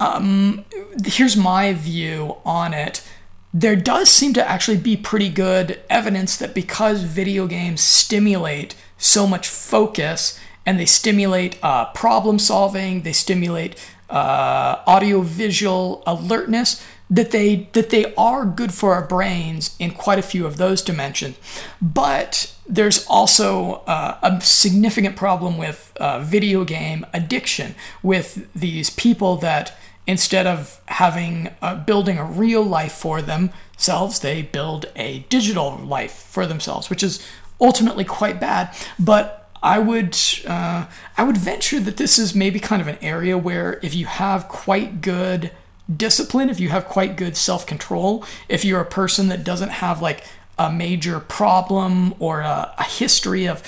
Um, 0.00 0.64
here's 1.04 1.36
my 1.36 1.72
view 1.74 2.36
on 2.44 2.74
it. 2.74 3.06
There 3.52 3.76
does 3.76 4.08
seem 4.08 4.32
to 4.34 4.48
actually 4.48 4.78
be 4.78 4.96
pretty 4.96 5.28
good 5.28 5.80
evidence 5.90 6.36
that 6.36 6.54
because 6.54 7.02
video 7.02 7.46
games 7.46 7.80
stimulate 7.80 8.74
so 8.96 9.26
much 9.26 9.48
focus 9.48 10.38
and 10.66 10.78
they 10.78 10.86
stimulate 10.86 11.58
uh, 11.62 11.86
problem 11.86 12.38
solving, 12.38 13.02
they 13.02 13.12
stimulate 13.12 13.76
uh, 14.08 14.82
audio 14.86 15.20
visual 15.20 16.02
alertness, 16.06 16.84
that 17.10 17.32
they 17.32 17.68
that 17.72 17.90
they 17.90 18.14
are 18.14 18.46
good 18.46 18.72
for 18.72 18.94
our 18.94 19.04
brains 19.04 19.76
in 19.78 19.90
quite 19.90 20.18
a 20.18 20.22
few 20.22 20.46
of 20.46 20.56
those 20.56 20.80
dimensions. 20.80 21.36
But 21.82 22.54
there's 22.68 23.04
also 23.06 23.82
uh, 23.86 24.18
a 24.22 24.40
significant 24.40 25.16
problem 25.16 25.58
with 25.58 25.92
uh, 25.96 26.20
video 26.20 26.64
game 26.64 27.04
addiction 27.12 27.74
with 28.02 28.48
these 28.54 28.90
people 28.90 29.36
that 29.38 29.76
instead 30.06 30.46
of 30.46 30.80
having 30.86 31.50
uh, 31.60 31.74
building 31.74 32.16
a 32.16 32.24
real 32.24 32.62
life 32.62 32.92
for 32.92 33.20
themselves 33.20 34.20
they 34.20 34.42
build 34.42 34.86
a 34.96 35.20
digital 35.28 35.76
life 35.76 36.12
for 36.12 36.46
themselves 36.46 36.88
which 36.88 37.02
is 37.02 37.24
ultimately 37.60 38.04
quite 38.04 38.40
bad 38.40 38.74
but 38.98 39.50
i 39.62 39.78
would 39.78 40.16
uh, 40.46 40.86
i 41.18 41.22
would 41.22 41.36
venture 41.36 41.78
that 41.78 41.96
this 41.98 42.18
is 42.18 42.34
maybe 42.34 42.58
kind 42.58 42.80
of 42.80 42.88
an 42.88 42.98
area 43.02 43.36
where 43.36 43.78
if 43.82 43.94
you 43.94 44.06
have 44.06 44.48
quite 44.48 45.00
good 45.00 45.50
discipline 45.96 46.48
if 46.48 46.60
you 46.60 46.68
have 46.68 46.86
quite 46.86 47.16
good 47.16 47.36
self-control 47.36 48.24
if 48.48 48.64
you're 48.64 48.80
a 48.80 48.86
person 48.86 49.28
that 49.28 49.42
doesn't 49.42 49.70
have 49.70 50.00
like 50.00 50.24
a 50.58 50.70
major 50.70 51.18
problem 51.20 52.14
or 52.18 52.40
a, 52.40 52.72
a 52.78 52.84
history 52.84 53.46
of 53.46 53.62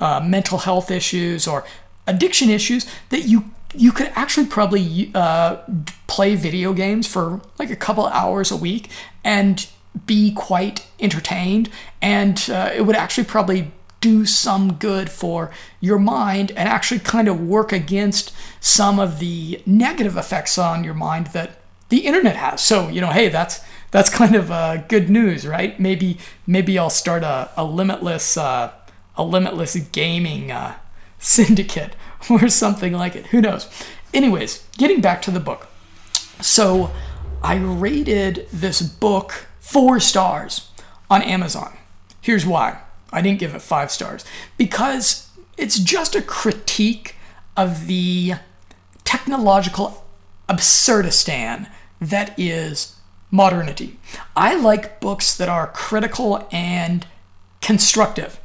uh, 0.00 0.20
mental 0.20 0.58
health 0.58 0.90
issues 0.90 1.46
or 1.46 1.64
addiction 2.06 2.48
issues 2.48 2.86
that 3.10 3.20
you 3.20 3.50
you 3.74 3.92
could 3.92 4.10
actually 4.14 4.46
probably 4.46 5.10
uh, 5.14 5.56
play 6.06 6.34
video 6.34 6.72
games 6.72 7.06
for 7.06 7.40
like 7.58 7.70
a 7.70 7.76
couple 7.76 8.06
hours 8.06 8.50
a 8.50 8.56
week 8.56 8.88
and 9.22 9.68
be 10.06 10.32
quite 10.32 10.86
entertained. 11.00 11.68
And 12.00 12.48
uh, 12.50 12.70
it 12.74 12.82
would 12.86 12.96
actually 12.96 13.24
probably 13.24 13.70
do 14.00 14.24
some 14.24 14.74
good 14.74 15.10
for 15.10 15.50
your 15.80 15.98
mind 15.98 16.50
and 16.52 16.68
actually 16.68 17.00
kind 17.00 17.28
of 17.28 17.40
work 17.40 17.72
against 17.72 18.32
some 18.60 18.98
of 18.98 19.18
the 19.18 19.60
negative 19.66 20.16
effects 20.16 20.56
on 20.56 20.84
your 20.84 20.94
mind 20.94 21.28
that 21.28 21.57
the 21.88 22.06
internet 22.06 22.36
has 22.36 22.60
so 22.62 22.88
you 22.88 23.00
know 23.00 23.10
hey 23.10 23.28
that's 23.28 23.60
that's 23.90 24.10
kind 24.10 24.34
of 24.34 24.50
uh, 24.50 24.78
good 24.88 25.08
news, 25.08 25.46
right? 25.46 25.78
Maybe 25.80 26.18
maybe 26.46 26.78
I'll 26.78 26.90
start 26.90 27.22
a, 27.22 27.50
a 27.56 27.64
limitless 27.64 28.36
uh, 28.36 28.72
a 29.16 29.24
limitless 29.24 29.76
gaming 29.76 30.50
uh, 30.50 30.76
syndicate 31.18 31.94
or 32.28 32.48
something 32.48 32.92
like 32.92 33.16
it. 33.16 33.26
Who 33.28 33.40
knows? 33.40 33.68
Anyways, 34.12 34.64
getting 34.76 35.00
back 35.00 35.22
to 35.22 35.30
the 35.30 35.40
book. 35.40 35.68
So 36.40 36.90
I 37.42 37.56
rated 37.56 38.48
this 38.52 38.80
book 38.82 39.46
four 39.60 40.00
stars 40.00 40.70
on 41.10 41.22
Amazon. 41.22 41.76
Here's 42.20 42.46
why. 42.46 42.80
I 43.12 43.22
didn't 43.22 43.38
give 43.38 43.54
it 43.54 43.62
five 43.62 43.90
stars 43.90 44.24
because 44.58 45.30
it's 45.56 45.78
just 45.78 46.14
a 46.14 46.20
critique 46.20 47.16
of 47.56 47.86
the 47.86 48.34
technological 49.04 50.04
absurdistan 50.48 51.68
that 52.00 52.38
is 52.38 52.96
modernity. 53.30 53.98
I 54.36 54.54
like 54.54 55.00
books 55.00 55.36
that 55.36 55.48
are 55.48 55.66
critical 55.68 56.46
and 56.50 57.06
constructive. 57.60 58.40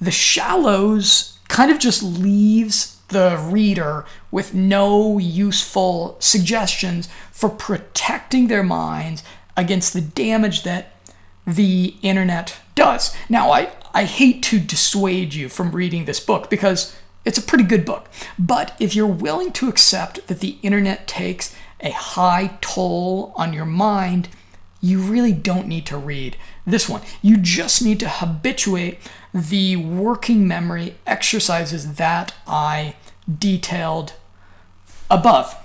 The 0.00 0.10
Shallows 0.10 1.38
kind 1.48 1.70
of 1.70 1.78
just 1.78 2.02
leaves 2.02 3.00
the 3.08 3.36
reader 3.50 4.04
with 4.30 4.54
no 4.54 5.18
useful 5.18 6.16
suggestions 6.20 7.08
for 7.32 7.48
protecting 7.50 8.46
their 8.46 8.62
minds 8.62 9.22
against 9.56 9.92
the 9.92 10.00
damage 10.00 10.62
that 10.62 10.94
the 11.46 11.96
internet 12.02 12.56
does. 12.74 13.14
Now, 13.28 13.50
I, 13.50 13.72
I 13.92 14.04
hate 14.04 14.42
to 14.44 14.60
dissuade 14.60 15.34
you 15.34 15.48
from 15.48 15.72
reading 15.72 16.04
this 16.04 16.20
book 16.20 16.48
because 16.48 16.96
it's 17.24 17.38
a 17.38 17.42
pretty 17.42 17.64
good 17.64 17.84
book. 17.84 18.08
But 18.38 18.76
if 18.80 18.94
you're 18.94 19.06
willing 19.06 19.52
to 19.52 19.68
accept 19.68 20.26
that 20.28 20.40
the 20.40 20.58
internet 20.62 21.06
takes 21.06 21.54
a 21.80 21.90
high 21.90 22.58
toll 22.60 23.32
on 23.36 23.52
your 23.52 23.64
mind, 23.64 24.28
you 24.80 25.00
really 25.00 25.32
don't 25.32 25.66
need 25.66 25.86
to 25.86 25.96
read 25.96 26.36
this 26.66 26.88
one. 26.88 27.02
You 27.22 27.36
just 27.36 27.82
need 27.82 28.00
to 28.00 28.08
habituate 28.08 28.98
the 29.34 29.76
working 29.76 30.48
memory 30.48 30.96
exercises 31.06 31.94
that 31.94 32.34
I 32.46 32.96
detailed 33.38 34.14
above. 35.10 35.56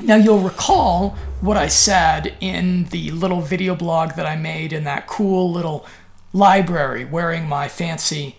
Now, 0.00 0.16
you'll 0.16 0.38
recall 0.38 1.16
what 1.40 1.56
I 1.56 1.66
said 1.66 2.36
in 2.40 2.84
the 2.84 3.10
little 3.10 3.40
video 3.40 3.74
blog 3.74 4.14
that 4.14 4.26
I 4.26 4.36
made 4.36 4.72
in 4.72 4.84
that 4.84 5.06
cool 5.06 5.50
little 5.50 5.84
library 6.32 7.04
wearing 7.04 7.48
my 7.48 7.68
fancy 7.68 8.36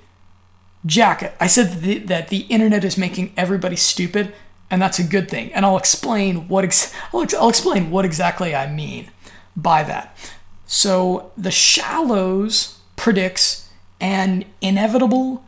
jacket. 0.85 1.33
I 1.39 1.47
said 1.47 1.71
that 1.71 1.81
the, 1.81 1.97
that 1.99 2.27
the 2.29 2.39
internet 2.49 2.83
is 2.83 2.97
making 2.97 3.33
everybody 3.35 3.75
stupid 3.75 4.33
and 4.71 4.81
that's 4.81 4.99
a 4.99 5.03
good 5.03 5.29
thing. 5.29 5.51
And 5.53 5.65
I'll 5.65 5.77
explain 5.77 6.47
what 6.47 6.63
ex- 6.63 6.93
I'll, 7.13 7.21
ex- 7.21 7.33
I'll 7.33 7.49
explain 7.49 7.91
what 7.91 8.05
exactly 8.05 8.55
I 8.55 8.71
mean 8.71 9.11
by 9.55 9.83
that. 9.83 10.15
So 10.65 11.31
the 11.35 11.51
shallows 11.51 12.77
predicts 12.95 13.69
an 13.99 14.45
inevitable 14.61 15.43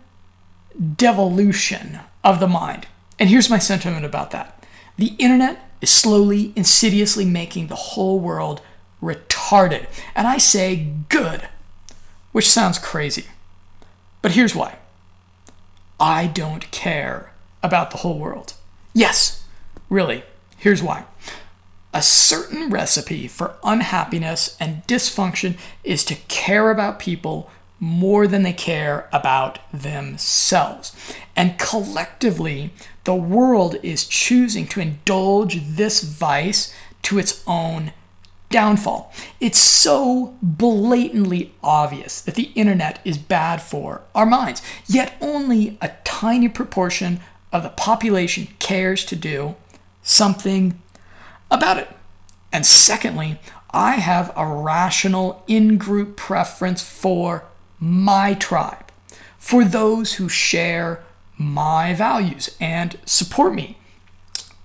devolution 0.96 2.00
of 2.24 2.40
the 2.40 2.48
mind. 2.48 2.88
And 3.20 3.30
here's 3.30 3.50
my 3.50 3.60
sentiment 3.60 4.06
about 4.06 4.32
that. 4.32 4.66
The 4.98 5.14
internet 5.20 5.70
is 5.80 5.90
slowly, 5.90 6.54
insidiously 6.56 7.26
making 7.26 7.68
the 7.68 7.76
whole 7.76 8.20
world 8.20 8.62
retarded. 9.02 9.88
And 10.16 10.28
I 10.28 10.38
say 10.38 10.88
good, 11.10 11.48
which 12.32 12.50
sounds 12.50 12.80
crazy. 12.80 13.26
But 14.22 14.32
here's 14.32 14.56
why 14.56 14.78
I 16.00 16.28
don't 16.28 16.70
care 16.72 17.34
about 17.62 17.92
the 17.92 17.98
whole 17.98 18.18
world. 18.18 18.54
Yes, 18.94 19.44
really. 19.90 20.24
Here's 20.58 20.84
why. 20.84 21.06
A 21.94 22.02
certain 22.02 22.70
recipe 22.70 23.28
for 23.28 23.56
unhappiness 23.64 24.56
and 24.60 24.86
dysfunction 24.88 25.58
is 25.84 26.04
to 26.06 26.16
care 26.28 26.72
about 26.72 27.00
people 27.00 27.50
more 27.80 28.28
than 28.28 28.44
they 28.44 28.54
care 28.54 29.10
about 29.12 29.60
themselves. 29.74 30.96
And 31.36 31.58
collectively, 31.58 32.72
the 33.04 33.16
world 33.16 33.76
is 33.82 34.06
choosing 34.06 34.68
to 34.68 34.80
indulge 34.80 35.60
this 35.66 36.02
vice 36.04 36.74
to 37.02 37.18
its 37.18 37.44
own 37.48 37.92
downfall. 38.52 39.12
It's 39.40 39.58
so 39.58 40.36
blatantly 40.42 41.54
obvious 41.64 42.22
that 42.22 42.36
the 42.36 42.52
internet 42.54 43.00
is 43.04 43.18
bad 43.18 43.62
for 43.62 44.04
our 44.14 44.26
minds, 44.26 44.62
yet 44.86 45.16
only 45.20 45.78
a 45.82 45.92
tiny 46.04 46.50
proportion 46.50 47.20
of 47.52 47.64
the 47.64 47.70
population 47.70 48.48
cares 48.60 49.04
to 49.06 49.16
do 49.16 49.56
something 50.02 50.82
about 51.50 51.78
it. 51.78 51.90
And 52.52 52.66
secondly, 52.66 53.40
I 53.72 53.94
have 53.94 54.34
a 54.36 54.46
rational 54.46 55.44
in 55.48 55.78
group 55.78 56.18
preference 56.18 56.82
for 56.82 57.46
my 57.80 58.34
tribe, 58.34 58.92
for 59.38 59.64
those 59.64 60.14
who 60.14 60.28
share 60.30 61.04
my 61.38 61.94
values 61.94 62.56
and 62.60 62.98
support 63.06 63.54
me. 63.54 63.78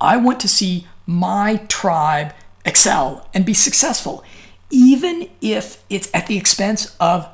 I 0.01 0.16
want 0.16 0.41
to 0.41 0.49
see 0.49 0.87
my 1.07 1.64
tribe 1.68 2.34
excel 2.64 3.28
and 3.32 3.47
be 3.47 3.55
successful, 3.55 4.24
even 4.70 5.30
if 5.41 5.82
it's 5.89 6.11
at 6.12 6.26
the 6.26 6.37
expense 6.37 6.97
of 6.99 7.28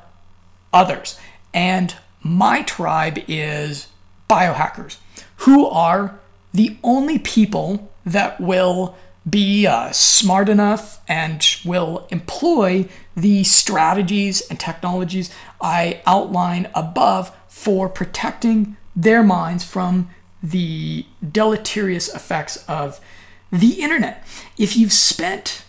others. 0.71 1.19
And 1.53 1.95
my 2.21 2.61
tribe 2.61 3.19
is 3.27 3.87
biohackers 4.29 4.97
who 5.43 5.65
are 5.67 6.19
the 6.53 6.77
only 6.83 7.19
people 7.19 7.91
that 8.05 8.39
will 8.39 8.95
be 9.29 9.65
uh, 9.65 9.91
smart 9.91 10.49
enough 10.49 10.99
and 11.07 11.57
will 11.63 12.05
employ 12.09 12.87
the 13.15 13.43
strategies 13.43 14.41
and 14.49 14.59
technologies 14.59 15.33
I 15.61 16.01
outline 16.05 16.69
above 16.75 17.35
for 17.47 17.87
protecting 17.87 18.75
their 18.95 19.23
minds 19.23 19.63
from 19.63 20.09
the 20.41 21.05
deleterious 21.31 22.13
effects 22.13 22.57
of 22.67 22.99
the 23.49 23.81
internet. 23.81 24.25
If 24.57 24.75
you've 24.75 24.91
spent 24.91 25.63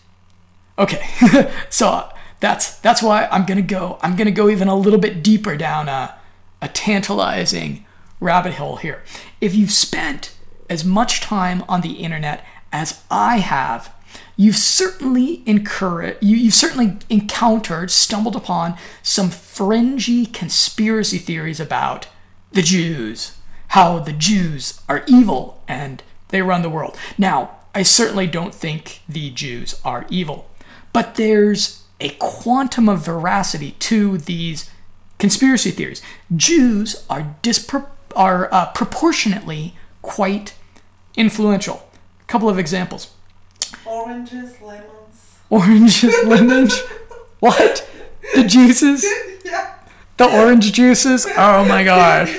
Okay. 0.79 1.51
so 1.71 2.09
that's 2.41 2.79
that's 2.81 3.03
why 3.03 3.27
I'm 3.31 3.47
to 3.57 3.63
go 3.63 3.99
I'm 4.03 4.17
to 4.27 4.33
go 4.33 4.49
even 4.49 4.69
a 4.69 4.77
little 4.77 4.99
bit 4.99 5.23
deeper 5.23 5.57
down 5.57 5.89
a 5.89 6.15
a 6.61 6.69
tantalizing 6.69 7.85
rabbit 8.21 8.55
hole 8.55 8.77
here. 8.77 9.03
If 9.41 9.55
you've 9.55 9.71
spent 9.73 10.35
as 10.71 10.85
much 10.85 11.21
time 11.21 11.65
on 11.69 11.81
the 11.81 11.95
internet 11.95 12.45
as 12.73 13.03
I 13.11 13.39
have, 13.39 13.95
you've 14.37 14.57
certainly 14.57 15.43
incurred 15.47 16.19
you, 16.21 16.37
you've 16.37 16.55
certainly 16.55 16.99
encountered 17.11 17.91
stumbled 17.91 18.37
upon 18.37 18.77
some 19.03 19.31
fringy 19.31 20.27
conspiracy 20.27 21.19
theories 21.19 21.61
about 21.61 22.07
the 22.53 22.63
Jews 22.63 23.37
how 23.75 23.99
the 23.99 24.13
Jews 24.13 24.81
are 24.89 25.03
evil 25.09 25.61
and 25.67 26.01
they 26.29 26.43
run 26.43 26.63
the 26.63 26.71
world. 26.71 26.97
Now, 27.19 27.57
I 27.75 27.83
certainly 27.83 28.29
don't 28.29 28.55
think 28.55 29.01
the 29.09 29.31
Jews 29.31 29.81
are 29.85 30.07
evil, 30.09 30.49
but 30.93 31.17
there's 31.17 31.83
a 32.01 32.11
quantum 32.21 32.89
of 32.89 33.05
veracity 33.05 33.73
to 33.73 34.17
these 34.17 34.71
conspiracy 35.19 35.73
theories. 35.73 36.03
Jews 36.37 37.05
are 37.11 37.35
dispro- 37.43 37.89
are 38.15 38.49
uh, 38.53 38.67
proportionately 38.73 39.75
quite 40.03 40.55
influential. 41.17 41.89
A 42.21 42.25
couple 42.27 42.49
of 42.49 42.59
examples. 42.59 43.13
Oranges, 43.85 44.61
lemons. 44.61 45.39
Oranges, 45.51 46.15
lemons. 46.27 46.79
what? 47.41 47.89
The 48.35 48.45
juices? 48.45 49.05
Yeah. 49.45 49.75
The 50.17 50.27
orange 50.27 50.73
juices? 50.73 51.27
Oh 51.37 51.65
my 51.65 51.85
gosh. 51.93 52.39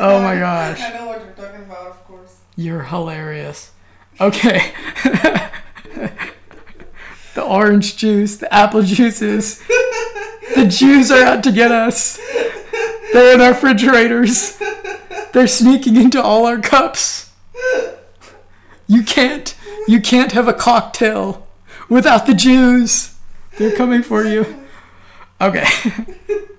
Oh 0.00 0.20
my 0.22 0.38
gosh. 0.38 0.80
I 0.80 0.92
know 0.94 1.06
what 1.06 1.20
you're 1.24 1.32
talking 1.32 1.62
about, 1.62 1.88
of 1.88 2.04
course. 2.04 2.36
You're 2.56 2.84
hilarious. 2.84 3.72
Okay. 4.20 4.72
the 7.34 7.42
orange 7.42 7.96
juice, 7.96 8.36
the 8.36 8.52
apple 8.52 8.82
juices. 8.82 9.62
The 10.54 10.66
Jews 10.66 11.10
are 11.10 11.22
out 11.22 11.42
to 11.44 11.52
get 11.52 11.70
us. 11.70 12.18
They're 13.18 13.34
in 13.34 13.40
our 13.40 13.50
refrigerators. 13.50 14.56
They're 15.32 15.48
sneaking 15.48 15.96
into 15.96 16.22
all 16.22 16.46
our 16.46 16.60
cups. 16.60 17.32
You 18.86 19.02
can't 19.02 19.56
you 19.88 20.00
can't 20.00 20.30
have 20.30 20.46
a 20.46 20.52
cocktail 20.52 21.48
without 21.88 22.26
the 22.26 22.34
Jews. 22.34 23.16
They're 23.58 23.74
coming 23.74 24.04
for 24.04 24.22
you. 24.22 24.64
Okay. 25.40 25.66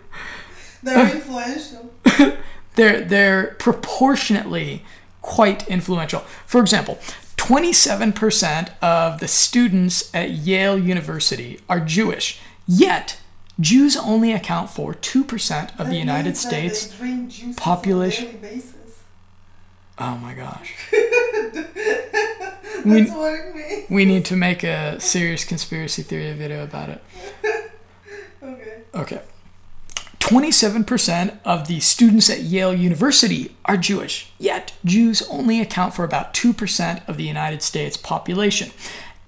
They're 0.84 1.12
influential. 1.16 1.93
they're 2.76 3.05
they're 3.05 3.55
proportionately 3.57 4.84
quite 5.22 5.66
influential. 5.70 6.20
For 6.45 6.60
example, 6.60 6.99
27% 7.38 8.72
of 8.82 9.22
the 9.22 9.30
students 9.30 10.14
at 10.14 10.32
Yale 10.32 10.78
University 10.78 11.62
are 11.70 11.80
Jewish, 11.80 12.41
yet 12.68 13.18
Jews 13.60 13.97
only 13.97 14.32
account 14.32 14.70
for 14.70 14.93
2% 14.93 15.70
of 15.72 15.78
That 15.78 15.89
the 15.89 15.95
United 15.97 16.26
means 16.30 16.43
that 16.43 16.51
they 16.51 16.70
States 16.70 17.55
population- 17.57 18.28
On 18.28 18.34
a 18.36 18.38
daily 18.38 18.55
basis. 18.55 18.76
Oh 19.97 20.16
my 20.18 20.34
gosh. 20.34 20.74
That's 20.91 22.86
We- 22.86 23.03
what 23.12 23.34
it 23.34 23.55
means. 23.55 23.89
We 23.89 24.05
need 24.05 24.24
to 24.26 24.36
make 24.38 24.64
a 24.64 24.99
serious 24.99 25.43
conspiracy 25.43 26.03
theory 26.03 26.32
video 26.34 26.64
about 26.64 26.89
it. 26.89 27.03
Okay. 28.41 28.82
Okay. 28.95 29.22
27% 30.20 31.39
of 31.43 31.68
the 31.68 31.80
students 31.82 32.30
at 32.30 32.39
Yale 32.41 32.74
University 32.74 33.55
are 33.66 33.76
Jewish, 33.78 34.32
yet 34.38 34.72
Jews 34.86 35.22
only 35.30 35.60
account 35.60 35.93
for 35.93 36.03
about 36.05 36.34
2% 36.34 37.07
of 37.07 37.18
the 37.18 37.24
United 37.26 37.62
States 37.62 37.97
population. 37.97 38.72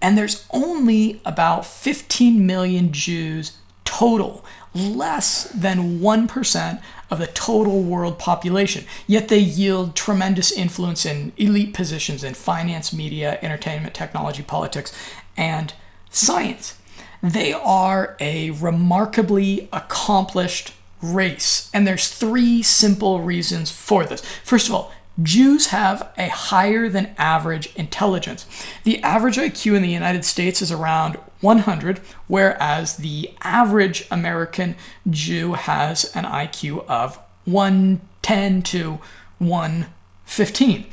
And 0.02 0.18
there's 0.18 0.46
only 0.52 1.22
about 1.26 1.66
15 1.66 2.46
million 2.46 2.92
Jews 2.94 3.58
total, 3.92 4.44
less 4.74 5.44
than 5.54 6.00
1% 6.00 6.82
of 7.10 7.20
the 7.20 7.28
total 7.28 7.84
world 7.84 8.18
population. 8.18 8.86
Yet 9.06 9.28
they 9.28 9.38
yield 9.38 9.96
tremendous 9.96 10.50
influence 10.50 11.06
in 11.06 11.34
elite 11.36 11.74
positions 11.74 12.24
in 12.24 12.34
finance, 12.34 12.94
media, 12.94 13.38
entertainment, 13.42 13.94
technology, 13.94 14.44
politics, 14.44 14.94
and 15.36 15.74
science. 16.10 16.78
They 17.22 17.52
are 17.52 18.16
a 18.22 18.52
remarkably 18.52 19.68
accomplished 19.74 20.74
race. 21.02 21.70
And 21.74 21.86
there's 21.86 22.08
three 22.08 22.64
simple 22.64 23.20
reasons 23.20 23.72
for 23.72 24.06
this. 24.06 24.22
First 24.44 24.70
of 24.70 24.76
all, 24.76 24.94
Jews 25.22 25.68
have 25.68 26.12
a 26.18 26.30
higher 26.30 26.90
than 26.90 27.14
average 27.18 27.76
intelligence. 27.76 28.46
The 28.84 29.02
average 29.04 29.38
IQ 29.38 29.76
in 29.76 29.82
the 29.82 29.90
United 29.90 30.26
States 30.26 30.62
is 30.62 30.72
around 30.72 31.16
100, 31.42 32.00
whereas 32.28 32.98
the 32.98 33.32
average 33.42 34.08
American 34.10 34.76
Jew 35.10 35.54
has 35.54 36.06
an 36.16 36.24
IQ 36.26 36.86
of 36.88 37.20
110 37.46 38.62
to 38.64 39.00
115 39.40 40.86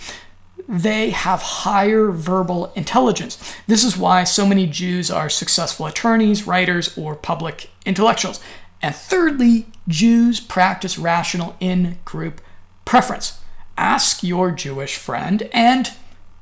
they 0.68 1.10
have 1.10 1.40
higher 1.40 2.10
verbal 2.10 2.72
intelligence. 2.74 3.38
This 3.66 3.82
is 3.82 3.96
why 3.96 4.24
so 4.24 4.46
many 4.46 4.66
Jews 4.66 5.10
are 5.10 5.30
successful 5.30 5.86
attorneys, 5.86 6.46
writers, 6.46 6.96
or 6.96 7.14
public 7.14 7.70
intellectuals. 7.86 8.38
And 8.82 8.94
thirdly, 8.94 9.66
Jews 9.88 10.40
practice 10.40 10.98
rational 10.98 11.56
in 11.58 11.98
group 12.04 12.42
preference. 12.84 13.40
Ask 13.78 14.24
your 14.24 14.50
Jewish 14.50 14.96
friend, 14.96 15.48
and 15.52 15.92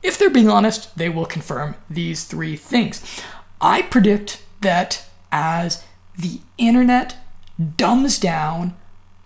if 0.03 0.19
they're 0.19 0.31
being 0.31 0.49
honest, 0.49 0.97
they 0.97 1.11
will 1.11 1.27
confirm 1.27 1.77
these 1.89 2.25
three 2.25 2.57
things. 2.57 3.03
I 3.61 3.83
predict 3.83 4.43
that 4.63 5.05
as 5.31 5.85
the 6.19 6.41
internet 6.57 7.17
dumbs 7.77 8.19
down 8.19 8.75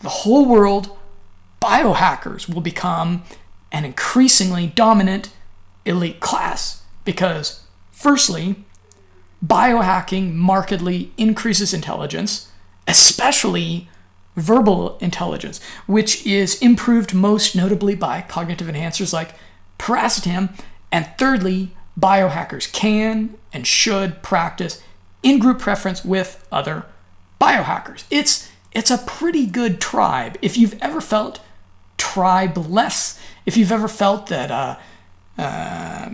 the 0.00 0.08
whole 0.08 0.44
world, 0.44 0.90
biohackers 1.62 2.52
will 2.52 2.61
become 2.61 3.22
an 3.70 3.84
increasingly 3.84 4.66
dominant 4.66 5.32
elite 5.84 6.18
class 6.18 6.82
because, 7.04 7.64
firstly, 7.92 8.64
biohacking 9.44 10.34
markedly 10.34 11.12
increases 11.16 11.72
intelligence, 11.72 12.50
especially 12.88 13.88
verbal 14.37 14.97
intelligence, 14.99 15.61
which 15.87 16.26
is 16.26 16.61
improved 16.62 17.14
most 17.14 17.55
notably 17.55 17.95
by 17.95 18.22
cognitive 18.22 18.68
enhancers 18.68 19.12
like 19.12 19.35
piracetam. 19.78 20.51
And 20.93 21.09
thirdly, 21.18 21.74
biohackers 21.99 22.72
can 22.72 23.37
and 23.53 23.66
should 23.66 24.22
practice 24.22 24.83
in 25.22 25.39
group 25.39 25.59
preference 25.59 26.05
with 26.05 26.47
other 26.51 26.87
biohackers. 27.41 28.05
It's 28.11 28.51
it's 28.72 28.91
a 28.91 28.99
pretty 28.99 29.47
good 29.47 29.81
tribe. 29.81 30.39
If 30.43 30.57
you've 30.57 30.78
ever 30.81 31.01
felt 31.01 31.41
tribeless, 31.99 33.18
if 33.45 33.57
you've 33.57 33.72
ever 33.72 33.89
felt 33.89 34.28
that 34.28 34.51
uh, 34.51 34.76
uh, 35.37 36.11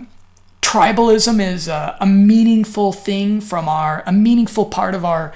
tribalism 0.61 1.39
is 1.39 1.67
a, 1.67 1.95
a 1.99 2.05
meaningful 2.05 2.91
thing 2.91 3.39
from 3.41 3.69
our 3.69 4.03
a 4.05 4.11
meaningful 4.11 4.65
part 4.65 4.95
of 4.95 5.05
our 5.05 5.33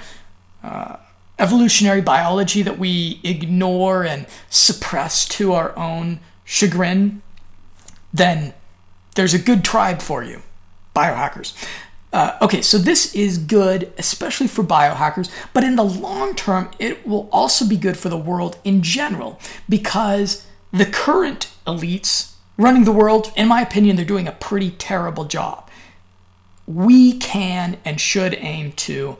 uh, 0.62 0.96
evolutionary 1.42 2.00
biology 2.00 2.62
that 2.62 2.78
we 2.78 3.20
ignore 3.24 4.04
and 4.04 4.26
suppress 4.48 5.26
to 5.26 5.52
our 5.52 5.76
own 5.76 6.20
chagrin, 6.44 7.20
then 8.14 8.54
there's 9.16 9.34
a 9.34 9.38
good 9.38 9.64
tribe 9.64 10.00
for 10.00 10.22
you, 10.22 10.42
biohackers. 10.94 11.52
Uh, 12.12 12.36
okay, 12.42 12.62
so 12.62 12.78
this 12.78 13.14
is 13.14 13.38
good, 13.38 13.92
especially 13.98 14.46
for 14.46 14.62
biohackers, 14.62 15.30
but 15.52 15.64
in 15.64 15.76
the 15.76 15.84
long 15.84 16.34
term, 16.34 16.70
it 16.78 17.06
will 17.06 17.28
also 17.32 17.66
be 17.66 17.76
good 17.76 17.96
for 17.96 18.08
the 18.08 18.16
world 18.16 18.58
in 18.64 18.82
general 18.82 19.40
because 19.68 20.46
the 20.72 20.86
current 20.86 21.50
elites 21.66 22.34
running 22.56 22.84
the 22.84 22.92
world, 22.92 23.32
in 23.34 23.48
my 23.48 23.62
opinion, 23.62 23.96
they're 23.96 24.04
doing 24.04 24.28
a 24.28 24.32
pretty 24.32 24.70
terrible 24.70 25.24
job. 25.24 25.68
We 26.66 27.18
can 27.18 27.78
and 27.84 28.00
should 28.00 28.34
aim 28.34 28.72
to 28.72 29.16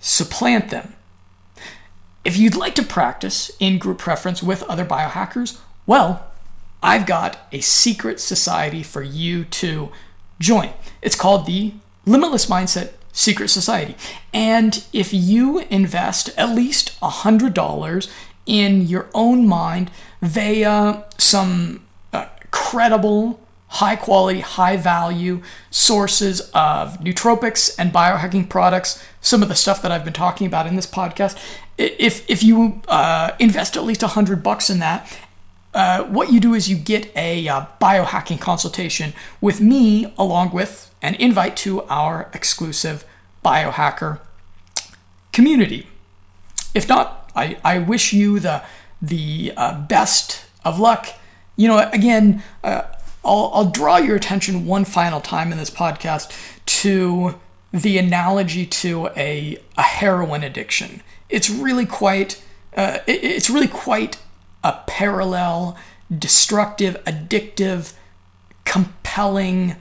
supplant 0.00 0.70
them. 0.70 0.94
If 2.26 2.36
you'd 2.36 2.56
like 2.56 2.74
to 2.74 2.82
practice 2.82 3.52
in 3.60 3.78
group 3.78 3.98
preference 3.98 4.42
with 4.42 4.64
other 4.64 4.84
biohackers, 4.84 5.60
well, 5.86 6.26
I've 6.82 7.06
got 7.06 7.38
a 7.52 7.60
secret 7.60 8.18
society 8.18 8.82
for 8.82 9.00
you 9.00 9.44
to 9.44 9.92
join. 10.40 10.70
It's 11.00 11.14
called 11.14 11.46
the 11.46 11.74
Limitless 12.04 12.46
Mindset 12.46 12.94
Secret 13.12 13.46
Society. 13.46 13.94
And 14.34 14.84
if 14.92 15.14
you 15.14 15.60
invest 15.70 16.30
at 16.36 16.50
least 16.50 16.98
$100 16.98 18.10
in 18.44 18.82
your 18.82 19.06
own 19.14 19.46
mind 19.46 19.92
via 20.20 21.04
some 21.18 21.86
uh, 22.12 22.26
credible, 22.50 23.38
high 23.68 23.94
quality, 23.94 24.40
high 24.40 24.76
value 24.76 25.42
sources 25.70 26.40
of 26.52 26.98
nootropics 26.98 27.72
and 27.78 27.92
biohacking 27.92 28.48
products, 28.48 29.00
some 29.20 29.44
of 29.44 29.48
the 29.48 29.54
stuff 29.54 29.80
that 29.82 29.92
I've 29.92 30.04
been 30.04 30.12
talking 30.12 30.48
about 30.48 30.66
in 30.66 30.74
this 30.74 30.86
podcast, 30.86 31.38
if, 31.78 32.28
if 32.28 32.42
you 32.42 32.82
uh, 32.88 33.32
invest 33.38 33.76
at 33.76 33.84
least 33.84 34.02
a 34.02 34.06
100 34.06 34.42
bucks 34.42 34.70
in 34.70 34.78
that, 34.78 35.18
uh, 35.74 36.04
what 36.04 36.32
you 36.32 36.40
do 36.40 36.54
is 36.54 36.70
you 36.70 36.76
get 36.76 37.14
a 37.14 37.46
uh, 37.48 37.66
biohacking 37.80 38.40
consultation 38.40 39.12
with 39.40 39.60
me, 39.60 40.12
along 40.16 40.50
with 40.50 40.94
an 41.02 41.14
invite 41.16 41.56
to 41.58 41.82
our 41.82 42.30
exclusive 42.32 43.04
biohacker 43.44 44.20
community. 45.32 45.86
If 46.74 46.88
not, 46.88 47.30
I, 47.36 47.58
I 47.62 47.78
wish 47.78 48.12
you 48.12 48.40
the 48.40 48.62
the 49.02 49.52
uh, 49.56 49.78
best 49.82 50.46
of 50.64 50.80
luck. 50.80 51.08
You 51.56 51.68
know, 51.68 51.90
again, 51.92 52.42
uh, 52.64 52.82
I'll, 53.24 53.50
I'll 53.52 53.70
draw 53.70 53.98
your 53.98 54.16
attention 54.16 54.64
one 54.64 54.84
final 54.86 55.20
time 55.20 55.52
in 55.52 55.58
this 55.58 55.70
podcast 55.70 56.32
to 56.66 57.38
the 57.72 57.98
analogy 57.98 58.64
to 58.66 59.08
a, 59.16 59.58
a 59.76 59.82
heroin 59.82 60.42
addiction. 60.42 61.02
It's 61.28 61.50
really 61.50 61.86
quite 61.86 62.42
uh, 62.76 62.98
it, 63.06 63.24
it's 63.24 63.50
really 63.50 63.68
quite 63.68 64.18
a 64.62 64.80
parallel, 64.86 65.76
destructive, 66.16 67.02
addictive, 67.04 67.94
compelling 68.64 69.76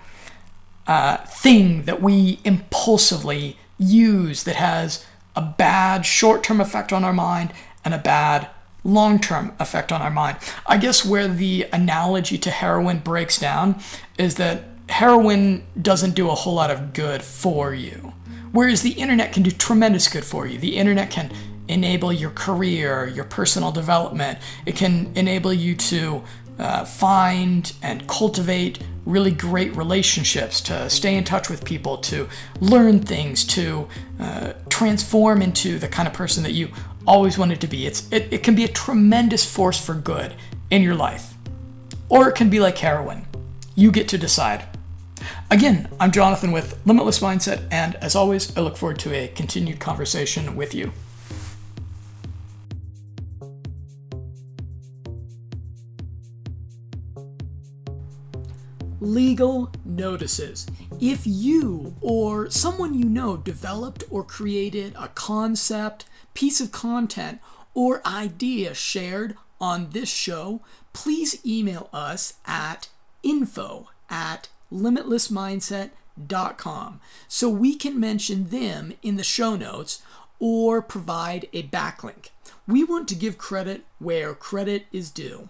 uh, 0.88 1.18
thing 1.18 1.84
that 1.84 2.02
we 2.02 2.40
impulsively 2.44 3.58
use 3.78 4.44
that 4.44 4.56
has 4.56 5.06
a 5.36 5.42
bad 5.42 6.06
short 6.06 6.44
term 6.44 6.62
effect 6.62 6.94
on 6.94 7.04
our 7.04 7.14
mind 7.14 7.52
and 7.84 7.94
a 7.94 7.98
bad 7.98 8.48
long 8.84 9.20
term 9.20 9.54
effect 9.60 9.92
on 9.92 10.02
our 10.02 10.12
mind. 10.12 10.38
I 10.66 10.78
guess 10.78 11.04
where 11.04 11.28
the 11.28 11.68
analogy 11.74 12.38
to 12.38 12.52
heroin 12.52 13.00
breaks 13.00 13.38
down 13.38 13.80
is 14.18 14.36
that 14.36 14.64
heroin 14.88 15.66
doesn't 15.82 16.16
do 16.16 16.30
a 16.30 16.36
whole 16.36 16.54
lot 16.54 16.72
of 16.72 16.94
good 16.94 17.24
for 17.24 17.74
you, 17.74 18.14
whereas 18.56 18.82
the 18.82 18.92
internet 18.92 19.34
can 19.34 19.44
do 19.44 19.52
tremendous 19.52 20.08
good 20.08 20.24
for 20.24 20.48
you. 20.48 20.58
The 20.58 20.78
internet 20.78 21.10
can 21.12 21.32
enable 21.68 22.14
your 22.14 22.30
career, 22.32 23.08
your 23.08 23.26
personal 23.26 23.72
development, 23.72 24.40
it 24.66 24.76
can 24.76 25.12
enable 25.16 25.54
you 25.54 25.76
to 25.76 26.24
uh, 26.58 26.86
find 26.86 27.74
and 27.82 28.08
cultivate 28.08 28.80
really 29.06 29.32
great 29.32 29.76
relationships, 29.76 30.62
to 30.62 30.90
stay 30.90 31.16
in 31.16 31.24
touch 31.24 31.50
with 31.50 31.66
people, 31.66 31.98
to 31.98 32.30
learn 32.60 33.00
things, 33.00 33.44
to 33.46 33.88
uh, 34.20 34.54
transform 34.70 35.42
into 35.42 35.78
the 35.78 35.88
kind 35.88 36.08
of 36.08 36.14
person 36.14 36.44
that 36.44 36.54
you 36.54 36.70
always 37.06 37.38
wanted 37.38 37.62
to 37.62 37.68
be. 37.68 37.86
It's, 37.86 38.12
it, 38.12 38.32
it 38.32 38.44
can 38.44 38.56
be 38.56 38.64
a 38.64 38.70
tremendous 38.70 39.46
force 39.46 39.84
for 39.84 39.94
good 39.94 40.34
in 40.72 40.82
your 40.82 40.96
life. 40.96 41.34
Or 42.10 42.30
it 42.30 42.36
can 42.36 42.50
be 42.50 42.60
like 42.60 42.78
heroin. 42.78 43.28
You 43.76 43.92
get 43.92 44.08
to 44.10 44.18
decide. 44.18 44.66
Again, 45.52 45.88
I'm 46.00 46.12
Jonathan 46.12 46.52
with 46.52 46.80
Limitless 46.88 47.20
Mindset, 47.20 47.68
and 47.70 47.94
as 47.96 48.16
always, 48.16 48.56
I 48.58 48.62
look 48.62 48.76
forward 48.76 48.98
to 49.00 49.14
a 49.14 49.28
continued 49.28 49.80
conversation 49.80 50.56
with 50.56 50.74
you. 50.74 50.92
Legal 59.00 59.72
notices. 59.86 60.66
If 61.00 61.28
you 61.28 61.96
or 62.02 62.50
someone 62.50 62.96
you 62.96 63.06
know 63.06 63.38
developed 63.38 64.04
or 64.10 64.24
created 64.24 64.96
a 64.98 65.10
concept, 65.10 66.06
piece 66.34 66.60
of 66.60 66.72
content, 66.72 67.40
or 67.76 68.02
idea 68.04 68.74
shared 68.74 69.38
on 69.62 69.92
this 69.92 70.10
show, 70.10 70.62
please 70.92 71.46
email 71.46 71.88
us 71.94 72.34
at 72.48 72.90
info 73.22 73.90
at 74.10 74.48
limitlessmindset.com 74.72 77.02
so 77.28 77.50
we 77.50 77.76
can 77.76 78.00
mention 78.00 78.50
them 78.50 78.94
in 79.02 79.16
the 79.16 79.24
show 79.24 79.56
notes 79.56 80.04
or 80.40 80.82
provide 80.82 81.48
a 81.54 81.64
backlink. 81.64 82.30
We 82.68 82.84
want 82.84 83.08
to 83.10 83.16
give 83.16 83.38
credit 83.38 83.86
where 84.00 84.34
credit 84.34 84.88
is 84.92 85.12
due. 85.12 85.50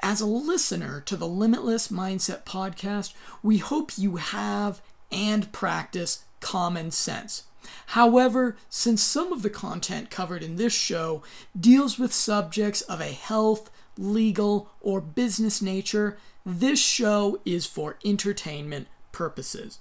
As 0.00 0.20
a 0.20 0.26
listener 0.26 1.00
to 1.02 1.16
the 1.16 1.26
Limitless 1.26 1.88
Mindset 1.88 2.44
podcast, 2.44 3.14
we 3.42 3.58
hope 3.58 3.92
you 3.96 4.16
have 4.16 4.80
and 5.10 5.50
practice 5.52 6.24
common 6.40 6.90
sense. 6.90 7.44
However, 7.86 8.56
since 8.70 9.02
some 9.02 9.32
of 9.32 9.42
the 9.42 9.50
content 9.50 10.10
covered 10.10 10.42
in 10.42 10.56
this 10.56 10.72
show 10.72 11.22
deals 11.58 11.98
with 11.98 12.12
subjects 12.12 12.82
of 12.82 13.00
a 13.00 13.12
health, 13.12 13.70
legal, 13.96 14.70
or 14.80 15.00
business 15.00 15.60
nature, 15.60 16.16
this 16.48 16.80
show 16.80 17.40
is 17.44 17.66
for 17.66 17.98
entertainment 18.04 18.88
purposes. 19.12 19.78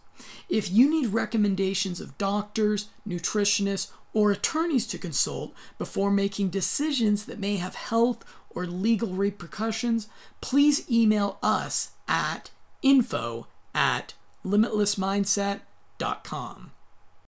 If 0.50 0.70
you 0.70 0.90
need 0.90 1.14
recommendations 1.14 2.02
of 2.02 2.18
doctors, 2.18 2.90
nutritionists, 3.08 3.92
or 4.14 4.32
attorneys 4.32 4.88
to 4.88 4.98
consult 4.98 5.54
before 5.78 6.12
making 6.12 6.50
decisions 6.50 7.26
that 7.26 7.40
may 7.40 7.56
have 7.58 7.76
health 7.76 8.26
or 8.50 8.66
legal 8.66 9.10
repercussions, 9.10 10.08
please 10.42 10.90
email 10.92 11.38
us 11.44 11.92
at 12.08 12.50
info 12.82 13.46
at 13.76 14.16
limitlessmindset.com. 14.44 16.72